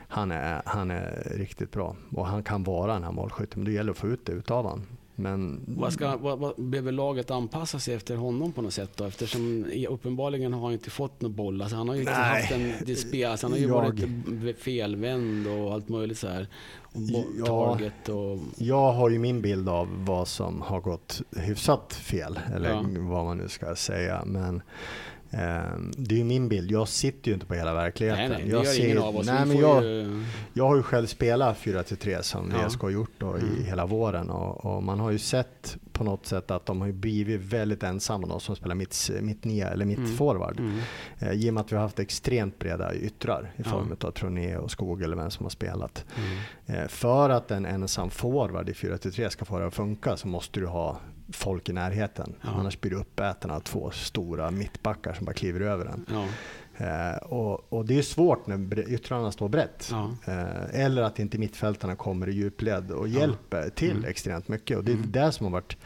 han 0.08 0.30
är, 0.30 0.62
han 0.64 0.90
är 0.90 1.32
riktigt 1.36 1.70
bra. 1.70 1.96
Och 2.10 2.26
han 2.26 2.42
kan 2.42 2.62
vara 2.62 2.92
den 2.92 3.04
här 3.04 3.12
målskytten. 3.12 3.60
Men 3.60 3.64
det 3.64 3.72
gäller 3.72 3.92
att 3.92 3.98
få 3.98 4.06
ut 4.06 4.26
det 4.26 4.32
utav 4.32 4.64
honom. 4.64 4.86
Men... 5.14 5.60
Vad, 5.66 5.92
ska, 5.92 6.16
vad, 6.16 6.38
vad, 6.38 6.54
behöver 6.56 6.92
laget 6.92 7.30
anpassa 7.30 7.78
sig 7.78 7.94
efter 7.94 8.16
honom 8.16 8.52
på 8.52 8.62
något 8.62 8.72
sätt 8.72 8.96
då? 8.96 9.04
Eftersom 9.04 9.66
uppenbarligen 9.88 10.52
har 10.52 10.60
han 10.60 10.72
inte 10.72 10.90
fått 10.90 11.20
någon 11.20 11.34
boll. 11.34 11.62
Alltså 11.62 11.76
han 11.76 11.88
har 11.88 11.94
ju 11.94 12.00
inte 12.00 12.12
Nej. 12.12 12.40
haft 12.40 12.52
en 12.88 12.96
spel, 12.96 13.30
alltså 13.30 13.46
han 13.46 13.52
har 13.52 13.58
ju 13.58 13.66
jag... 13.66 13.74
varit 13.74 14.58
felvänd 14.58 15.46
och 15.46 15.72
allt 15.72 15.88
möjligt 15.88 16.18
så 16.18 16.28
här. 16.28 16.48
Och 16.92 17.46
target 17.46 18.08
och... 18.08 18.38
Jag 18.56 18.92
har 18.92 19.10
ju 19.10 19.18
min 19.18 19.42
bild 19.42 19.68
av 19.68 20.04
vad 20.04 20.28
som 20.28 20.62
har 20.62 20.80
gått 20.80 21.22
hyfsat 21.36 21.94
fel, 21.94 22.38
eller 22.54 22.70
ja. 22.70 22.84
vad 22.98 23.24
man 23.24 23.38
nu 23.38 23.48
ska 23.48 23.76
säga. 23.76 24.22
Men 24.26 24.62
det 25.96 26.14
är 26.14 26.18
ju 26.18 26.24
min 26.24 26.48
bild. 26.48 26.70
Jag 26.70 26.88
sitter 26.88 27.28
ju 27.28 27.34
inte 27.34 27.46
på 27.46 27.54
hela 27.54 27.74
verkligheten. 27.74 28.28
Nej, 28.28 28.38
nej, 28.38 28.46
det 28.46 28.50
jag 28.50 28.64
gör 28.64 28.72
ser, 28.72 28.84
ingen 28.84 28.98
av 28.98 29.16
oss. 29.16 29.26
Nej, 29.26 29.46
men 29.46 29.58
jag, 29.58 29.84
ju... 29.84 30.24
jag 30.52 30.68
har 30.68 30.76
ju 30.76 30.82
själv 30.82 31.06
spelat 31.06 31.58
4-3 31.58 32.22
som 32.22 32.50
ja. 32.50 32.68
VSK 32.68 32.80
har 32.80 32.90
gjort 32.90 33.10
då, 33.18 33.26
mm. 33.26 33.46
i 33.60 33.62
hela 33.62 33.86
våren. 33.86 34.30
Och, 34.30 34.64
och, 34.64 34.82
man 34.82 35.00
har 35.00 35.10
ju 35.10 35.18
sett 35.18 35.76
på 35.92 36.04
något 36.04 36.26
sätt 36.26 36.50
att 36.50 36.66
de 36.66 36.80
har 36.80 36.92
blivit 36.92 37.40
väldigt 37.40 37.82
ensamma 37.82 38.26
de 38.26 38.40
som 38.40 38.56
spelar 38.56 38.74
mitt, 38.74 39.10
mitt 39.20 39.44
nia 39.44 39.70
eller 39.70 39.84
mitt 39.84 39.98
mm. 39.98 40.16
forward. 40.16 40.58
Mm. 40.58 40.78
Eh, 41.18 41.32
I 41.32 41.50
och 41.50 41.54
med 41.54 41.60
att 41.60 41.72
vi 41.72 41.76
har 41.76 41.82
haft 41.82 41.98
extremt 41.98 42.58
breda 42.58 42.94
yttrar 42.94 43.52
i 43.56 43.62
form 43.62 43.96
ja. 44.00 44.06
av 44.06 44.10
Troné 44.10 44.56
och 44.56 44.70
Skog 44.70 45.02
eller 45.02 45.16
vem 45.16 45.30
som 45.30 45.44
har 45.44 45.50
spelat. 45.50 46.04
Mm. 46.16 46.82
Eh, 46.82 46.88
för 46.88 47.30
att 47.30 47.50
en 47.50 47.66
ensam 47.66 48.10
forward 48.10 48.68
i 48.68 48.72
4-3 48.72 49.28
ska 49.28 49.44
få 49.44 49.58
det 49.58 49.66
att 49.66 49.74
funka 49.74 50.16
så 50.16 50.28
måste 50.28 50.60
du 50.60 50.66
ha 50.66 51.00
folk 51.32 51.68
i 51.68 51.72
närheten. 51.72 52.34
Ja. 52.40 52.48
Annars 52.50 52.80
blir 52.80 52.90
du 52.90 52.96
uppäten 52.96 53.50
av 53.50 53.60
två 53.60 53.90
stora 53.90 54.50
mittbackar 54.50 55.12
som 55.12 55.24
bara 55.24 55.32
kliver 55.32 55.60
över 55.60 55.84
den. 55.84 56.06
Ja. 56.10 56.26
Eh, 56.76 57.16
och, 57.16 57.72
och, 57.72 57.86
det 57.86 57.98
är 57.98 58.02
svårt 58.02 58.46
när 58.46 58.88
yttrarna 58.88 59.32
står 59.32 59.48
brett. 59.48 59.88
Ja. 59.90 60.10
Eh, 60.26 60.84
eller 60.84 61.02
att 61.02 61.18
inte 61.18 61.38
mittfältarna 61.38 61.96
kommer 61.96 62.28
i 62.28 62.32
djupled 62.32 62.90
och 62.90 63.08
hjälper 63.08 63.68
till 63.68 63.90
mm. 63.90 64.04
extremt 64.04 64.48
mycket. 64.48 64.76
Och 64.76 64.84
det 64.84 64.92
är 64.92 64.96
mm. 64.96 65.12
det 65.12 65.32
som 65.32 65.46
har 65.46 65.50
varit, 65.50 65.76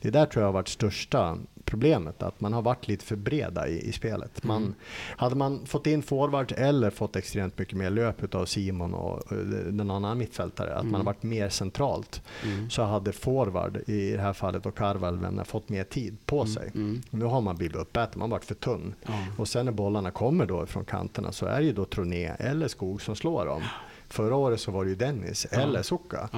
det 0.00 0.10
där 0.10 0.26
tror 0.26 0.42
jag 0.42 0.48
har 0.48 0.52
varit 0.52 0.68
största 0.68 1.38
problemet. 1.66 2.22
Att 2.22 2.40
man 2.40 2.52
har 2.52 2.62
varit 2.62 2.88
lite 2.88 3.04
för 3.04 3.16
breda 3.16 3.68
i, 3.68 3.88
i 3.88 3.92
spelet. 3.92 4.44
Man, 4.44 4.56
Mm. 4.62 4.74
Hade 5.16 5.34
man 5.36 5.66
fått 5.66 5.86
in 5.86 6.02
forward 6.02 6.52
eller 6.56 6.90
fått 6.90 7.16
extremt 7.16 7.58
mycket 7.58 7.78
mer 7.78 7.90
löp 7.90 8.34
av 8.34 8.44
Simon 8.46 8.94
och 8.94 9.32
eh, 9.32 9.38
den 9.72 9.90
annan 9.90 10.18
mittfältare, 10.18 10.70
att 10.74 10.76
man 10.84 10.86
Mm. 10.88 10.94
har 10.94 11.04
varit 11.04 11.22
mer 11.22 11.48
centralt, 11.48 12.22
Mm. 12.44 12.70
så 12.70 12.82
hade 12.82 13.12
forward, 13.12 13.76
i 13.86 14.10
det 14.12 14.20
här 14.22 14.32
fallet 14.32 14.66
och 14.66 14.76
Karvalven, 14.76 15.44
fått 15.44 15.68
mer 15.68 15.84
tid 15.84 16.16
på 16.26 16.46
sig. 16.46 16.70
Mm. 16.74 17.02
Nu 17.10 17.24
har 17.24 17.40
man 17.40 17.56
blivit 17.56 17.76
uppäten, 17.76 18.18
man 18.18 18.30
har 18.30 18.36
varit 18.38 18.44
för 18.44 18.54
tunn. 18.54 18.94
Och 19.38 19.48
sen 19.48 19.64
när 19.66 19.72
bollarna 19.72 20.10
kommer 20.10 20.46
då 20.46 20.66
från 20.66 20.84
kanterna 20.84 21.32
så 21.32 21.46
är 21.46 21.58
det 21.60 21.66
ju 21.66 21.72
då 21.72 21.84
Troné 21.84 22.26
eller 22.38 22.68
Skog 22.68 23.02
som 23.02 23.16
slår 23.16 23.46
dem. 23.46 23.62
Förra 24.08 24.36
året 24.36 24.60
så 24.60 24.70
var 24.70 24.84
det 24.84 24.90
ju 24.90 24.96
Dennis 24.96 25.44
eller 25.44 25.82
Suka. 25.82 26.28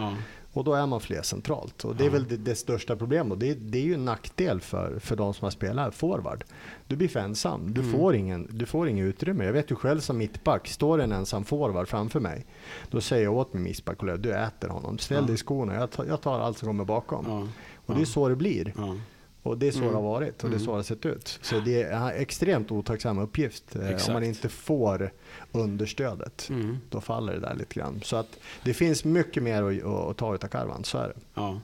Och 0.59 0.65
då 0.65 0.75
är 0.75 0.87
man 0.87 1.01
fler 1.01 1.23
centralt. 1.23 1.85
Och 1.85 1.97
det 1.97 2.07
är 2.07 2.11
väl 2.11 2.25
det, 2.29 2.37
det 2.37 2.55
största 2.55 2.97
problemet. 2.97 3.41
Det, 3.41 3.55
det 3.55 3.79
är 3.79 3.83
ju 3.83 3.95
en 3.95 4.05
nackdel 4.05 4.61
för, 4.61 4.99
för 4.99 5.17
de 5.17 5.35
som 5.35 5.45
har 5.47 5.51
spelat 5.51 5.95
forward. 5.95 6.45
Du 6.87 6.97
blir 6.97 7.09
för 7.09 7.21
ensam. 7.21 7.75
Du, 7.75 7.81
Mm. 7.81 7.93
får 7.93 8.15
ingen, 8.15 8.49
du 8.53 8.67
får 8.67 8.89
ingen 8.89 9.07
utrymme. 9.07 9.45
Jag 9.45 9.53
vet 9.53 9.71
ju 9.71 9.75
själv 9.75 10.01
som 10.01 10.19
mittback, 10.19 10.69
står 10.69 10.99
en 11.01 11.13
ensam 11.13 11.45
forward 11.45 11.89
framför 11.89 12.21
mig. 12.21 12.47
Då 12.91 13.01
säger 13.01 13.25
jag 13.25 13.35
åt 13.37 13.55
min 13.55 13.63
mittback, 13.63 13.99
du 14.19 14.33
äter 14.35 14.69
honom. 14.69 14.99
Ställ 14.99 15.17
Ja. 15.21 15.23
dig 15.27 15.35
i 15.35 15.39
skorna, 15.39 15.75
jag 15.75 15.91
tar, 15.91 16.05
jag 16.05 16.21
tar 16.21 16.41
allt 16.41 16.59
som 16.59 16.69
kommer 16.69 16.85
bakom. 16.85 17.25
Ja. 17.29 17.49
Och 17.87 17.95
det 17.95 18.01
är 18.01 18.05
så 18.05 18.29
det 18.29 18.37
blir. 18.37 18.73
Ja. 18.77 18.97
Och 19.43 19.59
det 19.59 19.69
är 19.69 19.73
så 19.73 19.79
Mm. 19.79 19.91
det 19.91 19.97
har 19.97 20.03
varit 20.03 20.45
och 20.45 20.51
det 20.51 20.57
är 20.57 20.59
så 20.59 20.65
Mm. 20.65 20.73
det 20.73 20.79
har 20.79 20.83
sett 20.83 21.07
ut. 21.07 21.39
Så 21.43 21.61
det 21.61 21.83
är 21.83 21.93
en 21.97 22.21
extremt 22.23 22.71
otacksam 22.73 23.19
uppgift 23.19 23.77
eh, 23.77 23.81
om 23.83 23.87
Exakt. 23.89 24.13
man 24.13 24.25
inte 24.25 24.49
får 24.49 25.11
understödet. 25.53 26.47
Mm. 26.51 26.79
Då 26.91 27.01
faller 27.01 27.33
det 27.33 27.41
där 27.41 27.55
lite 27.55 27.75
grann. 27.75 28.01
Så 28.05 28.17
att 28.17 28.39
det 28.65 28.75
finns 28.75 29.05
mycket 29.05 29.43
mer 29.43 29.63
att, 29.63 29.85
att 30.11 30.17
ta 30.17 30.35
utav 30.35 30.49
karvan, 30.49 30.85
så 30.85 30.99
är 30.99 31.09
det. 31.09 31.15
Ja. 31.35 31.61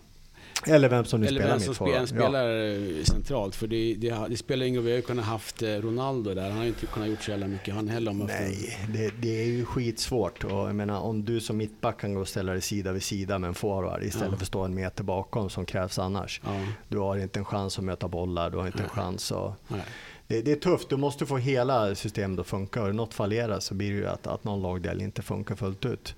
Eller 0.67 0.89
vem 0.89 1.05
som 1.05 1.21
nu 1.21 1.27
Eller 1.27 1.41
spelar 1.41 1.59
vem 1.59 1.75
som 1.75 2.07
spelar. 2.07 2.47
Ja. 2.49 2.99
eh, 2.99 3.05
centralt. 3.05 3.55
För 3.57 3.67
det, 3.67 3.95
det, 3.95 4.17
det 4.29 4.37
spelar 4.37 4.67
ingen 4.67 4.77
roll. 4.81 4.85
Vi 4.85 4.91
har 4.91 4.97
ju 4.97 5.03
kunnat 5.03 5.25
haft 5.25 5.63
eh, 5.63 5.69
Ronaldo 5.69 6.35
där. 6.35 6.43
Han 6.43 6.53
har 6.57 6.63
ju 6.63 6.69
inte 6.69 6.87
kunnat 6.87 7.09
gjort 7.09 7.23
så 7.23 7.31
jävla 7.31 7.47
mycket 7.47 7.75
han 7.75 7.89
heller. 7.89 8.11
Om 8.11 8.19
Nej, 8.19 8.79
det, 8.93 9.11
det 9.21 9.41
är 9.43 9.47
ju 9.47 9.65
skitsvårt. 9.65 10.45
Och 10.45 10.51
jag 10.51 10.75
menar, 10.75 11.01
om 11.01 11.25
du 11.25 11.41
som 11.41 11.57
mittback 11.57 12.01
kan 12.01 12.15
gå 12.15 12.21
och 12.21 12.29
ställa 12.29 12.53
dig 12.53 12.61
sida 12.61 12.93
vid 12.93 13.03
sida 13.03 13.39
med 13.39 13.49
en 13.49 13.55
forward 13.55 14.03
istället 14.03 14.31
Ja. 14.31 14.37
för 14.37 14.43
att 14.43 14.49
stå 14.49 14.61
en 14.63 14.75
meter 14.75 15.05
bakom 15.05 15.51
som 15.51 15.67
krävs 15.67 15.99
annars. 15.99 16.41
Ja. 16.45 16.61
Du 16.89 16.99
har 16.99 17.17
inte 17.17 17.39
en 17.39 17.45
chans 17.45 17.79
att 17.79 17.85
möta 17.85 18.09
bollar, 18.09 18.51
du 18.51 18.59
har 18.59 18.67
inte 18.67 18.83
en 18.83 18.89
chans 18.89 19.33
att 19.33 19.55
Nej. 19.69 19.81
Det, 20.27 20.43
det 20.43 20.53
är 20.53 20.57
tufft, 20.57 20.89
du 20.89 20.97
måste 20.97 21.27
få 21.27 21.37
hela 21.37 21.95
systemet 21.95 22.41
att 22.41 22.47
funka. 22.47 22.83
Och 22.83 22.95
något 22.95 23.15
fallerar 23.15 23.61
så 23.61 23.75
blir 23.75 23.91
det 23.91 23.97
ju 23.97 24.07
att, 24.07 24.27
att 24.27 24.45
någon 24.45 24.63
lagdel 24.63 25.01
inte 25.01 25.23
funkar 25.23 25.55
fullt 25.55 25.85
ut. 25.85 26.15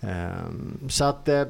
Ehm, 0.00 0.78
så 0.90 1.04
att 1.04 1.28
eh, 1.28 1.42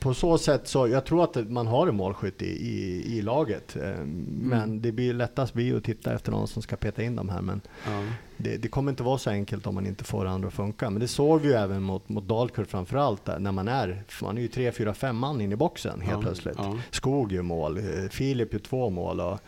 på 0.00 0.14
så 0.14 0.38
sätt 0.38 0.68
så, 0.68 0.88
jag 0.88 1.04
tror 1.06 1.24
att 1.24 1.50
man 1.50 1.66
har 1.66 1.86
en 1.86 1.96
målskytt 1.96 2.42
i, 2.42 2.46
i, 2.46 3.04
i 3.18 3.22
laget. 3.22 3.76
Ehm, 3.76 4.24
Men 4.28 4.82
det 4.82 4.92
blir 4.92 5.14
lättast 5.14 5.54
blir 5.54 5.76
att 5.76 5.84
titta 5.84 6.14
efter 6.14 6.32
någon 6.32 6.48
som 6.48 6.62
ska 6.62 6.76
peta 6.76 7.02
in 7.02 7.16
dem 7.16 7.28
här. 7.28 7.40
Men 7.42 7.60
Ja. 7.86 8.02
det, 8.36 8.56
det 8.56 8.68
kommer 8.68 8.90
inte 8.92 9.02
vara 9.02 9.18
så 9.18 9.30
enkelt 9.30 9.66
om 9.66 9.74
man 9.74 9.86
inte 9.86 10.04
får 10.04 10.24
det 10.24 10.30
andra 10.30 10.48
att 10.48 10.54
funka. 10.54 10.90
Men 10.90 11.00
det 11.00 11.08
såg 11.08 11.40
vi 11.40 11.48
ju 11.48 11.54
även 11.54 11.82
mot, 11.82 12.08
mot 12.08 12.28
Dalkurd 12.28 12.66
framförallt 12.68 13.24
där, 13.24 13.38
när 13.38 13.52
man 13.52 13.68
är, 13.68 14.02
man 14.22 14.38
är 14.38 14.42
ju 14.42 14.48
tre, 14.48 14.72
fyra, 14.72 14.94
fem 14.94 15.16
man 15.16 15.40
in 15.40 15.52
i 15.52 15.56
boxen 15.56 16.00
helt 16.00 16.12
Ja, 16.16 16.20
plötsligt. 16.22 16.54
ja. 16.58 16.78
Skog 16.90 17.32
gör 17.32 17.42
mål, 17.42 17.78
eh, 17.78 18.08
Filip 18.10 18.52
gör 18.52 18.60
två 18.60 18.90
mål 18.90 19.20
och 19.20 19.38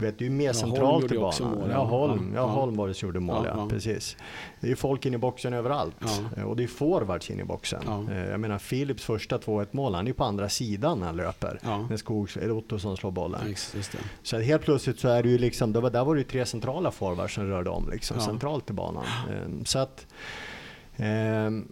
vet, 0.00 0.18
det 0.18 0.24
är 0.24 0.28
ju 0.28 0.34
mer 0.34 0.52
centralt 0.52 1.12
i 1.12 1.18
banan. 1.18 1.58
mål, 1.58 1.68
ja. 1.70 1.84
Holm, 1.84 2.32
ja. 2.34 2.46
Holm 2.46 2.76
var 2.76 2.88
det 2.88 2.94
som 2.94 3.08
gjorde 3.08 3.20
mål, 3.20 3.46
ja. 3.54 3.66
precis. 3.70 4.16
Det 4.62 4.70
är 4.70 4.74
folk 4.74 5.06
in 5.06 5.14
i 5.14 5.18
boxen 5.18 5.52
överallt 5.52 5.94
Ja. 6.00 6.18
Eh, 6.36 6.42
och 6.44 6.56
det 6.56 6.62
är 6.62 6.66
forwards 6.66 7.30
in 7.30 7.40
i 7.40 7.44
boxen. 7.44 7.82
Ja. 7.86 8.06
Eh, 8.12 8.30
Jag 8.30 8.40
menar 8.40 8.58
Philips 8.58 9.04
första 9.04 9.38
2-1 9.38 9.66
mål, 9.70 9.94
han 9.94 10.08
är 10.08 10.12
på 10.12 10.24
andra 10.24 10.48
sidan 10.48 10.98
när 10.98 11.06
han 11.06 11.16
löper. 11.16 11.58
Ja. 11.62 11.86
När 11.90 11.96
Skog, 11.96 12.28
eller 12.36 12.50
Ottosson 12.52 12.96
slår 12.96 13.10
bollen. 13.10 13.40
Just 13.48 13.92
det. 13.92 13.98
Så 14.22 14.38
helt 14.38 14.62
plötsligt 14.62 14.98
så 15.00 15.08
är 15.08 15.22
det 15.22 15.28
ju 15.28 15.38
liksom, 15.38 15.72
det 15.72 15.80
var, 15.80 15.90
där 15.90 16.04
var 16.04 16.14
det 16.14 16.20
ju 16.20 16.24
tre 16.26 16.46
centrala 16.46 16.90
forwards 16.90 17.34
som 17.34 17.46
rörde 17.46 17.70
om 17.70 17.88
liksom, 17.92 18.20
centralt 18.20 18.70
i 18.70 18.72
banan. 18.72 19.04
Ehm, 19.30 19.64
Så 19.64 19.78
att 19.78 20.06
ehm, 20.96 21.68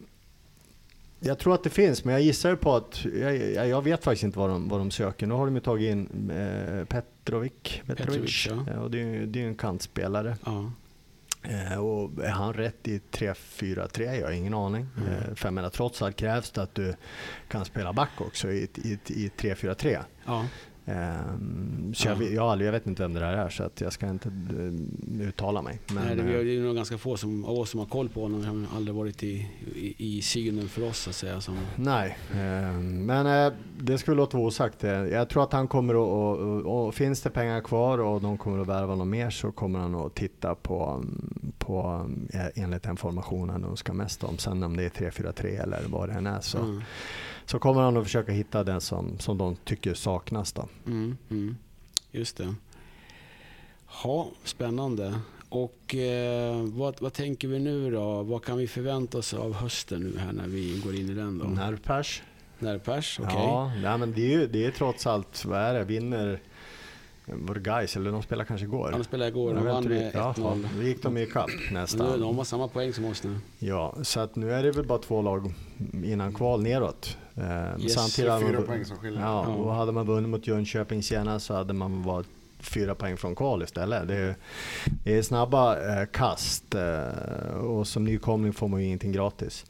jag 1.20 1.38
tror 1.38 1.54
att 1.54 1.64
det 1.64 1.70
finns, 1.70 2.04
men 2.04 2.12
jag 2.14 2.22
gissar 2.22 2.50
ju 2.50 2.56
på 2.56 2.76
att, 2.76 3.04
jag, 3.04 3.68
jag 3.68 3.82
vet 3.84 4.04
faktiskt 4.04 4.24
inte 4.24 4.38
vad 4.38 4.50
de, 4.50 4.68
vad 4.68 4.80
de 4.80 4.90
söker. 4.90 5.26
Nu 5.26 5.34
har 5.34 5.46
de 5.46 5.54
ju 5.54 5.60
tagit 5.60 5.90
in 5.92 6.30
eh, 6.30 6.84
Petrovic, 6.84 7.52
Petrovic, 7.86 7.86
Petrovic, 7.86 8.46
ja. 8.66 8.72
Eh, 8.72 8.82
och 8.82 8.90
det 8.90 8.98
är 9.00 9.04
ju 9.04 9.26
det 9.26 9.38
är 9.38 9.42
ju 9.42 9.48
en 9.48 9.54
kantspelare. 9.54 10.36
Ja. 10.46 10.72
Eh, 11.42 11.78
och 11.78 12.24
är 12.24 12.30
han 12.30 12.52
rätt 12.52 12.88
i 12.88 13.00
3-4-3? 13.10 14.14
Jag 14.14 14.26
har 14.26 14.32
ingen 14.32 14.54
aning. 14.54 14.86
Mm. 14.96 15.08
Eh, 15.08 15.34
för 15.34 15.46
jag 15.46 15.54
menar, 15.54 15.70
trots 15.70 16.02
allt 16.02 16.16
krävs 16.16 16.50
det 16.50 16.62
att 16.62 16.74
du 16.74 16.94
kan 17.48 17.64
spela 17.64 17.92
back 17.92 18.20
också 18.20 18.50
i, 18.50 18.68
i, 18.74 18.98
i 19.06 19.30
3-4-3. 19.36 19.98
Ja. 20.26 20.46
Ehm, 20.90 21.94
så 21.94 22.08
jag, 22.08 22.22
Ja. 22.22 22.26
jag, 22.28 22.44
aldrig- 22.48 22.68
jag 22.68 22.72
vet 22.72 22.86
inte 22.86 23.02
vem 23.02 23.14
det 23.14 23.20
där 23.20 23.32
är 23.32 23.48
så 23.48 23.62
att 23.62 23.80
jag 23.80 23.92
ska 23.92 24.08
inte 24.08 24.28
eh, 24.28 25.28
uttala 25.28 25.62
mig. 25.62 25.80
Men, 25.94 26.04
Nej, 26.06 26.16
det, 26.16 26.22
vi 26.22 26.34
eh, 26.34 26.44
det 26.44 26.56
är 26.56 26.60
nog 26.60 26.76
ganska 26.76 26.98
få 26.98 27.16
som, 27.16 27.44
av 27.44 27.58
oss 27.58 27.70
som 27.70 27.80
har 27.80 27.86
koll 27.86 28.08
på 28.08 28.22
honom. 28.22 28.44
Han 28.44 28.64
har 28.70 28.76
aldrig 28.76 28.94
varit 28.94 29.22
i, 29.22 29.48
i, 29.74 29.94
i 30.18 30.22
synen 30.22 30.68
för 30.68 30.82
oss 30.88 30.98
så 30.98 31.10
att 31.10 31.16
säga. 31.16 31.40
Som, 31.40 31.56
nej, 31.76 32.18
ehm, 32.34 33.06
men 33.06 33.26
eh, 33.46 33.52
det 33.78 33.98
skulle 33.98 34.16
låta 34.16 34.36
vara 34.36 34.46
osagt. 34.46 34.82
Jag 34.82 35.28
tror 35.28 35.42
att 35.42 35.52
han 35.52 35.68
kommer 35.68 35.94
att, 35.94 35.98
och, 35.98 36.38
och, 36.38 36.86
och 36.86 36.94
finns 36.94 37.22
det 37.22 37.30
pengar 37.30 37.60
kvar 37.60 37.98
och 37.98 38.20
de 38.20 38.38
kommer 38.38 38.58
att 38.58 38.68
värva 38.68 38.94
något 38.94 39.06
mer 39.08 39.30
så 39.30 39.52
kommer 39.52 39.78
han 39.78 39.94
att 39.94 40.14
titta 40.14 40.54
på, 40.54 40.84
mm, 41.02 41.52
på 41.58 42.06
eh, 42.32 42.62
enligt 42.64 42.82
den 42.82 42.96
formationen 42.96 43.62
de 43.62 43.76
ska 43.76 43.92
mest 43.92 44.24
om. 44.24 44.38
Sen 44.38 44.62
om 44.62 44.76
det 44.76 44.84
är 44.84 45.10
3-4-3 45.10 45.62
eller 45.62 45.80
vad 45.88 46.08
det 46.08 46.14
än 46.14 46.26
är 46.26 46.40
så, 46.40 46.58
Mm. 46.58 46.82
Så 47.50 47.58
kommer 47.58 47.80
han 47.80 47.96
att 47.96 48.04
försöka 48.04 48.32
hitta 48.32 48.64
den 48.64 48.80
som, 48.80 49.18
som 49.18 49.38
de 49.38 49.56
tycker 49.56 49.94
saknas. 49.94 50.52
Då. 50.52 50.68
Mm, 50.86 51.16
mm. 51.30 51.56
Just 52.10 52.36
det. 52.36 52.54
Ja, 54.04 54.28
spännande. 54.44 55.20
Och 55.48 55.94
eh, 55.94 56.62
vad, 56.62 57.00
vad 57.00 57.12
tänker 57.12 57.48
vi 57.48 57.58
nu 57.58 57.90
då? 57.90 58.22
Vad 58.22 58.44
kan 58.44 58.58
vi 58.58 58.66
förvänta 58.66 59.18
oss 59.18 59.34
av 59.34 59.54
hösten 59.54 60.00
nu 60.00 60.18
här 60.18 60.32
när 60.32 60.46
vi 60.46 60.80
går 60.84 60.94
in 60.94 61.10
i 61.10 61.14
den 61.14 61.38
då? 61.38 61.44
Nervpers. 61.44 62.22
Nervpers, 62.58 63.20
okej. 63.20 63.34
Ja, 63.34 63.72
nej, 63.82 63.98
men 63.98 64.12
det 64.12 64.20
är 64.20 64.40
ju 64.40 64.46
det 64.46 64.66
är 64.66 64.70
trots 64.70 65.06
allt, 65.06 65.44
vad 65.44 65.58
är 65.60 65.74
det, 65.74 65.84
vinner 65.84 66.40
var 67.32 67.54
det 67.54 67.60
Gais 67.60 67.96
eller 67.96 68.12
de 68.12 68.22
spelade 68.22 68.48
kanske 68.48 68.66
igår? 68.66 68.90
Han 68.92 69.04
spelade 69.04 69.30
igår, 69.30 69.54
de 69.54 69.64
vann 69.64 69.84
med 69.84 69.92
det. 69.92 70.10
Jaha, 70.14 70.32
1-0. 70.32 70.66
Då 70.76 70.82
gick 70.82 71.02
de 71.02 71.18
i 71.18 71.26
kapp 71.26 71.48
Men 71.48 71.74
nu, 71.74 71.80
nästan. 71.80 72.20
de 72.20 72.36
har 72.36 72.44
samma 72.44 72.68
poäng 72.68 72.92
som 72.92 73.04
oss 73.04 73.22
nu. 73.24 73.38
Ja, 73.58 73.94
så 74.02 74.20
att 74.20 74.36
nu 74.36 74.52
är 74.52 74.62
det 74.62 74.70
väl 74.70 74.86
bara 74.86 74.98
två 74.98 75.22
lag 75.22 75.54
innan 76.04 76.34
kval 76.34 76.62
neråt. 76.62 77.16
Eh, 77.36 77.80
Yes, 77.82 77.92
samtidigt 77.94 78.30
hade 78.30 78.46
Fyra 78.46 78.58
man, 78.58 78.66
poäng 78.66 78.84
som 78.84 78.96
skiljer. 78.96 79.20
ja, 79.22 79.44
Ja. 79.48 79.54
och 79.54 79.74
hade 79.74 79.92
man 79.92 80.06
vunnit 80.06 80.28
mot 80.30 80.46
Jönköping 80.46 81.02
senast 81.02 81.46
så 81.46 81.54
hade 81.54 81.72
man 81.72 82.02
varit 82.02 82.26
fyra 82.58 82.94
poäng 82.94 83.16
från 83.16 83.34
kval 83.34 83.62
istället. 83.62 84.08
Det 84.08 84.16
är, 84.16 84.34
det 85.04 85.18
är 85.18 85.22
snabba 85.22 85.76
eh, 86.00 86.06
kast 86.12 86.74
eh, 86.74 87.54
och 87.54 87.86
som 87.86 88.04
nykomling 88.04 88.52
får 88.52 88.68
man 88.68 88.80
ju 88.80 88.86
ingenting 88.86 89.12
gratis. 89.12 89.64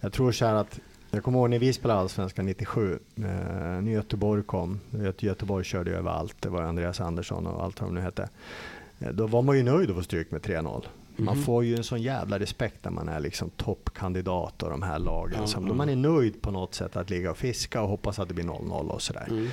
Jag 0.00 0.12
tror 0.12 0.32
så 0.32 0.46
här 0.46 0.54
att 0.54 0.80
jag 1.10 1.24
kommer 1.24 1.38
ihåg 1.38 1.50
när 1.50 1.58
vi 1.58 1.72
spelade 1.72 2.00
Allsvenskan 2.00 2.46
97, 2.46 2.92
eh, 3.16 3.22
när 3.22 3.90
Göteborg 3.92 4.42
kom. 4.42 4.80
Göte- 4.90 5.26
Göteborg 5.26 5.64
körde 5.64 5.90
över 5.96 6.10
allt. 6.10 6.36
Det 6.40 6.48
var 6.48 6.62
Andreas 6.62 7.00
Andersson 7.00 7.46
och 7.46 7.64
allt 7.64 7.80
vad 7.80 7.90
de 7.90 7.94
nu 7.94 8.00
hette. 8.00 8.28
Eh, 9.00 9.08
Då 9.12 9.26
var 9.26 9.42
man 9.42 9.56
ju 9.56 9.62
nöjd 9.62 9.90
att 9.90 9.96
få 9.96 10.02
stryk 10.02 10.30
med 10.30 10.42
3-0. 10.42 10.84
Man 11.16 11.34
Mhm. 11.36 11.44
får 11.44 11.64
ju 11.64 11.76
en 11.76 11.84
sån 11.84 12.02
jävla 12.02 12.38
respekt 12.38 12.84
när 12.84 12.90
man 12.90 13.08
är 13.08 13.20
liksom 13.20 13.50
toppkandidat 13.50 14.62
och 14.62 14.70
de 14.70 14.82
här 14.82 14.98
lagen. 14.98 15.38
Ja, 15.40 15.46
som. 15.46 15.76
Man 15.76 15.88
är 15.88 15.96
nöjd 15.96 16.42
på 16.42 16.50
något 16.50 16.74
sätt 16.74 16.96
att 16.96 17.10
ligga 17.10 17.30
och 17.30 17.38
fiska 17.38 17.82
och 17.82 17.88
hoppas 17.88 18.18
att 18.18 18.28
det 18.28 18.34
blir 18.34 18.44
0-0 18.44 18.90
och 18.90 19.02
sådär. 19.02 19.26
Mm. 19.30 19.48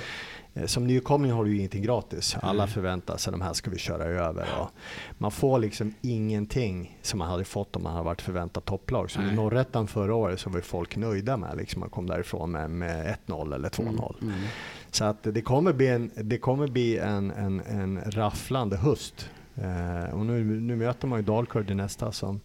Eh, 0.54 0.66
Som 0.66 0.86
nykomling 0.86 1.32
har 1.32 1.44
du 1.44 1.50
ju 1.50 1.56
ingenting 1.56 1.82
gratis. 1.82 2.36
Alla 2.42 2.66
förväntar 2.66 3.16
sig 3.16 3.30
de 3.30 3.40
här 3.40 3.52
ska 3.52 3.70
vi 3.70 3.78
köra 3.78 4.04
över. 4.04 4.46
Och 4.60 4.70
man 5.18 5.30
får 5.30 5.58
liksom 5.58 5.94
ingenting 6.00 6.98
som 7.02 7.18
man 7.18 7.28
hade 7.28 7.44
fått 7.44 7.76
om 7.76 7.82
man 7.82 7.92
hade 7.92 8.04
varit 8.04 8.22
förväntat 8.22 8.64
topplag. 8.64 9.10
Så 9.10 9.20
i 9.20 9.24
Nej. 9.24 9.34
Norrettan 9.34 9.86
förra 9.88 10.14
året 10.14 10.40
så 10.40 10.50
var 10.50 10.56
ju 10.56 10.62
folk 10.62 10.96
nöjda 10.96 11.36
med 11.36 11.56
liksom 11.56 11.80
man 11.80 11.90
kom 11.90 12.06
därifrån 12.06 12.50
med, 12.50 12.70
med 12.70 13.16
1-0 13.26 13.54
eller 13.54 13.68
2-0. 13.68 14.14
Mm. 14.22 14.34
Mm. 14.34 14.46
Så 14.90 15.04
att 15.04 15.22
det 15.22 15.42
kommer 15.42 15.72
bli 15.72 15.86
en, 15.88 16.10
det 16.16 16.38
kommer 16.38 16.66
bli 16.66 16.98
en, 16.98 17.30
en, 17.30 17.60
en 17.60 18.00
rafflande 18.06 18.76
höst. 18.76 19.30
Eh, 19.56 20.14
och 20.14 20.26
nu, 20.26 20.44
nu 20.44 20.76
möter 20.76 21.06
man 21.08 21.18
ju 21.18 21.24
Dalkurd 21.24 21.70
i 21.70 21.74
nästa 21.74 22.12
som, 22.12 22.40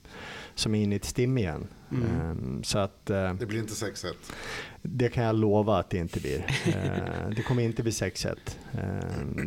som 0.56 0.76
är 0.76 0.84
inne 0.84 0.96
i 0.96 0.98
ett 0.98 1.06
stim 1.06 1.38
igen. 1.38 1.68
Mm. 1.92 2.06
Eh, 2.58 2.62
så 2.64 2.80
att 2.80 3.10
eh, 3.10 3.34
Det 3.34 3.46
blir 3.46 3.60
inte 3.60 3.74
6-1. 3.74 4.08
det 4.82 5.10
kan 5.10 5.24
jag 5.24 5.36
lova 5.36 5.78
att 5.78 5.90
det 5.90 5.98
inte 5.98 6.20
blir. 6.20 6.46
Eh, 6.68 7.30
det 7.36 7.44
kommer 7.44 7.64
inte 7.64 7.84
bli 7.84 7.92
6-1. 7.92 8.36
Eh, 8.74 8.80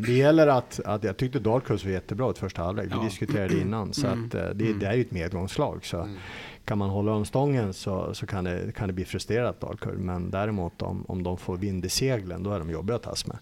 det 0.07 0.12
gäller 0.12 0.46
att, 0.46 0.81
att 0.85 1.05
jag 1.05 1.16
tyckte 1.16 1.38
Dalkurd 1.38 1.85
var 1.85 1.90
jättebra 1.90 2.31
i 2.31 2.35
första 2.35 2.62
halvlek. 2.62 2.87
Vi 2.87 2.90
Ja. 2.96 3.03
diskuterade 3.03 3.55
det 3.55 3.61
innan. 3.61 3.92
Så 3.92 4.07
Mm. 4.07 4.25
att, 4.27 4.35
eh, 4.35 4.40
det, 4.55 4.66
Mm. 4.66 4.79
det 4.79 4.87
är 4.87 4.94
ju 4.94 5.01
ett 5.01 5.11
medgångslag. 5.11 5.85
Så 5.85 5.96
Mm. 6.01 6.16
Kan 6.70 6.78
man 6.78 6.90
hålla 6.90 7.12
om 7.12 7.24
stången 7.24 7.72
så, 7.74 8.14
så 8.14 8.26
kan, 8.26 8.44
det, 8.44 8.74
kan 8.74 8.87
det 8.87 8.92
bli 8.92 9.04
frustrerat 9.04 9.61
Dalkurd. 9.61 9.98
Men 9.98 10.30
däremot 10.30 10.83
om, 10.83 11.04
om 11.09 11.22
de 11.22 11.37
får 11.37 11.56
vind 11.56 11.85
i 11.85 11.88
seglen 11.88 12.42
då 12.42 12.52
är 12.52 12.59
de 12.59 12.70
jobbiga 12.70 12.96
att 12.96 13.02
tas 13.02 13.26
med. 13.26 13.38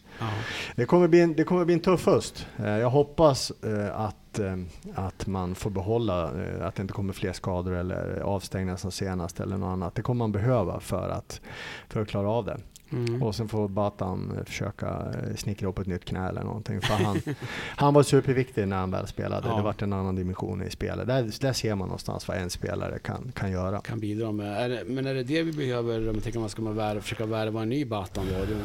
Det 0.77 0.85
kommer 0.85 1.09
bli 1.09 1.21
en, 1.21 1.35
det 1.35 1.45
kommer 1.45 1.65
bli 1.65 1.75
en 1.75 1.81
tuff 1.81 2.07
höst. 2.07 2.47
Eh, 2.59 2.69
Jag 2.79 2.91
hoppas 2.91 3.53
eh, 3.63 4.01
att 4.01 4.17
att, 4.29 4.39
eh, 4.39 4.57
att 4.95 5.27
man 5.27 5.55
får 5.55 5.71
behålla, 5.71 6.25
eh, 6.25 6.67
att 6.67 6.75
det 6.75 6.83
inte 6.83 6.95
kommer 6.95 7.13
fler 7.13 7.33
skador 7.33 7.75
eller 7.75 8.21
avstängningar 8.21 8.77
som 8.77 8.91
senast 8.93 9.41
eller 9.41 9.57
något 9.57 9.67
annat. 9.73 9.95
Det 9.95 10.03
kommer 10.03 10.19
man 10.19 10.33
behöva 10.33 10.81
för 10.81 11.09
att, 11.09 11.41
för 11.89 12.03
att 12.03 12.09
klara 12.09 12.31
av 12.31 12.45
det. 12.45 12.59
Mm. 12.93 13.23
Och 13.23 13.35
sen 13.35 13.49
får 13.49 13.69
Batan 13.69 14.33
försöka 14.47 14.87
eh, 14.87 15.37
snickra 15.37 15.69
upp 15.69 15.79
ett 15.79 15.87
nytt 15.87 16.05
knä 16.05 16.29
eller 16.29 16.43
någonting. 16.43 16.81
För 16.81 16.95
han, 16.95 17.21
han 17.77 17.95
var 17.95 18.03
superviktig 18.03 18.69
när 18.69 18.77
han 18.77 18.91
väl 18.91 19.07
spelade. 19.07 19.49
Ja. 19.49 19.57
Det 19.57 19.63
vart 19.63 19.83
en 19.83 19.93
annan 19.93 20.17
dimension 20.17 20.63
i 20.63 20.71
spelet. 20.71 21.07
Där, 21.07 21.31
där 21.41 21.53
ser 21.53 21.75
man 21.75 21.89
någonstans 21.89 22.29
vad 22.29 22.37
en 22.37 22.51
spelare 22.51 22.99
kan, 22.99 23.33
kan 23.35 23.51
göra. 23.51 23.81
Kan 23.81 24.01
bidra 24.01 24.33
med. 24.33 24.65
Är 24.65 24.69
det, 24.69 24.85
men 24.87 25.07
är 25.07 25.15
det 25.15 25.23
det 25.23 25.43
vi 25.43 25.53
behöver, 25.53 25.99
om 25.99 26.15
man 26.15 26.21
tänker 26.21 26.41
man 26.41 26.49
ska 26.49 26.63
man 26.63 26.77
värva, 26.77 27.01
försöka 27.01 27.27
värva 27.27 27.63
en 27.63 27.69
ny 27.69 27.85
Batan 27.85 28.27
då? 28.31 28.57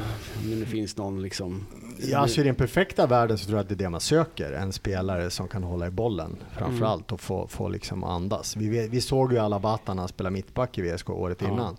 Men 0.50 0.60
det 0.60 0.66
finns 0.66 0.97
någon 0.97 1.22
liksom... 1.22 1.66
Ja, 1.97 2.18
alltså 2.18 2.41
i 2.41 2.43
den 2.43 2.56
perfekta 2.56 3.08
världen 3.08 3.38
så 3.38 3.45
tror 3.45 3.58
jag 3.58 3.64
att 3.64 3.70
det 3.70 3.76
är 3.76 3.86
det 3.86 3.89
man 3.89 4.02
söker. 4.02 4.52
En 4.52 4.74
spelare 4.74 5.30
som 5.30 5.47
kan 5.47 5.64
hålla 5.64 5.88
i 5.88 5.91
bollen 5.91 6.38
framförallt 6.58 7.12
mm. 7.12 7.16
och 7.16 7.22
få, 7.22 7.47
få 7.47 7.70
liksom 7.70 8.04
andas. 8.04 8.58
Vi, 8.58 8.88
vi 8.88 9.02
såg 9.02 9.34
ju 9.34 9.39
alla 9.39 9.60
Batan 9.60 10.08
spela 10.08 10.30
mittback 10.30 10.78
i 10.78 10.82
VSK 10.82 11.10
året 11.10 11.38
ja. 11.41 11.47
innan. 11.47 11.78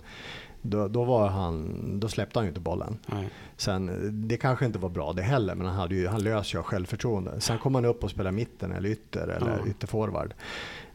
Då, 0.67 0.89
då, 0.89 1.05
var 1.05 1.29
han, 1.29 2.01
då 2.01 2.09
släppte 2.09 2.39
han 2.39 2.45
ju 2.45 2.49
inte 2.49 2.61
bollen. 2.61 2.99
Nej. 3.07 3.29
Sen, 3.57 4.11
det 4.29 4.37
kanske 4.37 4.67
inte 4.67 4.79
var 4.79 4.89
bra 4.89 5.13
det 5.13 5.23
heller, 5.23 5.55
men 5.55 5.67
han, 5.67 5.77
hade 5.77 5.95
ju, 5.95 6.07
han 6.07 6.23
lös 6.23 6.55
ju 6.55 6.63
självförtroende. 6.63 7.41
Sen 7.41 7.59
kom 7.59 7.75
han 7.75 7.85
upp 7.85 8.05
och 8.05 8.11
spelade 8.11 8.37
mitten 8.37 8.73
eller 8.73 8.89
ytter 8.89 9.29
eller 9.29 9.59
ja. 9.59 9.71
ytterforward. 9.71 10.35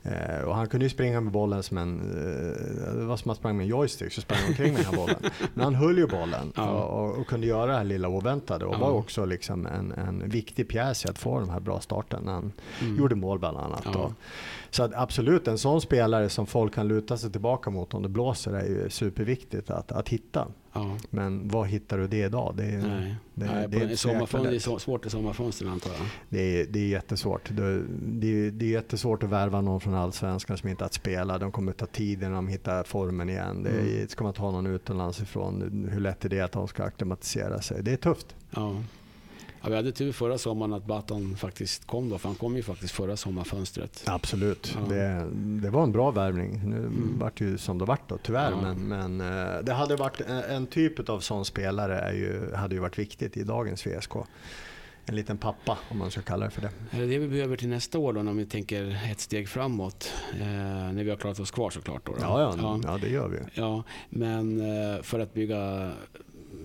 Eh, 0.04 0.44
och 0.44 0.56
han 0.56 0.68
kunde 0.68 0.86
ju 0.86 0.90
springa 0.90 1.22
med 1.22 1.34
bollen 1.34 1.64
som 1.64 1.78
en, 1.78 2.00
eh, 2.00 2.94
det 2.94 3.06
var 3.06 3.18
som 3.18 3.32
att 3.32 3.38
sprang 3.38 3.58
med 3.58 3.64
en 3.64 3.70
joystick, 3.70 4.14
så 4.14 4.22
sprang 4.22 4.40
han 4.40 4.48
omkring 4.48 4.74
med 4.74 4.82
den 4.82 4.86
här 4.86 4.96
bollen. 4.96 5.16
Men 5.54 5.64
han 5.64 5.76
höll 5.76 5.98
ju 5.98 6.08
bollen 6.08 6.54
ja. 6.56 6.70
och, 6.70 7.18
och, 7.18 7.28
kunde 7.28 7.48
göra 7.48 7.72
det 7.72 7.78
här 7.78 7.84
lilla 7.84 8.08
oväntade 8.08 8.66
och 8.66 8.74
ja. 8.74 8.78
var 8.78 8.92
också 8.92 9.26
liksom 9.26 9.66
en, 9.66 9.92
en 9.92 10.30
viktig 10.30 10.68
pjäs 10.68 11.06
i 11.06 11.10
att 11.10 11.18
få 11.18 11.40
den 11.40 11.50
här 11.50 11.60
bra 11.60 11.80
starten 11.80 12.28
han 12.28 12.52
mm. 12.82 12.98
gjorde 12.98 13.16
mål 13.16 13.40
bland 13.40 13.58
annat. 13.58 13.82
Ja. 13.86 14.14
Så 14.72 14.84
att 14.84 14.92
absolut, 14.96 15.48
en 15.48 15.58
sån 15.58 15.82
spelare 15.82 16.30
som 16.30 16.48
folk 16.48 16.74
kan 16.74 16.88
luta 16.88 17.18
sig 17.18 17.32
tillbaka 17.32 17.70
mot 17.70 17.94
om 17.94 18.04
det 18.04 18.10
blåser 18.10 18.54
är 18.54 18.66
ju 18.66 18.90
superviktigt 18.90 19.70
att, 19.70 19.92
att 19.92 20.10
hitta. 20.10 20.48
Ja. 20.74 20.98
Men 21.10 21.48
var 21.48 21.66
hittar 21.66 21.98
du 21.98 22.08
det 22.08 22.26
idag? 22.26 22.54
Det 22.58 22.64
är, 22.64 22.78
Nej. 22.82 23.16
Det, 23.34 23.46
Nej, 23.46 23.68
det 23.68 23.78
är, 23.78 23.86
det 23.86 23.94
är 23.94 24.80
svårt 24.80 25.06
i 25.06 25.10
sommarfönstren 25.10 25.72
antar 25.72 25.90
jag. 25.90 26.00
Det 26.30 26.62
är, 26.62 26.66
det 26.66 26.80
är 26.80 26.88
jättesvårt. 26.88 27.50
Det, 27.52 27.82
det, 28.02 28.52
det 28.52 28.66
är 28.66 28.70
jättesvårt 28.70 29.24
att 29.24 29.30
värva 29.30 29.62
någon 29.62 29.80
från 29.80 29.94
Allsvenskan 29.94 30.58
som 30.58 30.70
inte 30.70 30.84
har 30.84 30.86
att 30.86 30.94
spela. 30.94 31.38
De 31.38 31.52
kommer 31.52 31.72
ta 31.72 31.86
tid 31.86 32.24
innan 32.24 32.34
de 32.34 32.48
hittar 32.48 32.84
formen 32.84 33.30
igen. 33.30 33.64
Det 33.64 33.70
mm. 33.70 34.08
Ska 34.08 34.24
man 34.24 34.34
ta 34.34 34.52
någon 34.52 34.66
utomlands 34.66 35.22
ifrån, 35.22 35.88
hur 35.92 36.02
lätt 36.02 36.26
är 36.26 36.30
det 36.30 36.42
att 36.42 36.52
de 36.52 36.68
ska 36.68 36.84
acklimatisera 36.84 37.62
sig? 37.62 37.84
Det 37.84 37.92
är 37.92 37.98
tufft. 37.98 38.36
Ja. 38.52 38.76
Ja, 39.62 39.70
vi 39.70 39.76
hade 39.76 39.92
tur 39.92 40.12
förra 40.12 40.38
sommaren 40.38 40.74
att 40.74 40.86
Baton 40.86 41.36
faktiskt 41.36 41.88
kom 41.88 42.10
då, 42.10 42.18
för 42.18 42.30
han 42.30 42.36
kom 42.36 42.56
ju 42.56 42.64
faktiskt 42.64 42.94
förra 42.94 43.18
sommarfönstret. 43.18 44.04
Absolut, 44.06 44.76
ja. 44.76 44.96
det, 44.96 45.30
det, 45.34 45.70
var 45.70 45.84
en 45.84 45.92
bra 45.92 46.12
värvning. 46.12 46.62
Nu 46.66 46.78
mm. 46.78 47.20
vart 47.20 47.38
det 47.38 47.46
ju 47.46 47.58
som 47.58 47.78
det 47.78 47.86
vart 47.86 48.10
då, 48.10 48.18
tyvärr. 48.18 48.52
Ja. 48.52 48.62
Men, 48.62 48.88
men 49.18 49.22
eh, 49.22 49.64
det 49.64 49.74
hade 49.74 49.96
varit 49.96 50.22
en 50.50 50.68
typ 50.68 51.10
av 51.10 51.20
sån 51.20 51.46
spelare 51.46 52.00
är 52.00 52.14
ju, 52.14 52.56
hade 52.56 52.76
ju 52.76 52.82
varit 52.82 53.00
viktigt 53.00 53.38
i 53.38 53.44
dagens 53.44 53.88
VSK. 53.88 54.14
En 55.06 55.16
liten 55.16 55.38
pappa 55.38 55.78
om 55.90 55.98
man 55.98 56.12
ska 56.12 56.22
kalla 56.22 56.46
det 56.46 56.52
för 56.52 56.62
det. 56.62 56.72
Är 56.92 57.00
det 57.00 57.06
det 57.06 57.20
vi 57.20 57.28
behöver 57.28 57.58
till 57.58 57.70
nästa 57.70 58.00
år 58.00 58.14
då, 58.14 58.20
om 58.20 58.38
vi 58.38 58.46
tänker 58.46 59.12
ett 59.12 59.20
steg 59.20 59.50
framåt? 59.50 60.14
Eh, 60.34 60.48
när 60.94 61.04
vi 61.04 61.10
har 61.10 61.18
klarat 61.18 61.40
oss 61.40 61.52
kvar 61.52 61.70
såklart. 61.70 62.06
Då, 62.06 62.12
då. 62.12 62.18
Ja, 62.22 62.42
ja, 62.42 62.56
ja, 62.62 62.80
ja. 62.84 62.98
det 63.02 63.10
gör 63.10 63.28
vi. 63.28 63.38
Ja, 63.54 63.84
men 64.10 64.62
eh, 64.62 65.02
för 65.02 65.20
att 65.20 65.34
bygga 65.34 65.92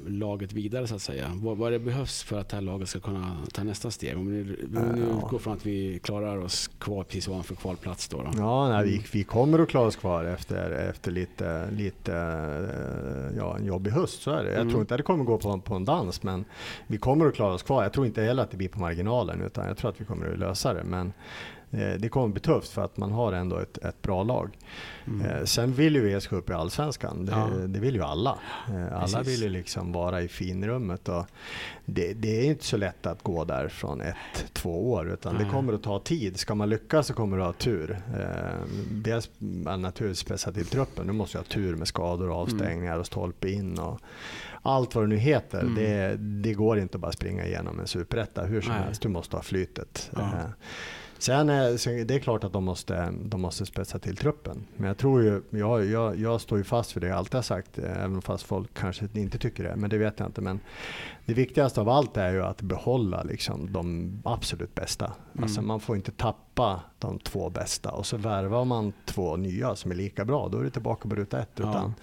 laget 0.06 0.52
vidare 0.52 0.86
så 0.86 0.94
att 0.94 1.02
säga? 1.02 1.30
Vad, 1.34 1.56
vad 1.56 1.72
det 1.72 1.78
behövs 1.78 2.22
för 2.22 2.40
att 2.40 2.48
det 2.48 2.56
här 2.56 2.62
laget 2.62 2.88
ska 2.88 3.00
kunna 3.00 3.36
ta 3.52 3.64
nästa 3.64 3.90
steg? 3.90 4.16
Om 4.16 4.26
vi 4.26 4.56
nu 4.70 5.10
utgår 5.18 5.38
från 5.38 5.52
att 5.52 5.66
vi 5.66 5.98
klarar 5.98 6.38
oss 6.38 6.70
kvar 6.78 7.04
precis 7.04 7.28
ovanför 7.28 7.54
kvalplats 7.54 8.08
då? 8.08 8.16
då. 8.22 8.30
Ja, 8.36 8.68
nej, 8.68 8.84
vi, 8.84 9.04
vi 9.12 9.24
kommer 9.24 9.58
att 9.58 9.68
klara 9.68 9.86
oss 9.86 9.96
kvar 9.96 10.24
efter, 10.24 10.70
efter 10.70 11.10
lite, 11.10 11.70
lite 11.70 12.14
eh, 12.14 13.36
ja, 13.38 13.56
en 13.58 13.64
jobbig 13.66 13.90
höst. 13.90 14.22
Så 14.22 14.30
är 14.30 14.44
det. 14.44 14.50
Jag 14.50 14.60
mm. 14.60 14.68
tror 14.68 14.80
inte 14.80 14.94
att 14.94 14.98
det 14.98 15.04
kommer 15.04 15.24
gå 15.24 15.38
på, 15.38 15.58
på 15.58 15.74
en 15.74 15.84
dans, 15.84 16.22
men 16.22 16.44
vi 16.86 16.98
kommer 16.98 17.26
att 17.26 17.34
klara 17.34 17.54
oss 17.54 17.62
kvar. 17.62 17.82
Jag 17.82 17.92
tror 17.92 18.06
inte 18.06 18.22
heller 18.22 18.42
att 18.42 18.50
det 18.50 18.56
blir 18.56 18.68
på 18.68 18.80
marginalen, 18.80 19.42
utan 19.42 19.66
jag 19.66 19.76
tror 19.76 19.90
att 19.90 20.00
vi 20.00 20.04
kommer 20.04 20.32
att 20.32 20.38
lösa 20.38 20.74
det. 20.74 20.84
Men 20.84 21.12
det 21.74 22.08
kommer 22.08 22.28
bli 22.28 22.40
tufft 22.40 22.68
för 22.68 22.84
att 22.84 22.96
man 22.96 23.12
har 23.12 23.32
ändå 23.32 23.58
ett, 23.58 23.78
ett 23.78 24.02
bra 24.02 24.22
lag. 24.22 24.58
Mm. 25.06 25.26
Eh, 25.26 25.44
sen 25.44 25.72
vill 25.72 25.94
ju 25.94 26.18
VSK 26.18 26.32
upp 26.32 26.50
i 26.50 26.52
Allsvenskan. 26.52 27.26
Det, 27.26 27.32
ja. 27.32 27.46
det 27.66 27.80
vill 27.80 27.94
ju 27.94 28.02
alla. 28.02 28.38
Eh, 28.68 28.92
alla 28.92 29.00
Precis. 29.00 29.28
vill 29.28 29.42
ju 29.42 29.48
liksom 29.48 29.92
vara 29.92 30.22
i 30.22 30.28
finrummet. 30.28 31.08
Och 31.08 31.26
det, 31.84 32.12
det, 32.12 32.40
är 32.40 32.44
inte 32.44 32.64
så 32.64 32.76
lätt 32.76 33.06
att 33.06 33.22
gå 33.22 33.44
där 33.44 33.68
från 33.68 34.00
ett, 34.00 34.16
två 34.52 34.92
år 34.92 35.12
utan 35.12 35.36
mm. 35.36 35.46
det 35.46 35.52
kommer 35.52 35.72
att 35.72 35.82
ta 35.82 35.98
tid. 35.98 36.36
Ska 36.38 36.54
man 36.54 36.68
lyckas 36.68 37.06
så 37.06 37.14
kommer 37.14 37.36
du 37.36 37.42
ha 37.42 37.52
tur. 37.52 37.98
dels 38.90 39.30
naturligtvis 39.78 40.18
spetsa 40.18 40.52
till 40.52 40.66
truppen. 40.66 41.06
Du 41.06 41.12
måste 41.12 41.38
ha 41.38 41.44
tur 41.44 41.76
med 41.76 41.88
skador 41.88 42.30
och 42.30 42.36
avstängningar 42.36 42.98
och 42.98 43.06
stolpe 43.06 43.50
in. 43.50 43.78
Och, 43.78 44.00
allt 44.64 44.94
vad 44.94 45.04
det 45.04 45.08
nu 45.08 45.16
heter. 45.16 45.60
Mm. 45.60 45.74
Det, 45.74 46.16
det, 46.16 46.54
går 46.54 46.78
inte 46.78 46.96
att 46.96 47.00
bara 47.00 47.12
springa 47.12 47.46
igenom 47.46 47.80
en 47.80 47.86
superetta 47.86 48.44
hur 48.44 48.60
som 48.60 48.72
Nej. 48.72 48.82
helst. 48.82 49.02
Du 49.02 49.08
måste 49.08 49.36
ha 49.36 49.42
flytet. 49.42 50.10
Ja. 50.16 50.30
Sen 51.24 51.48
är 51.48 52.04
det 52.04 52.14
är 52.14 52.18
klart 52.18 52.44
att 52.44 52.52
de 52.52 52.64
måste, 52.64 53.14
de 53.24 53.40
måste 53.40 53.66
spetsa 53.66 53.98
till 53.98 54.16
truppen. 54.16 54.66
Men 54.76 54.88
jag 54.88 54.98
tror 54.98 55.22
ju, 55.22 55.42
jag, 55.50 55.86
jag, 55.86 56.18
jag 56.20 56.40
står 56.40 56.58
ju 56.58 56.64
fast 56.64 56.92
för 56.92 57.00
det 57.00 57.06
jag 57.06 57.18
alltid 57.18 57.34
har 57.34 57.42
sagt, 57.42 57.78
även 57.78 58.22
fast 58.22 58.44
folk 58.44 58.74
kanske 58.74 59.08
inte 59.14 59.38
tycker 59.38 59.64
det. 59.64 59.76
Men 59.76 59.90
det 59.90 59.98
vet 59.98 60.18
jag 60.18 60.28
inte. 60.28 60.40
Men 60.40 60.60
det 61.24 61.34
viktigaste 61.34 61.80
av 61.80 61.88
allt 61.88 62.16
är 62.16 62.32
ju 62.32 62.42
att 62.42 62.62
behålla 62.62 63.22
liksom 63.22 63.72
de 63.72 64.12
absolut 64.24 64.74
bästa. 64.74 65.04
Mm. 65.04 65.44
Alltså 65.44 65.62
man 65.62 65.80
får 65.80 65.96
inte 65.96 66.12
tappa 66.12 66.80
de 66.98 67.18
två 67.18 67.50
bästa 67.50 67.90
och 67.90 68.06
så 68.06 68.16
värvar 68.16 68.64
man 68.64 68.92
två 69.04 69.36
nya 69.36 69.76
som 69.76 69.90
är 69.90 69.94
lika 69.94 70.24
bra. 70.24 70.48
Då 70.48 70.58
är 70.58 70.64
det 70.64 70.70
tillbaka 70.70 71.08
på 71.08 71.14
ruta 71.14 71.40
ett. 71.40 71.50
Ja. 71.54 71.70
Utan 71.70 71.94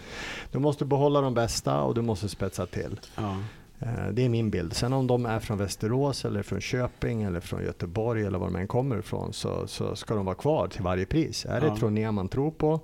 du 0.52 0.60
måste 0.60 0.86
behålla 0.86 1.22
de 1.22 1.34
bästa 1.34 1.82
och 1.82 1.96
du 1.96 2.02
måste 2.02 2.30
spetsa 2.30 2.66
till. 2.66 3.00
Ja. 3.16 3.38
Eh, 3.82 4.08
det 4.12 4.26
är 4.26 4.30
min 4.30 4.50
bild. 4.50 4.74
Sen 4.74 4.94
om 4.94 5.08
de 5.08 5.26
är 5.26 5.40
från 5.40 5.58
Västerås 5.58 6.26
eller 6.26 6.44
från 6.44 6.62
Köping 6.62 7.24
eller 7.24 7.40
från 7.40 7.64
Göteborg 7.64 8.26
eller 8.26 8.40
var 8.40 8.48
de 8.48 8.56
än 8.56 8.68
kommer 8.68 9.00
ifrån 9.00 9.34
så, 9.34 9.68
så 9.68 9.96
ska 9.96 10.16
de 10.16 10.26
vara 10.26 10.36
kvar 10.36 10.68
till 10.68 10.82
varje 10.82 11.06
pris. 11.06 11.46
Är 11.46 11.62
det 11.62 11.68
ja. 11.68 11.74
ett 11.74 11.80
Troné 11.80 12.12
man 12.12 12.30
tror 12.30 12.52
på, 12.52 12.80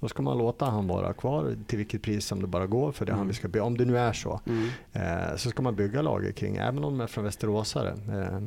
då 0.00 0.08
ska 0.08 0.22
man 0.22 0.38
låta 0.38 0.64
han 0.64 0.86
vara 0.86 1.12
kvar 1.12 1.56
till 1.66 1.78
vilket 1.78 2.02
pris 2.02 2.26
som 2.26 2.40
det 2.40 2.46
bara 2.46 2.66
går 2.66 2.92
för 2.92 3.06
det 3.06 3.12
mm. 3.12 3.18
han 3.18 3.28
vi 3.28 3.34
ska 3.34 3.48
bygga. 3.48 3.64
Om 3.64 3.76
det 3.76 3.84
nu 3.84 3.98
är 3.98 4.12
så. 4.12 4.40
Mm. 4.46 4.68
Eh, 4.92 5.36
så 5.36 5.50
ska 5.50 5.62
man 5.62 5.76
bygga 5.76 6.02
laget 6.02 6.36
kring, 6.36 6.56
även 6.56 6.84
om 6.84 6.98
de 6.98 7.00
är 7.00 7.06
från 7.06 7.24
Västeråsare. 7.24 7.90
Eh, 7.90 8.40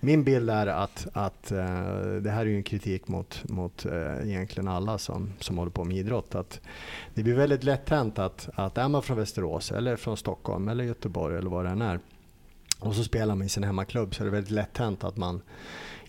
min 0.00 0.24
bild 0.24 0.50
är 0.50 0.66
att, 0.66 1.06
att 1.12 1.52
eh, 1.52 1.56
det 2.20 2.30
här 2.30 2.40
är 2.40 2.46
ju 2.46 2.56
en 2.56 2.62
kritik 2.62 3.08
mot, 3.08 3.48
mot 3.48 3.86
eh, 3.86 4.28
egentligen 4.28 4.68
alla 4.68 4.98
som, 4.98 5.32
som 5.40 5.58
håller 5.58 5.70
på 5.70 5.84
med 5.84 5.96
idrott. 5.96 6.34
Att 6.34 6.60
det 7.14 7.22
blir 7.22 7.34
väldigt 7.34 7.64
lätt 7.64 7.88
hänt 7.88 8.18
att, 8.18 8.48
att 8.54 8.78
är 8.78 8.88
man 8.88 9.02
från 9.02 9.16
Västerås 9.16 9.72
eller 9.72 9.96
från 9.96 10.16
Stockholm 10.16 10.68
eller 10.68 10.84
Göteborg 10.84 11.25
eller 11.30 11.50
vad 11.50 11.64
det 11.64 11.70
än 11.70 11.82
är 11.82 12.00
och 12.78 12.94
så 12.94 13.04
spelar 13.04 13.34
man 13.34 13.46
i 13.46 13.48
sin 13.48 13.62
hemmaklubb 13.62 14.14
så 14.14 14.22
är 14.22 14.24
det 14.24 14.30
väldigt 14.30 14.50
lätt 14.50 14.78
hänt 14.78 15.04
att 15.04 15.16
man 15.16 15.42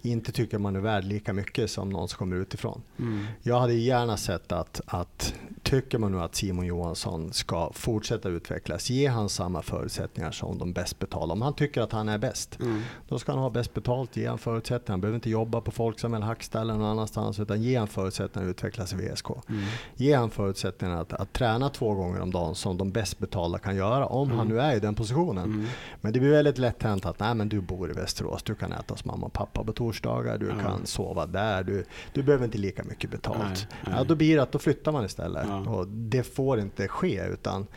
inte 0.01 0.31
tycker 0.31 0.57
man 0.57 0.75
är 0.75 0.79
värd 0.79 1.03
lika 1.03 1.33
mycket 1.33 1.71
som 1.71 1.89
någon 1.89 2.07
som 2.07 2.17
kommer 2.17 2.35
utifrån. 2.35 2.81
Mm. 2.99 3.25
Jag 3.41 3.59
hade 3.59 3.73
gärna 3.73 4.17
sett 4.17 4.51
att, 4.51 4.81
att 4.85 5.33
tycker 5.69 5.97
man 5.97 6.11
nu 6.11 6.21
att 6.21 6.35
Simon 6.35 6.65
Johansson 6.65 7.33
ska 7.33 7.71
fortsätta 7.73 8.29
utvecklas, 8.29 8.89
ge 8.89 9.07
han 9.07 9.29
samma 9.29 9.61
förutsättningar 9.61 10.31
som 10.31 10.57
de 10.57 10.73
bäst 10.73 10.99
betalda. 10.99 11.33
Om 11.33 11.41
han 11.41 11.53
tycker 11.53 11.81
att 11.81 11.91
han 11.91 12.09
är 12.09 12.17
bäst, 12.17 12.59
mm. 12.59 12.81
då 13.07 13.19
ska 13.19 13.31
han 13.31 13.41
ha 13.41 13.49
bäst 13.49 13.73
betalt, 13.73 14.17
ge 14.17 14.27
han 14.27 14.37
förutsättningar. 14.37 14.93
Han 14.93 15.01
behöver 15.01 15.15
inte 15.15 15.29
jobba 15.29 15.61
på 15.61 15.71
Folksam 15.71 16.13
eller 16.13 16.25
Hacksta 16.25 16.61
eller 16.61 16.73
någon 16.73 16.87
annanstans, 16.87 17.39
utan 17.39 17.61
ge 17.61 17.77
han 17.77 17.87
förutsättningar 17.87 18.47
att 18.47 18.51
utvecklas 18.51 18.93
i 18.93 18.95
VSK. 18.95 19.29
Mm. 19.49 19.63
Ge 19.95 20.13
han 20.13 20.29
förutsättningar 20.29 21.01
att, 21.01 21.13
att 21.13 21.33
träna 21.33 21.69
två 21.69 21.93
gånger 21.93 22.21
om 22.21 22.31
dagen 22.31 22.55
som 22.55 22.77
de 22.77 22.91
bäst 22.91 23.19
betalda 23.19 23.59
kan 23.59 23.75
göra, 23.75 24.05
om 24.05 24.29
han 24.29 24.39
mm. 24.39 24.53
nu 24.53 24.61
är 24.61 24.75
i 24.75 24.79
den 24.79 24.95
positionen. 24.95 25.45
Mm. 25.45 25.65
Men 26.01 26.13
det 26.13 26.19
blir 26.19 26.31
väldigt 26.31 26.57
lätt 26.57 26.83
hänt 26.83 27.05
att, 27.05 27.19
nej 27.19 27.35
men 27.35 27.49
du 27.49 27.61
bor 27.61 27.91
i 27.91 27.93
Västerås, 27.93 28.43
du 28.43 28.55
kan 28.55 28.71
äta 28.71 28.93
hos 28.93 29.05
mamma 29.05 29.25
och 29.25 29.33
pappa 29.33 29.63
på 29.63 29.73
torsdagar, 29.73 30.37
du 30.37 30.49
kan 30.49 30.85
sova 30.85 31.25
där, 31.25 31.63
du, 31.63 31.85
du 32.13 32.23
behöver 32.23 32.45
inte 32.45 32.57
lika 32.57 32.83
mycket 32.83 33.09
betalt. 33.09 33.39
Nej, 33.39 33.67
nej. 33.85 33.93
Ja, 33.97 34.03
då 34.03 34.15
blir 34.15 34.35
det 34.35 34.43
att 34.43 34.51
då 34.51 34.59
flyttar 34.59 34.91
man 34.91 35.05
istället. 35.05 35.45
Ja. 35.49 35.56
Och 35.65 35.87
det 35.87 36.23
får 36.23 36.59
inte 36.59 36.87
ske 36.87 37.23
utan 37.25 37.67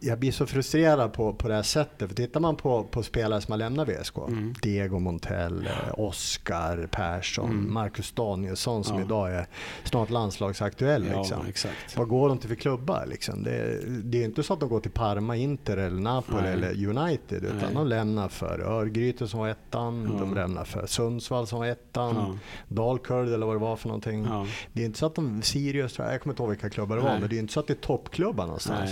jag 0.00 0.18
blir 0.18 0.32
så 0.32 0.46
frustrerad 0.46 1.12
på, 1.12 1.34
på 1.34 1.48
det 1.48 1.54
här 1.54 1.62
sättet. 1.62 2.08
För 2.08 2.16
tittar 2.16 2.40
man 2.40 2.56
på, 2.56 2.84
på 2.84 3.02
spelare 3.02 3.40
som 3.40 3.52
har 3.52 3.58
lämnat 3.58 3.88
VSK, 3.88 4.16
mm. 4.18 4.54
Diego 4.62 4.98
Montell, 4.98 5.68
Oskar 5.92 6.88
Persson, 6.90 7.50
mm. 7.50 7.72
Marcus 7.72 8.12
Danielsson 8.12 8.84
som 8.84 8.98
ja. 8.98 9.04
idag 9.04 9.32
är 9.32 9.46
snart 9.84 10.10
landslagsaktuell. 10.10 11.02
Liksom. 11.02 11.24
Ja, 11.64 11.70
Vad 11.96 12.08
går 12.08 12.28
de 12.28 12.38
till 12.38 12.48
för 12.48 12.56
klubbar? 12.56 13.06
Liksom? 13.06 13.42
Det, 13.42 13.80
det 14.04 14.20
är 14.20 14.24
inte 14.24 14.42
så 14.42 14.52
att 14.52 14.60
de 14.60 14.68
går 14.68 14.80
till 14.80 14.90
Parma, 14.90 15.36
Inter, 15.36 15.76
eller 15.76 16.00
Napoli 16.00 16.42
Nej. 16.42 16.52
eller 16.52 16.88
United. 16.88 17.44
Utan 17.44 17.58
Nej. 17.58 17.74
de 17.74 17.86
lämnar 17.86 18.28
för 18.28 18.60
Örgryte 18.60 19.28
som 19.28 19.40
var 19.40 19.48
ettan, 19.48 20.08
ja. 20.12 20.20
de 20.20 20.34
lämnar 20.34 20.64
för 20.64 20.86
Sundsvall 20.86 21.46
som 21.46 21.58
var 21.58 21.66
ettan, 21.66 22.14
ja. 22.16 22.38
Dalkurd 22.68 23.28
eller 23.28 23.46
vad 23.46 23.54
det 23.54 23.60
var 23.60 23.76
för 23.76 23.88
någonting. 23.88 24.28
Det 24.72 24.82
är 24.82 24.86
inte 24.86 24.98
så 24.98 25.06
att 25.06 25.14
de, 25.14 25.42
Sirius, 25.42 25.98
jag 25.98 26.22
kommer 26.22 26.32
inte 26.32 26.42
ihåg 26.42 26.50
vilka 26.50 26.70
klubbar 26.70 26.96
det 26.96 27.02
var, 27.02 27.18
men 27.20 27.28
det 27.28 27.36
är 27.36 27.38
inte 27.38 27.52
så 27.52 27.60
att 27.60 27.66
det 27.66 27.72
är 27.72 27.86
toppklubbar 27.86 28.44
någonstans. 28.44 28.90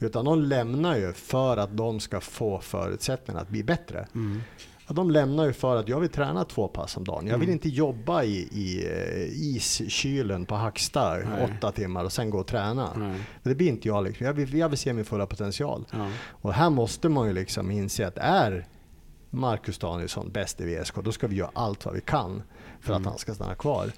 Utan 0.00 0.24
de 0.24 0.42
lämnar 0.42 0.96
ju 0.96 1.12
för 1.12 1.56
att 1.56 1.76
de 1.76 2.00
ska 2.00 2.20
få 2.20 2.60
förutsättningar 2.60 3.40
att 3.40 3.48
bli 3.48 3.62
bättre. 3.64 4.06
Mm. 4.14 4.42
De 4.88 5.10
lämnar 5.10 5.44
ju 5.46 5.52
för 5.52 5.76
att 5.76 5.88
jag 5.88 6.00
vill 6.00 6.08
träna 6.10 6.44
två 6.44 6.68
pass 6.68 6.96
om 6.96 7.04
dagen. 7.04 7.26
Jag 7.26 7.38
vill 7.38 7.48
Mm. 7.48 7.52
inte 7.52 7.68
jobba 7.68 8.22
i, 8.22 8.36
i 8.52 8.86
eh, 8.86 9.56
iskylen 9.56 10.44
på 10.46 10.54
Hacksta 10.54 11.14
Nej. 11.14 11.24
åtta 11.58 11.72
timmar 11.72 12.04
och 12.04 12.12
sen 12.12 12.30
gå 12.30 12.38
och 12.38 12.46
träna. 12.46 12.90
Nej. 12.96 13.20
Det 13.42 13.54
blir 13.54 13.68
inte 13.68 13.88
jag. 13.88 14.04
Liksom. 14.04 14.26
Jag, 14.26 14.32
vill, 14.34 14.54
jag 14.54 14.68
vill 14.68 14.78
se 14.78 14.92
min 14.92 15.04
fulla 15.04 15.26
potential. 15.26 15.84
Ja. 15.92 16.08
Och 16.28 16.52
här 16.52 16.70
måste 16.70 17.08
man 17.08 17.26
ju 17.26 17.32
liksom 17.32 17.70
inse 17.70 18.06
att 18.06 18.18
är 18.18 18.66
Marcus 19.36 19.78
Danielsson 19.78 20.30
bäst 20.30 20.60
i 20.60 20.64
VSK, 20.64 20.94
då 21.04 21.12
ska 21.12 21.26
vi 21.26 21.36
göra 21.36 21.50
allt 21.54 21.84
vad 21.84 21.94
vi 21.94 22.00
kan 22.00 22.42
för 22.80 22.92
att 22.92 22.98
Mm. 22.98 23.08
han 23.08 23.18
ska 23.18 23.34
stanna 23.34 23.54
kvar. 23.54 23.90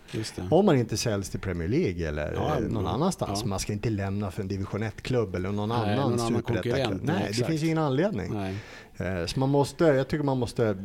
Om 0.50 0.66
man 0.66 0.76
inte 0.76 0.96
säljs 0.96 1.30
till 1.30 1.40
Premier 1.40 1.68
League 1.68 2.08
eller 2.08 2.32
Ja, 2.32 2.56
någon 2.68 2.84
ja. 2.84 2.90
annanstans. 2.90 3.44
Man 3.44 3.58
ska 3.58 3.72
inte 3.72 3.90
lämna 3.90 4.30
för 4.30 4.42
en 4.42 4.48
division 4.48 4.82
1-klubb 4.82 5.34
eller 5.34 5.52
någon 5.52 5.68
Nej, 5.68 5.78
annan 5.78 5.94
någon 5.96 6.04
annan 6.04 6.18
superettaklubb. 6.18 6.64
konkurrent, 6.74 7.02
Nej, 7.04 7.16
det 7.22 7.28
exakt. 7.28 7.48
finns 7.50 7.62
ingen 7.62 7.78
anledning. 7.78 8.32
Nej. 8.34 8.54
Eh, 9.20 9.26
Så 9.26 9.40
man 9.40 9.48
måste, 9.48 9.84
jag 9.84 10.08
tycker 10.08 10.24
man 10.24 10.38
måste 10.38 10.76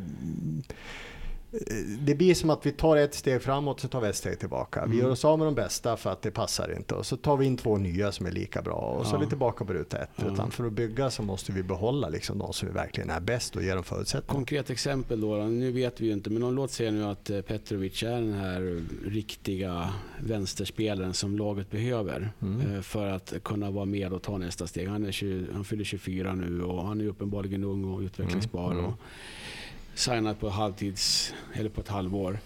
det 2.00 2.16
blir 2.16 2.36
som 2.36 2.50
att 2.50 2.66
vi 2.66 2.72
tar 2.72 2.98
ett 2.98 3.14
steg 3.14 3.42
framåt, 3.42 3.80
så 3.80 3.88
tar 3.88 4.02
vi 4.02 4.08
ett 4.10 4.16
steg 4.16 4.40
tillbaka. 4.40 4.86
Vi 4.86 4.94
Mm. 4.94 5.06
gör 5.06 5.12
oss 5.12 5.26
av 5.26 5.38
med 5.40 5.48
de 5.48 5.56
bästa 5.56 5.98
för 5.98 6.10
att 6.12 6.22
det 6.22 6.32
passar 6.32 6.76
inte. 6.78 6.96
Och 6.96 7.06
så 7.06 7.18
tar 7.18 7.38
vi 7.38 7.46
in 7.46 7.58
två 7.58 7.78
nya 7.78 8.12
som 8.12 8.26
är 8.26 8.32
lika 8.32 8.62
bra. 8.62 8.74
Och 8.76 9.06
så 9.08 9.14
Ja. 9.14 9.18
är 9.18 9.22
vi 9.24 9.28
tillbaka 9.30 9.66
på 9.66 9.74
ruta 9.74 9.98
ett. 9.98 10.10
Ja. 10.16 10.34
Utan 10.34 10.52
för 10.52 10.66
att 10.68 10.74
bygga 10.74 11.10
så 11.10 11.24
måste 11.24 11.52
vi 11.52 11.64
behålla 11.64 12.10
liksom 12.10 12.38
de 12.38 12.54
som 12.54 12.74
verkligen 12.74 13.10
är 13.10 13.20
bäst 13.20 13.56
och 13.56 13.64
ge 13.64 13.74
dem 13.74 13.84
förutsättningar. 13.84 14.34
Konkret 14.34 14.70
exempel 14.70 15.22
då, 15.22 15.38
då, 15.38 15.44
nu 15.44 15.72
vet 15.72 16.02
vi 16.02 16.06
ju 16.06 16.14
inte, 16.14 16.30
men 16.30 16.44
om 16.44 16.54
låt 16.56 16.72
säga 16.72 16.92
nu 16.92 17.04
att 17.06 17.30
eh, 17.30 17.42
Petrovic 17.42 18.04
är 18.04 18.10
den 18.12 18.34
här 18.34 18.84
riktiga 19.06 19.90
vänsterspelaren 20.20 21.14
som 21.14 21.38
laget 21.38 21.72
behöver 21.72 22.32
Mm. 22.42 22.76
eh, 22.76 22.82
för 22.82 23.08
att 23.08 23.34
kunna 23.44 23.72
vara 23.72 23.86
med 23.86 24.14
och 24.14 24.22
ta 24.22 24.38
nästa 24.38 24.68
steg. 24.68 24.88
Han, 24.88 25.06
är 25.06 25.12
20, 25.12 25.46
han 25.54 25.64
fyller 25.66 25.84
24 25.84 26.36
nu 26.36 26.64
och 26.64 26.86
han 26.88 27.02
är 27.02 27.06
uppenbarligen 27.08 27.64
ung 27.64 27.86
och 27.86 28.00
utvecklingsbar. 28.02 28.72
Mm. 28.72 28.78
Mm. 28.80 28.92
Och 28.92 29.00
signat 29.96 30.40
på 30.40 30.50
halvtids, 30.50 31.34
eller 31.54 31.70
på 31.70 31.82
ett 31.82 31.88
halvår. 31.88 32.40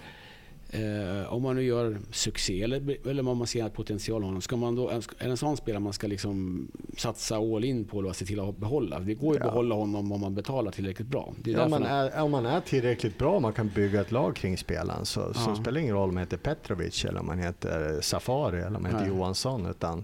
Eh, 0.70 1.34
om 1.34 1.42
man 1.42 1.56
nu 1.56 1.64
gör 1.64 1.98
succé 2.12 2.64
eller, 2.64 3.08
eller 3.10 3.28
om 3.28 3.38
man 3.38 3.48
ser 3.48 3.70
potential 3.70 4.22
i 4.22 4.26
honom, 4.26 4.42
ska 4.42 4.56
man 4.56 4.76
då, 4.76 4.90
är 4.90 5.02
det 5.20 5.26
en 5.26 5.38
sån 5.38 5.58
spelare 5.58 5.80
man 5.80 5.94
ska 5.94 6.08
liksom 6.08 6.68
satsa 6.98 7.38
all 7.38 7.64
in 7.64 7.86
på 7.86 7.98
och 7.98 8.16
se 8.16 8.26
till 8.26 8.40
att 8.40 8.58
behålla? 8.58 9.00
Det 9.00 9.14
går 9.14 9.34
ju 9.34 9.40
att 9.40 9.46
Ja. 9.46 9.52
behålla 9.52 9.76
honom 9.76 10.12
om 10.12 10.22
man 10.22 10.36
betalar 10.36 10.72
tillräckligt 10.72 11.08
bra. 11.08 11.34
Ja, 11.44 11.64
om, 11.64 11.72
man 11.72 11.84
är, 11.84 12.22
om 12.22 12.32
man 12.32 12.46
är 12.46 12.62
tillräckligt 12.62 13.18
bra 13.18 13.36
och 13.36 13.42
man 13.42 13.54
kan 13.54 13.68
bygga 13.76 14.02
ett 14.02 14.12
lag 14.12 14.36
kring 14.36 14.58
spelaren 14.58 15.06
så, 15.06 15.34
så 15.34 15.50
Ja. 15.50 15.56
spelar 15.56 15.72
det 15.72 15.82
ingen 15.82 15.96
roll 15.96 16.10
om 16.10 16.16
man 16.16 16.24
heter 16.24 16.38
Petrovic 16.38 17.06
eller 17.06 17.20
om 17.20 17.26
man 17.26 17.40
heter 17.40 18.02
Safari 18.02 18.58
eller 18.58 18.78
om 18.78 18.84
man 18.84 18.86
heter 18.92 19.00
Nej. 19.06 19.10
Johansson. 19.10 19.66
Utan 19.66 20.04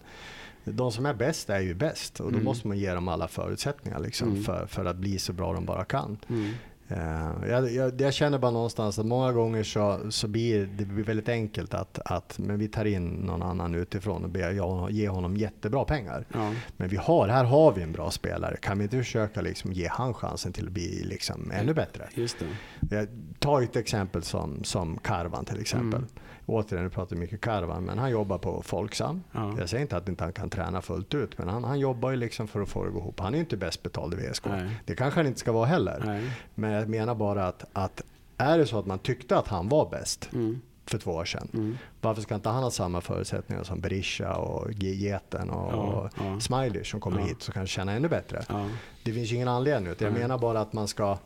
de 0.63 0.91
som 0.91 1.05
är 1.05 1.13
bäst 1.13 1.49
är 1.49 1.59
ju 1.59 1.73
bäst 1.73 2.19
och 2.19 2.25
då 2.31 2.35
Mm. 2.37 2.45
måste 2.45 2.67
man 2.67 2.77
ge 2.77 2.93
dem 2.93 3.07
alla 3.07 3.27
förutsättningar 3.27 3.99
liksom, 3.99 4.29
Mm. 4.29 4.43
för, 4.43 4.65
för 4.65 4.85
att 4.85 4.95
bli 4.95 5.19
så 5.19 5.33
bra 5.33 5.53
de 5.53 5.65
bara 5.65 5.85
kan. 5.85 6.17
Mm. 6.29 6.51
Eh, 6.87 7.49
jag, 7.49 7.71
jag, 7.71 8.01
jag 8.01 8.13
känner 8.13 8.37
bara 8.37 8.51
någonstans 8.51 8.99
att 8.99 9.05
många 9.05 9.31
gånger 9.31 9.63
så, 9.63 10.11
så 10.11 10.27
blir 10.27 10.65
det 10.65 10.85
blir 10.85 11.03
väldigt 11.03 11.29
enkelt 11.29 11.73
att, 11.73 11.99
att 12.05 12.39
men 12.39 12.59
vi 12.59 12.67
tar 12.67 12.85
in 12.85 13.07
någon 13.07 13.43
annan 13.43 13.75
utifrån 13.75 14.23
och 14.23 14.29
ber 14.29 14.51
jag 14.51 14.91
ge 14.91 15.09
honom 15.09 15.37
jättebra 15.37 15.85
pengar. 15.85 16.25
Ja. 16.33 16.53
Men 16.77 16.89
vi 16.89 16.97
har, 16.97 17.27
här 17.27 17.43
har 17.43 17.71
vi 17.71 17.81
en 17.81 17.91
bra 17.91 18.11
spelare. 18.11 18.57
Kan 18.57 18.77
vi 18.77 18.83
inte 18.83 18.97
försöka 18.97 19.41
liksom 19.41 19.73
ge 19.73 19.87
han 19.87 20.13
chansen 20.13 20.53
till 20.53 20.67
att 20.67 20.73
bli 20.73 21.03
liksom 21.03 21.51
ännu 21.51 21.73
bättre? 21.73 22.09
Just 22.13 22.37
det. 22.39 22.95
Jag 22.95 23.07
tar 23.39 23.61
ett 23.61 23.75
exempel 23.75 24.23
som, 24.23 24.63
som 24.63 24.97
Karvan 24.97 25.45
till 25.45 25.59
exempel. 25.59 25.99
Mm. 25.99 26.09
Återigen, 26.45 26.83
nu 26.83 26.89
pratar 26.89 27.15
mycket 27.15 27.41
Karvan, 27.41 27.83
men 27.83 27.97
han 27.99 28.11
jobbar 28.11 28.37
på 28.37 28.61
Folksam. 28.61 29.23
Ja. 29.31 29.55
Jag 29.59 29.69
säger 29.69 29.81
inte 29.81 29.97
att 29.97 30.09
inte 30.09 30.23
han 30.23 30.33
kan 30.33 30.49
träna 30.49 30.81
fullt 30.81 31.13
ut, 31.13 31.37
men 31.37 31.47
han, 31.49 31.63
han 31.63 31.79
jobbar 31.79 32.09
ju 32.11 32.15
liksom 32.17 32.47
för 32.47 32.61
att 32.61 32.69
få 32.69 32.81
det 32.83 32.87
att 32.87 32.93
gå 32.93 32.99
ihop. 32.99 33.19
Han 33.19 33.33
är 33.33 33.37
ju 33.37 33.43
inte 33.43 33.57
bäst 33.57 33.83
betald 33.83 34.13
i 34.13 34.17
VSK. 34.17 34.45
Nej. 34.45 34.69
Det 34.85 34.95
kanske 34.95 35.19
han 35.19 35.27
inte 35.27 35.39
ska 35.39 35.51
vara 35.51 35.65
heller. 35.65 36.03
Nej. 36.05 36.29
Men 36.55 36.71
jag 36.71 36.89
menar 36.89 37.15
bara 37.15 37.47
att, 37.47 37.65
att 37.73 38.01
är 38.37 38.57
det 38.57 38.65
så 38.65 38.79
att 38.79 38.85
man 38.85 38.99
tyckte 38.99 39.37
att 39.37 39.47
han 39.47 39.69
var 39.69 39.89
bäst 39.89 40.29
Mm. 40.33 40.61
för 40.85 40.97
två 40.97 41.11
år 41.11 41.25
sedan. 41.25 41.47
Mm. 41.53 41.77
Varför 42.01 42.21
ska 42.21 42.35
inte 42.35 42.49
han 42.49 42.63
ha 42.63 42.71
samma 42.71 43.01
förutsättningar 43.01 43.63
som 43.63 43.79
Berisha 43.81 44.35
och 44.35 44.71
Geten 44.73 45.49
och, 45.49 45.73
Ja, 45.73 46.09
ja. 46.17 46.39
Smiley 46.39 46.83
som 46.83 46.99
kommer 46.99 47.19
Ja. 47.19 47.25
hit 47.25 47.47
och 47.47 47.53
kan 47.53 47.67
tjäna 47.67 47.91
ännu 47.93 48.07
bättre? 48.07 48.43
Ja. 48.49 48.65
Det 49.03 49.11
finns 49.13 49.31
ingen 49.31 49.47
anledning. 49.47 49.93
Jag 49.99 50.13
menar 50.13 50.37
bara 50.37 50.61
att 50.61 50.73
man 50.73 50.87
ska 50.87 51.17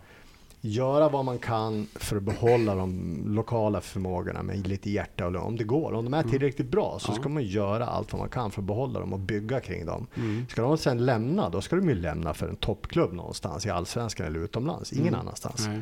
göra 0.62 1.10
vad 1.10 1.26
man 1.26 1.40
kan 1.40 1.88
för 1.96 2.16
att 2.18 2.24
behålla 2.24 2.76
de 2.76 3.22
lokala 3.26 3.82
förmågorna 3.82 4.44
med 4.44 4.68
lite 4.68 4.90
hjärta 4.90 5.26
och. 5.26 5.40
Om 5.40 5.56
det 5.56 5.64
går. 5.64 5.94
Om 5.94 6.06
de 6.06 6.14
är 6.14 6.24
tillräckligt 6.24 6.72
bra 6.72 6.98
så 7.00 7.08
Mm. 7.12 7.22
Ska 7.22 7.30
man 7.30 7.44
göra 7.44 7.86
allt 7.86 8.14
vad 8.14 8.20
man 8.20 8.30
kan 8.30 8.52
för 8.52 8.62
att 8.62 8.68
behålla 8.68 9.00
dem 9.00 9.14
och 9.14 9.20
bygga 9.20 9.60
kring 9.60 9.86
dem. 9.86 10.08
Mm. 10.16 10.46
Ska 10.50 10.62
de 10.62 10.78
sen 10.78 11.06
lämna, 11.06 11.50
då 11.50 11.62
ska 11.62 11.76
de 11.76 11.90
ju 11.90 11.96
lämna 11.96 12.34
för 12.34 12.48
en 12.48 12.56
toppklubb 12.56 13.14
någonstans 13.14 13.66
i 13.66 13.70
Allsvenskan 13.70 14.28
eller 14.28 14.40
utomlands. 14.40 14.94
Ingen 14.94 15.08
Mm. 15.08 15.20
annanstans. 15.20 15.68
Nej. 15.68 15.82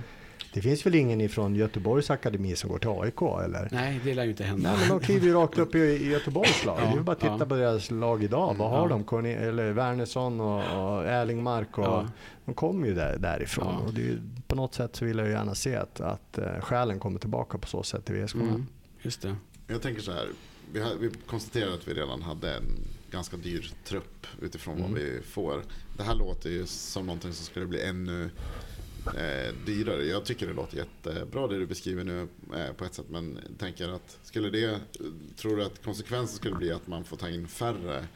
Det 0.56 0.62
finns 0.62 0.86
väl 0.86 0.96
ingen 0.96 1.22
ifrån 1.22 1.56
Göteborgs 1.56 2.10
akademi 2.10 2.56
som 2.56 2.70
går 2.70 2.80
till 2.80 2.90
AIK 2.90 3.22
eller? 3.46 3.68
Nej, 3.72 4.00
det 4.04 4.14
lär 4.14 4.24
ju 4.24 4.30
inte 4.30 4.44
hända. 4.44 4.70
Nej, 4.72 4.80
men 4.80 4.90
de 4.90 5.00
kliver 5.06 5.28
ju 5.28 5.34
rakt 5.34 5.58
upp 5.58 5.76
i, 5.76 5.80
i 5.80 6.10
Göteborgs 6.12 6.66
lag. 6.66 6.80
Ja, 6.82 6.92
det 6.94 7.00
är 7.00 7.04
bara 7.04 7.12
att 7.12 7.20
titta 7.20 7.36
ja. 7.40 7.46
på 7.46 7.56
deras 7.56 7.92
lag 7.92 8.24
idag. 8.24 8.56
Vad 8.58 8.70
har 8.70 8.78
Ja. 8.82 8.88
de? 8.88 9.04
Corne 9.04 9.34
eller 9.36 9.72
Wernersson 9.72 10.42
och, 10.42 10.58
och 10.58 11.06
Erlingmark. 11.06 11.78
Och, 11.78 11.84
Ja. 11.84 12.08
De 12.46 12.54
kommer 12.56 12.88
ju 12.88 12.94
där, 12.94 13.18
därifrån. 13.18 13.76
Ja. 13.80 13.88
Och 13.88 13.94
det 13.94 14.02
är, 14.02 14.06
ju- 14.06 14.20
på 14.48 14.56
något 14.56 14.74
sätt 14.74 14.96
så 14.96 15.06
vill 15.06 15.18
jag 15.18 15.28
ju 15.28 15.34
gärna 15.34 15.56
se 15.56 15.76
att, 15.76 16.02
att 16.02 16.40
uh, 16.40 16.62
själen 16.62 17.00
kommer 17.00 17.20
tillbaka 17.20 17.58
på 17.58 17.68
så 17.68 17.84
sätt 17.84 18.06
till 18.06 18.16
VSK. 18.16 18.36
Mm. 18.36 18.66
Just 19.02 19.22
det. 19.22 19.36
Jag 19.68 19.82
tänker 19.82 20.02
så 20.02 20.12
här. 20.12 20.28
Vi, 20.74 20.80
har, 20.82 20.92
vi 21.00 21.10
konstaterade 21.28 21.74
att 21.74 21.88
vi 21.88 21.94
redan 21.94 22.22
hade 22.22 22.56
en 22.56 22.64
ganska 23.12 23.38
dyr 23.38 23.72
trupp 23.88 24.28
utifrån 24.42 24.78
Mm. 24.78 24.92
vad 24.92 25.00
vi 25.02 25.22
får. 25.30 25.62
Det 25.98 26.04
här 26.04 26.16
låter 26.16 26.50
ju 26.50 26.66
som 26.66 27.06
någonting 27.06 27.34
som 27.34 27.46
skulle 27.46 27.66
bli 27.66 27.82
ännu 27.82 28.30
eh, 29.08 29.54
dyrare. 29.66 30.04
Jag 30.06 30.26
tycker 30.26 30.48
det 30.48 30.54
låter 30.54 30.78
jättebra 30.78 31.48
det 31.48 31.60
du 31.60 31.66
beskriver 31.66 32.04
nu 32.04 32.28
eh, 32.56 32.74
på 32.74 32.86
ett 32.86 32.94
sätt. 32.94 33.10
Men 33.10 33.40
tänker 33.58 33.90
att 33.90 34.20
skulle 34.24 34.50
det, 34.50 34.80
tror 35.36 35.58
du 35.58 35.64
att 35.64 35.84
konsekvensen 35.84 36.38
skulle 36.38 36.56
bli 36.56 36.72
att 36.72 36.88
man 36.88 37.04
får 37.04 37.18
ta 37.18 37.30
in 37.30 37.48
färre 37.48 38.08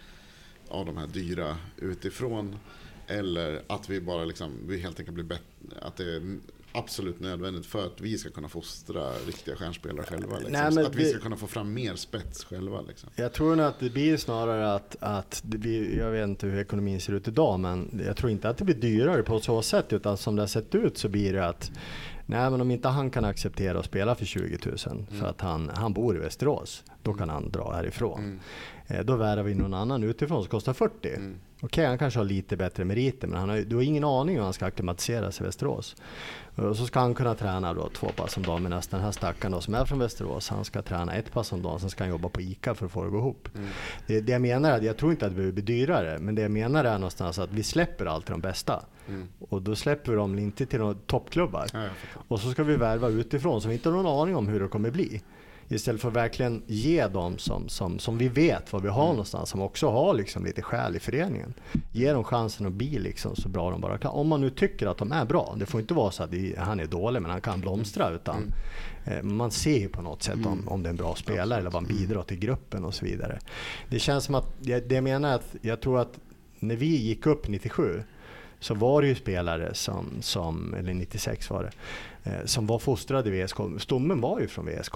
av 0.68 0.86
de 0.86 0.98
här 0.98 1.08
dyra 1.08 1.58
utifrån? 1.78 2.60
Eller 3.08 3.62
att 3.68 3.90
vi 3.90 4.02
bara 4.02 4.26
liksom, 4.26 4.52
vi 4.68 4.80
helt 4.80 5.00
enkelt 5.00 5.16
blir 5.16 5.26
bättre, 5.26 5.80
att 5.82 5.96
det 5.96 6.40
absolut 6.72 7.20
nödvändigt 7.20 7.66
för 7.66 7.86
att 7.86 8.02
vi 8.02 8.18
ska 8.18 8.30
kunna 8.30 8.50
fostra 8.50 9.12
riktiga 9.28 9.56
stjärnspelare 9.56 10.06
själva. 10.06 10.38
Liksom. 10.38 10.76
Nej, 10.76 10.86
att 10.86 10.96
vi 10.96 11.10
ska 11.10 11.20
kunna 11.20 11.38
få 11.38 11.48
fram 11.48 11.74
mer 11.74 11.96
spets 11.96 12.44
själva. 12.44 12.82
Liksom. 12.82 13.10
Jag 13.16 13.34
tror 13.34 13.56
nog 13.56 13.66
att 13.66 13.80
det 13.80 13.90
blir 13.90 14.18
snarare 14.18 14.74
att, 14.74 14.96
att 15.00 15.42
blir, 15.44 15.98
jag 15.98 16.12
vet 16.12 16.24
inte 16.24 16.48
hur 16.48 16.60
ekonomin 16.60 17.02
ser 17.02 17.14
ut 17.14 17.28
idag, 17.28 17.60
men 17.60 18.02
jag 18.06 18.18
tror 18.18 18.32
inte 18.32 18.50
att 18.50 18.58
det 18.58 18.66
blir 18.66 18.76
dyrare 18.76 19.24
på 19.24 19.40
så 19.40 19.62
sätt, 19.62 19.94
utan 19.94 20.18
som 20.18 20.36
det 20.36 20.42
har 20.42 20.48
sett 20.48 20.76
ut 20.76 20.98
så 20.98 21.10
blir 21.10 21.34
det 21.34 21.48
att 21.48 21.72
Nej 22.30 22.50
men 22.50 22.62
om 22.62 22.72
inte 22.72 22.88
han 22.88 23.10
kan 23.10 23.26
acceptera 23.26 23.80
att 23.80 23.86
spela 23.86 24.16
för 24.16 24.26
20 24.26 24.58
000 24.66 24.78
för 25.10 25.28
att 25.28 25.42
han, 25.42 25.72
han 25.76 25.94
bor 25.94 26.16
i 26.16 26.20
Västerås, 26.20 26.84
då 27.04 27.14
kan 27.14 27.30
han 27.30 27.50
dra 27.52 27.74
härifrån. 27.74 28.20
Mm. 28.20 28.40
Eh, 28.88 29.06
Då 29.06 29.16
värvar 29.16 29.44
vi 29.44 29.56
någon 29.56 29.74
annan 29.74 30.04
utifrån 30.04 30.42
som 30.42 30.50
kostar 30.50 30.74
40. 30.74 31.10
Mm. 31.10 31.36
Okej, 31.62 31.86
han 31.86 31.98
kanske 31.98 32.20
har 32.20 32.26
lite 32.26 32.58
bättre 32.58 32.86
meriter, 32.86 33.28
men 33.28 33.40
han 33.40 33.50
har, 33.50 33.58
du 33.58 33.76
har 33.76 33.84
ingen 33.84 34.04
aning 34.04 34.36
hur 34.36 34.44
han 34.44 34.54
ska 34.54 34.66
acklimatisera 34.66 35.32
sig 35.32 35.44
i 35.44 35.46
Västerås. 35.46 35.96
Och 36.56 36.78
så 36.78 36.86
ska 36.86 37.00
han 37.00 37.14
kunna 37.14 37.36
träna 37.36 37.74
då 37.74 37.90
två 37.90 38.08
pass 38.16 38.38
om 38.38 38.44
dagen, 38.44 38.64
medan 38.64 38.82
den 38.90 39.02
här 39.02 39.12
stackaren 39.12 39.52
då, 39.52 39.62
som 39.62 39.74
är 39.74 39.86
från 39.86 40.00
Västerås, 40.00 40.50
han 40.50 40.66
ska 40.66 40.82
träna 40.82 41.14
ett 41.14 41.32
pass 41.32 41.52
om 41.52 41.62
dagen, 41.62 41.80
sen 41.80 41.90
ska 41.90 42.04
han 42.04 42.12
jobba 42.12 42.30
på 42.30 42.42
ICA 42.42 42.76
för 42.76 42.86
att 42.86 42.92
få 42.92 43.02
det 43.02 43.08
att 43.08 43.14
gå 43.14 43.20
ihop. 43.20 43.50
Mm. 43.56 43.68
Det, 44.08 44.22
det 44.22 44.32
jag 44.32 44.42
menar 44.42 44.72
är 44.72 44.82
jag 44.82 44.98
tror 44.98 45.12
inte 45.12 45.26
att 45.26 45.32
det 45.32 45.36
behöver 45.36 45.54
bli 45.54 45.64
dyrare, 45.64 46.20
men 46.20 46.36
det 46.36 46.42
jag 46.42 46.52
menar 46.52 46.84
är 46.86 46.98
någonstans 46.98 47.40
att 47.40 47.52
vi 47.52 47.64
släpper 47.64 48.06
alltid 48.06 48.34
de 48.34 48.42
bästa. 48.42 48.84
Mm. 49.10 49.28
Och 49.40 49.62
då 49.62 49.76
släpper 49.76 50.12
vi 50.12 50.18
dem 50.18 50.40
inte 50.40 50.66
till 50.66 50.80
några 50.80 50.94
toppklubbar. 50.94 51.68
Ja. 51.74 51.88
Och 52.28 52.40
så 52.40 52.52
ska 52.52 52.64
vi 52.64 52.76
värva 52.76 53.08
utifrån, 53.08 53.62
så 53.62 53.68
vi 53.68 53.74
inte 53.74 53.90
har 53.90 54.04
någon 54.04 54.22
aning 54.22 54.36
om 54.36 54.48
hur 54.48 54.60
det 54.60 54.68
kommer 54.68 54.92
bli. 54.92 55.22
Istället 55.72 56.02
för 56.02 56.08
att 56.08 56.16
verkligen 56.16 56.64
ge 56.68 57.08
dem 57.08 57.38
som, 57.38 57.70
som, 57.70 58.00
som 58.00 58.18
vi 58.18 58.28
vet 58.28 58.74
var 58.74 58.80
vi 58.80 58.90
har 58.90 59.08
någonstans, 59.08 59.50
som 59.50 59.62
också 59.62 59.90
har 59.90 60.14
liksom 60.14 60.46
lite 60.46 60.62
själ 60.62 60.96
i 60.96 61.00
föreningen. 61.00 61.54
Ge 61.92 62.14
dem 62.14 62.24
chansen 62.24 62.66
att 62.66 62.74
bli 62.74 63.00
liksom 63.00 63.36
så 63.36 63.50
bra 63.50 63.72
de 63.72 63.82
bara 63.82 63.98
kan. 63.98 64.12
Om 64.12 64.28
man 64.28 64.42
nu 64.42 64.50
tycker 64.50 64.88
att 64.88 64.98
de 64.98 65.12
är 65.12 65.26
bra. 65.26 65.56
Det 65.60 65.66
får 65.66 65.82
inte 65.82 65.94
vara 65.94 66.12
så 66.12 66.24
att 66.24 66.30
han 66.58 66.80
är 66.80 66.86
dålig 66.86 67.22
men 67.22 67.32
han 67.32 67.42
kan 67.42 67.62
blomstra. 67.62 68.10
Utan 68.10 68.54
eh, 69.06 69.24
man 69.24 69.52
ser 69.52 69.78
ju 69.78 69.90
på 69.90 70.02
något 70.02 70.24
sätt 70.24 70.46
om, 70.46 70.68
om 70.68 70.84
det 70.84 70.90
är 70.90 70.92
en 70.92 70.98
bra 70.98 71.16
spelare 71.16 71.60
eller 71.60 71.72
vad 71.72 71.84
han 71.84 71.98
bidrar 71.98 72.24
till 72.24 72.40
gruppen 72.40 72.86
och 72.86 72.94
så 72.94 73.06
vidare. 73.06 73.40
Det 73.90 74.00
känns 74.00 74.24
som 74.24 74.36
att, 74.36 74.48
det 74.60 74.90
det 74.90 74.96
jag 74.96 75.04
menar 75.04 75.30
är 75.30 75.36
att 75.36 75.56
jag 75.62 75.82
tror 75.82 76.00
att 76.00 76.20
när 76.60 76.76
vi 76.76 76.96
gick 76.96 77.26
upp 77.26 77.48
97 77.48 78.04
så 78.60 78.74
var 78.74 79.02
det 79.02 79.08
ju 79.08 79.16
spelare 79.16 79.74
som, 79.74 80.06
som 80.22 80.74
eller 80.74 80.94
96 80.94 81.50
var 81.50 81.64
det, 81.64 81.72
eh, 82.32 82.46
som 82.46 82.68
var 82.68 82.80
fostrade 82.80 83.30
i 83.30 83.44
VSK. 83.44 83.58
Stommen 83.78 84.22
var 84.22 84.40
ju 84.40 84.48
från 84.48 84.66
VSK. 84.66 84.96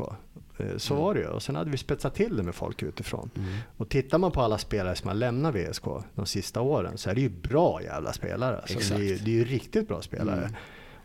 Eh, 0.57 0.77
så 0.77 0.95
var 0.95 1.13
det 1.13 1.19
ju. 1.19 1.27
Och 1.27 1.43
sen 1.43 1.55
hade 1.55 1.71
vi 1.71 1.77
spetsat 1.77 2.15
till 2.15 2.37
det 2.37 2.43
med 2.43 2.55
folk 2.55 2.83
utifrån. 2.83 3.29
Och 3.77 3.89
tittar 3.89 4.17
man 4.17 4.31
på 4.31 4.41
alla 4.41 4.57
spelare 4.57 4.95
som 4.95 5.07
har 5.07 5.15
lämnat 5.15 5.55
VSK 5.55 5.85
de 6.15 6.25
sista 6.25 6.61
åren 6.61 6.97
så 6.97 7.09
är 7.09 7.15
det 7.15 7.21
ju 7.21 7.29
bra 7.29 7.83
jävla 7.83 8.13
spelare. 8.13 8.57
Alltså, 8.57 8.97
det, 8.97 9.11
är, 9.11 9.19
det 9.25 9.31
är 9.31 9.35
ju 9.35 9.45
riktigt 9.45 9.87
bra 9.87 10.01
spelare. 10.01 10.41
Mm. 10.41 10.55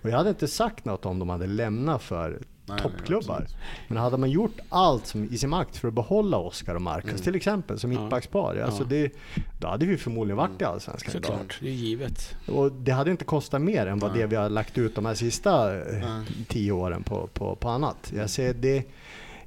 Och 0.02 0.10
jag 0.10 0.16
hade 0.16 0.30
inte 0.30 0.48
sagt 0.48 0.84
något 0.84 1.06
om 1.06 1.18
de 1.18 1.28
hade 1.28 1.46
lämnat 1.46 2.02
för 2.02 2.38
Nej, 2.68 2.78
toppklubbar. 2.82 3.34
absolut. 3.34 3.56
Men 3.88 3.98
hade 3.98 4.16
man 4.16 4.30
gjort 4.30 4.56
allt 4.68 5.06
som 5.06 5.24
i 5.24 5.38
sin 5.38 5.50
makt 5.50 5.76
för 5.76 5.88
att 5.88 5.94
behålla 5.94 6.36
Oskar 6.36 6.74
och 6.74 6.82
Marcus 6.82 7.10
Mm. 7.10 7.22
till 7.22 7.34
exempel 7.34 7.78
som 7.78 7.92
Ja. 7.92 8.00
mittbackspar. 8.00 8.56
Alltså 8.64 8.82
Ja. 8.82 8.86
det, 8.88 9.12
då 9.60 9.68
hade 9.68 9.86
vi 9.86 9.96
förmodligen 9.96 10.36
varit 10.36 10.60
i 10.60 10.64
Allsvenskan. 10.64 11.12
Såklart, 11.12 11.58
det 11.60 11.68
är 11.68 11.72
givet. 11.72 12.34
Och 12.46 12.72
det 12.72 12.92
hade 12.92 13.10
inte 13.10 13.24
kostat 13.24 13.60
mer 13.62 13.86
än 13.86 13.98
vad 13.98 14.10
Nej. 14.12 14.20
det 14.20 14.26
vi 14.26 14.36
har 14.36 14.48
lagt 14.50 14.78
ut 14.78 14.94
de 14.94 15.06
här 15.06 15.14
sista 15.14 15.76
eh, 15.78 15.84
Nej. 16.08 16.26
tio 16.48 16.72
åren 16.72 17.02
på, 17.02 17.26
på, 17.34 17.56
på 17.56 17.68
annat. 17.68 18.12
Jag, 18.16 18.30
ser 18.30 18.54
det, 18.54 18.84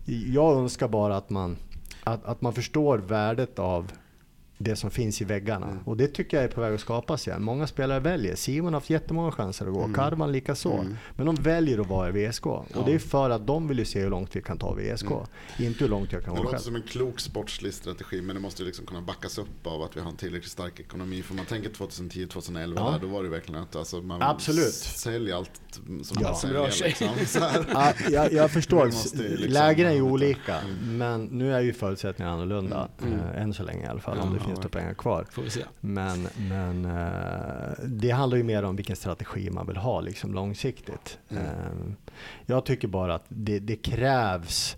jag 0.06 0.58
önskar 0.58 0.88
bara 0.88 1.18
att 1.18 1.30
man, 1.30 1.58
att, 2.04 2.26
att 2.26 2.42
man 2.42 2.54
förstår 2.54 2.98
värdet 2.98 3.60
av 3.60 3.92
det 4.64 4.76
som 4.76 4.92
finns 4.92 5.22
i 5.22 5.26
väggarna. 5.26 5.68
Mm. 5.68 5.84
Och 5.86 5.98
det 5.98 6.08
tycker 6.08 6.38
jag 6.38 6.44
är 6.44 6.50
på 6.50 6.62
väg 6.62 6.74
att 6.74 6.80
skapas 6.82 7.28
igen. 7.28 7.44
Många 7.44 7.68
spelare 7.68 8.00
väljer. 8.00 8.36
Simon 8.36 8.74
har 8.74 8.80
haft 8.80 8.90
jättemånga 8.90 9.32
chanser 9.32 9.68
att 9.68 9.74
gå, 9.74 9.80
Mm. 9.84 9.94
Karvan 9.94 10.32
lika 10.32 10.56
så. 10.56 10.74
Mm. 10.74 10.98
Men 11.16 11.26
de 11.26 11.36
väljer 11.36 11.80
att 11.80 11.88
vara 11.88 12.10
i 12.10 12.12
VSK. 12.28 12.46
Och 12.46 12.66
Ja. 12.74 12.84
det 12.86 12.94
är 12.94 13.00
för 13.00 13.30
att 13.30 13.48
de 13.48 13.68
vill 13.68 13.80
ju 13.80 13.86
se 13.86 14.00
hur 14.02 14.10
långt 14.10 14.36
vi 14.36 14.42
kan 14.42 14.58
ta 14.58 14.74
VSK. 14.74 15.06
Mm. 15.12 15.24
Inte 15.60 15.84
hur 15.84 15.90
långt 15.90 16.12
jag 16.12 16.24
kan 16.24 16.34
Det 16.34 16.38
gå 16.38 16.44
låter 16.44 16.58
själv. 16.58 16.64
som 16.64 16.76
en 16.76 16.82
klok 16.82 17.20
sportslig 17.20 17.74
strategi 17.74 18.22
men 18.22 18.36
det 18.36 18.42
måste 18.42 18.62
ju 18.62 18.68
liksom 18.68 18.86
kunna 18.86 19.02
backas 19.02 19.38
upp 19.38 19.68
av 19.68 19.82
att 19.82 19.98
vi 19.98 20.02
har 20.02 20.10
en 20.10 20.18
tillräckligt 20.18 20.52
stark 20.52 20.80
ekonomi. 20.80 21.22
För 21.22 21.34
man 21.36 21.46
tänker 21.46 21.70
2010-2011 21.70 22.74
Ja. 22.76 22.92
där, 22.92 23.00
då 23.00 23.08
var 23.08 23.24
det 23.24 23.30
verkligen 23.30 23.62
att 23.62 23.76
alltså, 23.76 24.02
man 24.02 24.22
Absolut. 24.22 24.74
säljer 24.74 25.36
allt 25.36 25.52
som 26.04 26.18
Ja. 26.22 26.40
rör 26.44 26.70
sig. 26.70 26.96
Liksom. 27.20 27.48
Ja, 27.74 27.94
jag, 28.10 28.34
jag 28.34 28.52
förstår. 28.52 28.86
Ju 29.16 29.28
liksom 29.28 29.50
Lägena 29.50 29.90
är 29.90 29.94
ju 29.96 30.02
olika. 30.02 30.58
Men 30.84 31.24
nu 31.26 31.54
är 31.54 31.62
ju 31.62 31.74
förutsättningarna 31.74 32.34
annorlunda. 32.36 32.88
Mm. 33.04 33.20
eh, 33.20 33.42
än 33.42 33.54
så 33.54 33.64
länge 33.64 33.84
i 33.86 33.88
alla 33.88 34.00
fall. 34.00 34.18
Det 34.56 34.62
finns 34.62 34.66
verkligen. 34.66 34.84
pengar 34.84 34.94
kvar. 34.94 35.26
Men, 35.80 36.28
men 36.50 36.86
eh, 36.86 37.72
det 37.86 38.10
handlar 38.12 38.38
ju 38.38 38.44
mer 38.44 38.64
om 38.64 38.76
vilken 38.76 38.96
strategi 38.96 39.50
man 39.50 39.68
vill 39.68 39.78
ha 39.78 40.02
liksom, 40.02 40.34
långsiktigt. 40.34 41.20
Mm. 41.30 41.44
Eh, 41.44 41.52
Jag 42.46 42.66
tycker 42.66 42.88
bara 42.88 43.16
att 43.16 43.26
det, 43.28 43.60
det 43.60 43.76
krävs 43.76 44.78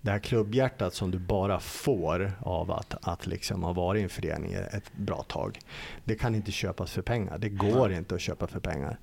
det 0.00 0.10
här 0.10 0.18
klubbhjärtat 0.18 0.94
som 0.94 1.10
du 1.10 1.18
bara 1.18 1.60
får 1.60 2.32
av 2.40 2.70
att, 2.70 2.94
att 3.02 3.26
liksom 3.26 3.62
ha 3.62 3.72
varit 3.72 4.00
i 4.00 4.02
en 4.02 4.08
förening 4.08 4.52
ett 4.52 4.92
bra 4.96 5.22
tag. 5.22 5.58
Det 6.04 6.14
kan 6.14 6.34
inte 6.34 6.52
köpas 6.52 6.92
för 6.92 7.02
pengar. 7.02 7.38
Det 7.38 7.48
går 7.48 7.92
inte 7.92 8.14
att 8.14 8.20
köpa 8.20 8.46
för 8.46 8.60
pengar. 8.60 8.98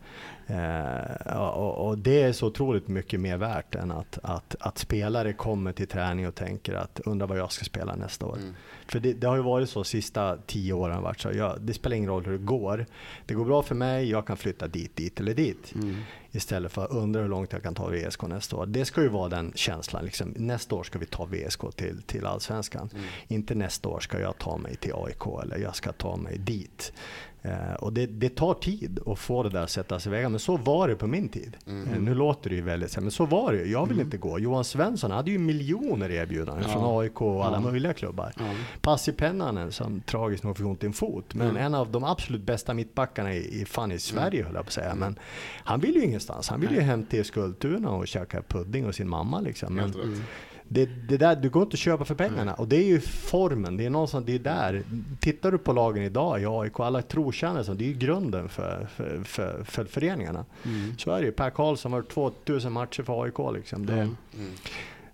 Eh, 0.48 1.38
och, 1.38 1.88
och 1.88 1.98
det 1.98 2.22
är 2.22 2.34
så 2.34 2.48
otroligt 2.48 2.88
mycket 2.88 3.20
mer 3.20 3.38
värt 3.38 3.76
än 3.76 3.92
att, 3.92 4.20
att, 4.24 4.56
att 4.60 4.78
spelare 4.78 5.34
kommer 5.34 5.72
till 5.72 5.88
träning 5.88 6.28
och 6.28 6.36
tänker 6.36 6.74
att 6.74 7.00
undra 7.00 7.26
vad 7.26 7.38
jag 7.38 7.52
ska 7.52 7.66
spela 7.66 7.96
nästa 7.96 8.26
år. 8.26 8.38
Mm. 8.38 8.54
För 8.88 9.00
det, 9.00 9.14
det 9.14 9.28
har 9.28 9.36
ju 9.36 9.42
varit 9.42 9.70
så 9.70 9.84
sista 9.84 10.38
tio 10.38 10.74
åren. 10.74 11.04
Varit 11.04 11.20
så, 11.20 11.32
jag, 11.34 11.62
det 11.62 11.74
spelar 11.74 11.96
ingen 11.96 12.10
roll 12.10 12.26
hur 12.26 12.32
det 12.32 12.46
går. 12.46 12.86
Det 13.26 13.34
går 13.34 13.46
bra 13.46 13.64
för 13.64 13.76
mig, 13.76 14.10
jag 14.10 14.28
kan 14.28 14.38
flytta 14.38 14.68
dit, 14.68 14.96
dit 14.96 15.20
eller 15.20 15.34
dit. 15.34 15.74
Mm. 15.76 15.96
Istället 16.36 16.72
för 16.72 16.84
att 16.86 16.92
undra 16.92 17.22
hur 17.22 17.30
långt 17.30 17.54
jag 17.54 17.64
kan 17.64 17.76
ta 17.76 17.88
VSK 17.90 18.22
nästa 18.24 18.56
år. 18.56 18.66
Det 18.66 18.86
ska 18.86 19.02
ju 19.02 19.08
vara 19.10 19.30
den 19.30 19.52
känslan. 19.56 20.06
Liksom. 20.06 20.34
Nästa 20.38 20.76
år 20.76 20.84
ska 20.84 21.00
vi 21.00 21.06
ta 21.06 21.26
VSK 21.26 21.62
till, 21.76 22.02
till 22.02 22.26
Allsvenskan. 22.26 22.90
Mm. 22.94 23.06
Inte 23.28 23.56
nästa 23.56 23.90
år 23.90 24.00
ska 24.00 24.20
jag 24.20 24.38
ta 24.38 24.58
mig 24.58 24.76
till 24.76 24.94
AIK 24.96 25.22
eller 25.44 25.58
jag 25.58 25.76
ska 25.76 25.92
ta 25.92 26.16
mig 26.16 26.38
dit. 26.38 26.94
Eh, 27.42 27.74
och 27.80 27.94
det, 27.94 28.06
det 28.06 28.36
tar 28.36 28.54
tid 28.54 29.00
att 29.06 29.20
få 29.20 29.44
det 29.44 29.50
där 29.50 29.64
att 29.64 29.70
sätta 29.70 30.00
sig 30.00 30.10
i 30.12 30.16
vägen. 30.16 30.32
Men 30.32 30.40
så 30.40 30.58
var 30.58 30.88
det 30.88 30.96
på 30.96 31.08
min 31.08 31.30
tid. 31.30 31.58
Mm. 31.68 31.94
Eh, 31.94 32.00
nu 32.00 32.14
låter 32.14 32.50
det 32.50 32.56
ju 32.56 32.62
väldigt 32.62 32.92
så 32.92 33.02
men 33.02 33.12
så 33.12 33.26
var 33.26 33.54
det. 33.54 33.64
Jag 33.66 33.86
vill 33.86 34.00
inte 34.00 34.18
gå. 34.18 34.40
Johan 34.40 34.64
Svensson 34.64 35.12
hade 35.12 35.32
ju 35.32 35.38
miljoner 35.40 36.12
erbjudanden 36.12 36.66
Ja. 36.68 36.74
från 36.74 37.00
AIK 37.02 37.22
och 37.22 37.46
alla 37.46 37.58
Ja. 37.58 37.62
möjliga 37.72 37.94
klubbar. 37.94 38.34
Ja. 38.40 38.44
Passi 38.82 39.12
Pennanen 39.12 39.72
som 39.72 40.02
tragiskt 40.02 40.44
nog 40.44 40.58
fick 40.58 40.66
ont 40.66 40.84
i 40.84 40.88
en 40.88 40.94
fot. 40.94 41.34
Men 41.34 41.50
Mm. 41.50 41.62
en 41.66 41.76
av 41.76 41.92
de 41.92 42.04
absolut 42.04 42.42
bästa 42.42 42.74
mittbackarna 42.74 43.34
i, 43.34 43.62
i, 43.62 43.66
fan 43.66 43.92
i 43.92 44.00
Sverige 44.00 44.44
höll 44.44 44.54
jag 44.56 44.64
på 44.64 44.68
att 44.70 44.74
säga. 44.74 44.96
Men 44.96 45.20
han 45.64 45.80
vill 45.80 45.96
ju 45.96 46.02
ingenstans. 46.26 46.50
Han 46.50 46.62
vill 46.62 46.72
ju 46.72 46.82
hem 46.82 47.06
till 47.06 47.26
Skultuna 47.26 47.90
och 47.90 48.08
käka 48.08 48.42
pudding 48.42 48.86
och 48.86 48.96
sin 48.96 49.10
mamma 49.10 49.42
liksom. 49.42 49.76
Men 49.76 49.94
det, 50.68 50.86
det 50.86 51.18
där, 51.18 51.36
du 51.36 51.50
går 51.50 51.64
inte 51.64 51.76
att 51.76 51.80
köpa 51.80 52.06
för 52.06 52.16
pengarna. 52.16 52.54
Och 52.54 52.68
det 52.68 52.76
är 52.76 52.88
ju 52.88 53.00
formen. 53.00 53.78
Det 53.78 53.86
är 53.86 53.90
någonstans, 53.90 54.26
det 54.26 54.36
är 54.36 54.40
där. 54.40 54.84
Tittar 55.20 55.52
du 55.52 55.58
på 55.58 55.74
lagen 55.74 56.04
idag 56.04 56.42
i 56.42 56.46
AIK, 56.46 56.80
alla 56.80 57.02
trotjänare, 57.02 57.74
det 57.74 57.84
är 57.84 57.88
ju 57.88 57.94
grunden 57.94 58.50
för, 58.50 58.88
för, 58.96 59.24
för, 59.24 59.64
för 59.64 59.86
föreningarna. 59.86 60.46
Mm. 60.66 60.98
Så 60.98 61.12
är 61.12 61.20
det 61.20 61.26
ju. 61.26 61.32
Per 61.32 61.50
Karlsson 61.50 61.94
har 61.94 62.00
varit 62.00 62.10
2000 62.10 62.74
matcher 62.74 63.04
för 63.04 63.24
AIK 63.24 63.56
liksom. 63.58 63.86
Det. 63.86 63.94
Mm. 63.94 64.16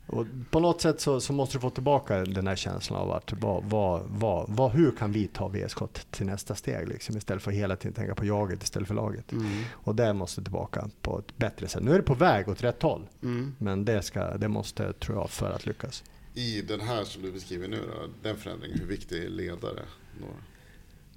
Och 0.07 0.25
på 0.49 0.59
något 0.59 0.81
sätt 0.81 1.01
så, 1.01 1.21
så 1.21 1.33
måste 1.33 1.57
du 1.57 1.61
få 1.61 1.69
tillbaka 1.69 2.17
den 2.17 2.47
här 2.47 2.55
känslan 2.55 2.99
av 2.99 3.11
att 3.11 3.33
vad, 3.33 3.63
vad, 3.63 4.03
vad, 4.07 4.49
vad, 4.49 4.71
hur 4.71 4.91
kan 4.91 5.11
vi 5.11 5.27
ta 5.27 5.47
VSK 5.47 5.77
till 6.11 6.25
nästa 6.25 6.55
steg 6.55 6.87
liksom, 6.87 7.17
istället 7.17 7.43
för 7.43 7.51
hela 7.51 7.75
tiden 7.75 7.93
tänka 7.93 8.15
på 8.15 8.25
jaget 8.25 8.63
istället 8.63 8.87
för 8.87 8.95
laget. 8.95 9.31
Mm. 9.31 9.63
Och 9.71 9.95
det 9.95 10.13
måste 10.13 10.43
tillbaka 10.43 10.89
på 11.01 11.19
ett 11.19 11.37
bättre 11.37 11.67
sätt. 11.67 11.83
Nu 11.83 11.91
är 11.91 11.97
det 11.97 12.03
på 12.03 12.13
väg 12.13 12.49
åt 12.49 12.63
rätt 12.63 12.81
håll, 12.81 13.07
Mm. 13.23 13.55
men 13.57 13.85
det, 13.85 14.01
ska, 14.01 14.37
det 14.37 14.47
måste, 14.47 14.93
tror 14.93 15.17
jag, 15.17 15.29
för 15.29 15.51
att 15.51 15.65
lyckas. 15.65 16.03
I 16.33 16.61
den 16.61 16.81
här 16.81 17.03
som 17.03 17.21
du 17.21 17.31
beskriver 17.31 17.67
nu 17.67 17.79
då, 17.87 18.07
den 18.21 18.37
förändringen, 18.37 18.79
hur 18.79 18.87
viktig 18.87 19.23
är 19.23 19.29
ledare? 19.29 19.81
Då? 20.19 20.27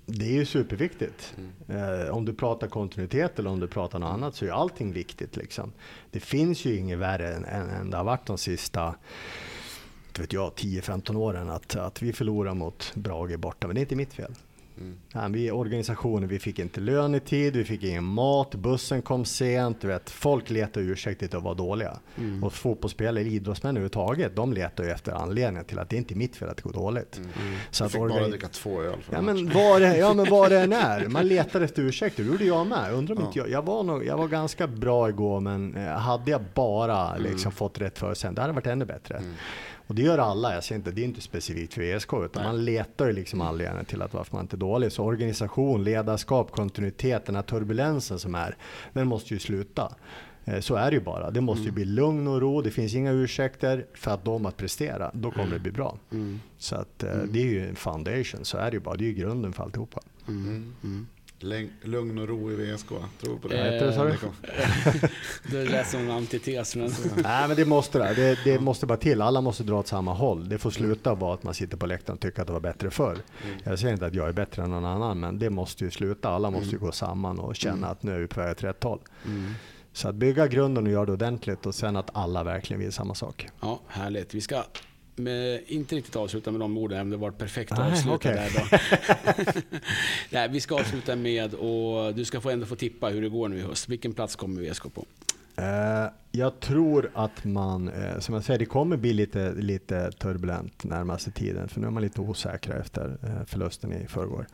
Det 0.06 0.24
är 0.24 0.32
ju 0.32 0.44
superviktigt. 0.44 1.34
Mm. 1.68 2.00
Eh, 2.02 2.08
om 2.08 2.24
du 2.24 2.34
pratar 2.34 2.66
kontinuitet 2.66 3.38
eller 3.38 3.50
om 3.50 3.60
du 3.60 3.68
pratar 3.68 3.98
något 3.98 4.12
annat 4.12 4.34
så 4.34 4.44
är 4.44 4.50
allting 4.50 4.92
viktigt. 4.92 5.36
Liksom. 5.36 5.72
Det 6.10 6.20
finns 6.20 6.64
ju 6.64 6.76
inget 6.76 6.98
värre 6.98 7.34
än, 7.34 7.44
än, 7.44 7.70
än 7.70 7.90
det 7.90 7.96
har 7.96 8.04
varit 8.04 8.26
de 8.26 8.38
sista 8.38 8.94
inte 10.14 10.22
vet 10.22 10.32
jag, 10.32 10.52
10-15 10.52 11.16
åren 11.16 11.50
att, 11.50 11.76
att 11.76 12.02
vi 12.02 12.12
förlorar 12.12 12.54
mot 12.54 12.92
Brage 12.94 13.38
borta. 13.38 13.66
Men 13.66 13.74
det 13.74 13.80
är 13.80 13.82
inte 13.82 13.96
mitt 13.96 14.14
fel. 14.14 14.34
Mm. 14.80 14.96
Nej, 15.14 15.30
vi 15.30 15.50
organisationen, 15.50 16.28
vi 16.28 16.38
fick 16.38 16.58
inte 16.58 16.80
lön 16.80 17.14
i 17.14 17.20
tid, 17.20 17.56
vi 17.56 17.64
fick 17.64 17.82
ingen 17.82 18.04
mat, 18.04 18.54
bussen 18.54 19.02
kom 19.02 19.24
sent. 19.24 19.80
Du 19.80 19.86
vet, 19.88 20.10
folk 20.10 20.50
letar 20.50 20.80
ursäkter 20.80 21.26
till 21.28 21.36
att 21.36 21.42
vara 21.42 21.54
dåliga. 21.54 21.98
Mm. 22.18 22.44
Och 22.44 22.52
fotbollsspelare, 22.52 23.24
idrottsmän 23.24 23.70
överhuvudtaget, 23.76 24.36
de 24.36 24.52
letar 24.52 24.84
ju 24.84 24.90
efter 24.90 25.12
anledningar 25.12 25.62
till 25.64 25.78
att 25.78 25.90
det 25.90 25.96
inte 25.96 26.14
är 26.14 26.16
mitt 26.16 26.36
fel 26.36 26.48
att 26.48 26.56
det 26.56 26.62
går 26.62 26.72
dåligt. 26.72 27.16
Mm. 27.16 27.30
Så 27.70 27.82
Jag 27.82 27.86
att 27.86 27.92
fick 27.92 28.00
bara 28.00 28.28
dricka 28.28 28.48
två 28.48 28.82
öl 28.82 28.96
för 29.02 29.12
Ja 29.12 29.18
en 29.18 29.24
men, 29.24 29.50
vad 29.50 29.80
det, 29.82 29.96
ja 29.96 30.14
men 30.14 30.30
vad 30.30 30.50
det 30.50 30.60
än 30.60 30.72
är. 30.72 31.08
Man 31.08 31.28
letar 31.28 31.60
efter 31.60 31.82
ursäkter. 31.82 32.22
Det 32.24 32.28
gjorde 32.30 32.44
jag 32.44 32.66
med. 32.66 32.94
Undrar 32.94 33.14
om 33.14 33.20
Ja. 33.22 33.26
inte 33.26 33.38
jag, 33.38 33.50
jag, 33.50 33.62
var 33.62 33.82
nog, 33.82 34.04
jag 34.06 34.16
var 34.16 34.28
ganska 34.28 34.66
bra 34.66 35.08
igår 35.08 35.40
men 35.40 35.76
eh, 35.76 35.84
hade 35.92 36.30
jag 36.30 36.40
bara 36.54 37.16
liksom 37.16 37.44
Mm. 37.48 37.52
fått 37.56 37.78
rätt 37.80 37.98
för 37.98 38.14
sen, 38.14 38.34
det 38.34 38.40
hade 38.40 38.52
varit 38.52 38.66
ännu 38.66 38.84
bättre. 38.84 39.22
Mm. 39.86 39.88
Och 39.88 39.94
det 39.94 40.02
gör 40.02 40.18
alla. 40.18 40.54
Jag 40.54 40.64
säger 40.64 40.78
inte, 40.78 40.90
det 40.90 41.00
är 41.00 41.04
inte 41.04 41.20
specifikt 41.20 41.74
för 41.74 41.82
ESK 41.82 42.12
utan 42.12 42.42
Nej. 42.42 42.52
man 42.52 42.64
letar 42.64 43.06
ju 43.06 43.12
liksom 43.12 43.40
anledningar 43.40 43.84
till 43.84 44.02
att 44.02 44.14
varför 44.14 44.36
man 44.36 44.44
inte 44.44 44.56
är 44.56 44.58
dålig. 44.58 44.92
Så 44.92 45.04
organisation, 45.04 45.84
ledarskap, 45.84 46.50
kontinuitet, 46.50 47.26
den 47.26 47.34
här 47.34 47.42
turbulensen 47.42 48.18
som 48.18 48.34
är, 48.34 48.56
den 48.92 49.06
måste 49.08 49.34
ju 49.34 49.40
sluta. 49.40 49.94
Eh, 50.44 50.60
Så 50.60 50.74
är 50.74 50.90
det 50.90 50.96
ju 50.96 51.02
bara. 51.02 51.30
Det 51.30 51.40
måste 51.40 51.62
ju 51.62 51.68
Mm. 51.68 51.74
bli 51.74 51.84
lugn 51.84 52.28
och 52.28 52.40
ro. 52.40 52.62
Det 52.62 52.70
finns 52.70 52.94
inga 52.94 53.12
ursäkter 53.12 53.86
för 53.94 54.10
att 54.10 54.24
de 54.24 54.46
att 54.46 54.56
prestera. 54.56 55.10
Då 55.14 55.30
kommer 55.30 55.50
det 55.50 55.58
bli 55.58 55.72
bra. 55.72 55.98
Mm. 56.12 56.40
Så 56.58 56.76
att 56.76 57.02
eh, 57.02 57.12
Mm. 57.12 57.28
det 57.32 57.38
är 57.40 57.44
ju 57.46 57.68
en 57.68 57.76
foundation. 57.76 58.44
Så 58.44 58.58
är 58.58 58.70
det 58.70 58.74
ju 58.76 58.80
bara. 58.80 58.96
Det 58.96 59.04
är 59.04 59.08
ju 59.08 59.14
grunden 59.14 59.52
för 59.52 59.62
alltihopa. 59.62 60.00
Mm. 60.28 60.74
Mm. 60.84 61.06
Mm. 61.42 61.70
Lugn 61.82 62.18
och 62.18 62.28
ro 62.28 62.52
i 62.52 62.54
VSK, 62.54 62.88
tror 63.20 63.38
på 63.38 63.48
det? 63.48 63.78
Eh, 63.78 63.86
det, 63.86 64.18
du? 65.50 65.58
Det 65.58 65.64
lät 65.70 65.88
som 65.88 66.00
en 66.00 66.10
antites. 66.10 66.76
Men... 66.76 66.90
Nej 67.16 67.48
men 67.48 67.56
det 67.56 67.64
måste 67.64 67.98
det. 67.98 68.14
Det, 68.14 68.38
det 68.44 68.60
måste 68.60 68.86
bara 68.86 68.98
till. 68.98 69.22
Alla 69.22 69.40
måste 69.40 69.62
dra 69.62 69.78
åt 69.78 69.86
samma 69.86 70.14
håll. 70.14 70.48
Det 70.48 70.58
får 70.58 70.70
sluta 70.70 71.14
vara 71.14 71.34
att 71.34 71.42
man 71.42 71.54
sitter 71.54 71.76
på 71.76 71.86
läktaren 71.86 72.14
och 72.14 72.20
tycker 72.20 72.40
att 72.40 72.46
det 72.46 72.52
var 72.52 72.60
bättre 72.60 72.90
förr. 72.90 73.18
Mm. 73.44 73.58
Jag 73.64 73.78
säger 73.78 73.92
inte 73.92 74.06
att 74.06 74.14
jag 74.14 74.28
är 74.28 74.32
bättre 74.32 74.62
än 74.62 74.70
någon 74.70 74.84
annan 74.84 75.20
men 75.20 75.38
det 75.38 75.50
måste 75.50 75.84
ju 75.84 75.90
sluta. 75.90 76.28
Alla 76.28 76.50
måste 76.50 76.70
ju 76.70 76.78
gå 76.78 76.92
samman 76.92 77.38
och 77.38 77.56
känna 77.56 77.86
att 77.86 78.02
nu 78.02 78.14
är 78.14 78.18
vi 78.18 78.26
på 78.26 78.40
väg 78.40 78.50
åt 78.50 78.64
rätt 78.64 78.84
håll. 78.84 79.00
Mm. 79.26 79.54
Så 79.92 80.08
att 80.08 80.14
bygga 80.14 80.46
grunden 80.46 80.86
och 80.86 80.92
göra 80.92 81.06
det 81.06 81.12
ordentligt 81.12 81.66
och 81.66 81.74
sen 81.74 81.96
att 81.96 82.10
alla 82.12 82.44
verkligen 82.44 82.80
vill 82.80 82.92
samma 82.92 83.14
sak. 83.14 83.48
Ja, 83.60 83.80
härligt. 83.86 84.34
Vi 84.34 84.40
ska 84.40 84.64
med, 85.16 85.60
inte 85.66 85.96
riktigt 85.96 86.16
avsluta 86.16 86.50
med 86.50 86.60
de 86.60 86.78
orden, 86.78 87.00
om 87.00 87.10
det 87.10 87.16
var 87.16 87.30
perfekt 87.30 87.72
att 87.72 87.78
Nej, 87.78 87.92
avsluta 87.92 88.14
okej. 88.14 88.34
där 88.34 88.50
då. 88.60 89.60
Nej, 90.30 90.48
vi 90.48 90.60
ska 90.60 90.74
avsluta 90.74 91.16
med, 91.16 91.54
och 91.54 92.14
du 92.14 92.24
ska 92.24 92.40
få 92.40 92.50
ändå 92.50 92.66
få 92.66 92.76
tippa 92.76 93.08
hur 93.08 93.22
det 93.22 93.28
går 93.28 93.48
nu 93.48 93.58
i 93.58 93.62
höst. 93.62 93.88
Vilken 93.88 94.12
plats 94.14 94.36
kommer 94.36 94.70
VSK 94.70 94.82
på? 94.94 95.04
Eh, 95.56 96.10
jag 96.32 96.60
tror 96.60 97.10
att 97.14 97.44
man, 97.44 97.88
eh, 97.88 98.18
som 98.18 98.34
jag 98.34 98.44
säger, 98.44 98.58
det 98.58 98.64
kommer 98.66 98.96
bli 98.96 99.12
lite, 99.12 99.52
lite 99.52 100.12
turbulent 100.12 100.84
närmaste 100.84 101.30
tiden. 101.30 101.68
För 101.68 101.80
nu 101.80 101.86
är 101.86 101.90
man 101.90 102.02
lite 102.02 102.20
osäkra 102.20 102.76
efter 102.78 103.16
eh, 103.22 103.46
förlusten 103.46 103.92
i 103.92 104.06
förrgår. 104.06 104.46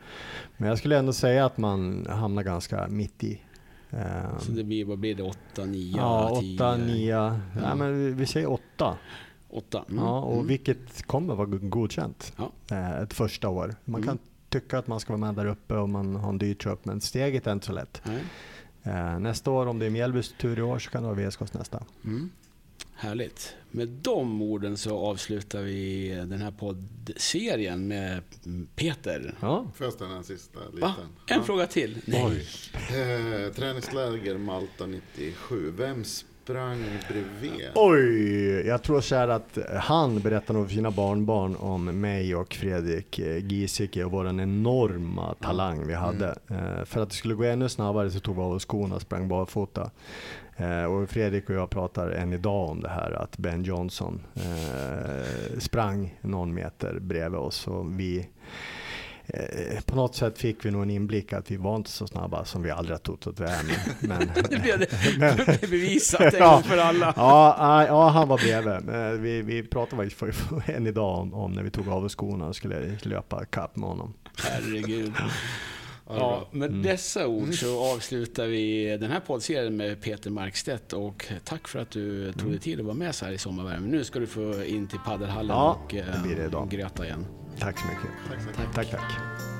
Men 0.57 0.69
jag 0.69 0.77
skulle 0.77 0.97
ändå 0.97 1.13
säga 1.13 1.45
att 1.45 1.57
man 1.57 2.07
hamnar 2.09 2.43
ganska 2.43 2.87
mitt 2.87 3.23
i. 3.23 3.41
Så 4.39 4.51
det 4.51 4.63
blir, 4.63 4.85
vad 4.85 4.99
blir 4.99 5.15
det? 5.15 5.23
8, 5.23 5.65
9, 5.65 5.97
ja, 5.97 6.37
10? 6.41 6.55
8, 6.55 6.77
9. 6.77 7.09
Ja. 7.15 7.39
Nej, 7.61 7.75
men 7.75 8.05
vi- 8.05 8.11
vi 8.11 8.25
säger 8.25 8.49
8. 8.51 8.97
8. 9.51 9.85
Mm. 9.89 10.03
Ja, 10.03 10.19
och 10.21 10.33
mm. 10.35 10.47
vilket 10.47 11.01
kommer 11.07 11.35
vara 11.35 11.45
godkänt 11.47 12.33
Ja. 12.37 12.51
eh, 12.71 12.99
ett 13.01 13.13
första 13.13 13.49
år. 13.49 13.75
Man 13.85 14.01
kan 14.03 14.09
Mm. 14.11 14.23
tycka 14.49 14.77
att 14.77 14.87
man 14.87 14.99
ska 14.99 15.13
vara 15.17 15.31
med 15.31 15.35
där 15.45 15.51
uppe 15.51 15.73
och 15.75 15.89
man 15.89 16.15
har 16.15 16.29
en 16.29 16.37
dyr 16.37 16.53
trupp, 16.53 16.85
men 16.85 17.01
steget 17.01 17.47
är 17.47 17.51
inte 17.51 17.65
så 17.65 17.71
lätt. 17.71 18.01
Nej. 18.05 18.23
Eh, 18.83 19.19
nästa 19.19 19.51
år, 19.51 19.65
om 19.65 19.79
det 19.79 19.85
är 19.85 19.89
Mjällbys 19.89 20.33
tur 20.37 20.59
i 20.59 20.61
år, 20.61 20.79
så 20.79 20.89
kan 20.89 21.03
det 21.03 21.09
vara 21.15 21.29
VSKs 21.29 21.53
nästa. 21.53 21.83
Mm. 22.05 22.29
Härligt. 22.95 23.55
Med 23.71 23.87
de 23.87 24.41
orden 24.41 24.77
så 24.77 24.97
avslutar 24.97 25.61
vi 25.61 26.09
den 26.09 26.41
här 26.41 26.51
poddserien 26.51 27.87
med 27.87 28.21
Peter. 28.75 29.35
Ja. 29.39 29.65
Får 29.75 29.85
jag 29.85 29.93
ställa 29.93 30.15
en 30.15 30.23
sista 30.23 30.59
liten? 30.59 30.79
Va? 30.79 30.93
En 31.27 31.37
Ja. 31.37 31.43
fråga 31.43 31.67
till? 31.67 32.01
Nej. 32.05 32.47
Eh, 32.73 33.53
träningsläger 33.53 34.37
Malta 34.37 34.85
97. 34.85 35.71
Vem 35.77 36.03
sprang 36.51 36.79
bredvid? 37.09 37.67
Oj, 37.75 38.67
jag 38.67 38.83
tror 38.83 39.01
så 39.01 39.15
här 39.15 39.27
att 39.27 39.57
han 39.79 40.19
berättar 40.19 40.53
nog 40.53 40.67
för 40.67 40.73
sina 40.75 40.91
barnbarn 40.91 41.55
om 41.55 41.85
mig 42.01 42.35
och 42.35 42.53
Fredrik 42.53 43.19
eh, 43.19 43.37
Giesecke 43.45 44.03
och 44.03 44.11
vår 44.11 44.27
enorma 44.27 45.33
talang 45.33 45.87
vi 45.87 45.93
hade. 45.93 46.27
Eh, 46.49 46.85
För 46.85 47.01
att 47.01 47.09
det 47.09 47.15
skulle 47.15 47.33
gå 47.33 47.43
ännu 47.43 47.69
snabbare 47.69 48.11
så 48.11 48.19
tog 48.19 48.35
vi 48.35 48.41
av 48.41 48.51
oss 48.51 48.65
skorna 48.65 48.95
och 48.95 49.01
sprang 49.01 49.27
barfota. 49.27 49.91
Eh, 50.57 50.83
Och 50.83 51.09
Fredrik 51.09 51.49
och 51.49 51.55
jag 51.55 51.69
pratar 51.69 52.09
än 52.09 52.33
idag 52.33 52.69
om 52.69 52.81
det 52.81 52.89
här 52.89 53.11
att 53.11 53.37
Ben 53.37 53.63
Johnson 53.63 54.21
sprang 55.59 56.17
någon 56.21 56.53
meter 56.53 56.99
bredvid 56.99 57.39
oss 57.39 57.67
och 57.67 57.99
vi 57.99 58.27
på 59.85 59.95
något 59.95 60.15
sätt 60.15 60.37
fick 60.37 60.65
vi 60.65 60.71
nog 60.71 60.81
en 60.83 60.89
inblick 60.89 61.33
att 61.33 61.51
vi 61.51 61.57
var 61.57 61.75
inte 61.75 61.89
så 61.89 62.07
snabba 62.07 62.45
som 62.45 62.63
vi 62.63 62.71
aldrig 62.71 62.93
har 62.93 62.99
trott 62.99 63.27
att 63.27 63.39
vi 63.39 63.43
är. 63.43 63.59
Men, 63.63 63.77
men, 64.27 64.29
Det 64.49 64.59
blev 64.61 64.79
det 64.79 65.61
bevisat 65.61 66.21
en 66.21 66.31
Ja. 66.39 66.61
för 66.65 66.77
alla. 66.77 67.13
Ja, 67.15 67.85
ja, 67.87 68.07
han 68.09 68.27
var 68.27 68.37
bredvid. 68.37 68.95
Eh, 68.95 69.21
Vi, 69.21 69.41
vi 69.41 69.63
pratade 69.63 70.09
faktiskt 70.09 70.41
för, 70.49 70.71
än 70.71 70.87
idag 70.87 71.19
om, 71.19 71.33
om 71.33 71.51
när 71.51 71.63
vi 71.63 71.69
tog 71.71 71.87
av 71.89 72.05
oss 72.05 72.15
skorna 72.15 72.47
och 72.47 72.55
skulle 72.55 72.97
löpa 73.01 73.45
kapp 73.45 73.75
med 73.75 73.89
honom. 73.89 74.13
Herregud. 74.43 75.13
Ja, 76.07 76.47
med 76.51 76.71
dessa 76.71 77.27
ord 77.27 77.53
så 77.53 77.93
avslutar 77.93 78.47
vi 78.47 78.97
den 78.97 79.11
här 79.11 79.19
poddserien 79.19 79.77
med 79.77 80.01
Peter 80.01 80.29
Markstedt 80.29 80.93
och 80.93 81.27
tack 81.43 81.67
för 81.67 81.79
att 81.79 81.91
du 81.91 82.33
tog 82.33 82.49
dig 82.51 82.59
tid 82.59 82.79
att 82.79 82.85
vara 82.85 82.95
med 82.95 83.15
så 83.15 83.25
här 83.25 83.31
i 83.31 83.37
sommarvärmen. 83.37 83.89
Nu 83.89 84.03
ska 84.03 84.19
du 84.19 84.27
få 84.27 84.63
in 84.63 84.87
till 84.87 84.99
paddelhallen 85.05 85.55
Ja, 85.57 85.81
och 85.85 85.95
eh, 85.95 86.65
gröta 86.69 87.05
igen. 87.05 87.25
Tack 87.59 87.79
så 87.79 87.87
mycket. 87.87 88.11
Tack 88.29 88.41
så 88.41 88.47
mycket. 88.47 88.73
Tack, 88.75 88.91
tack. 88.91 89.50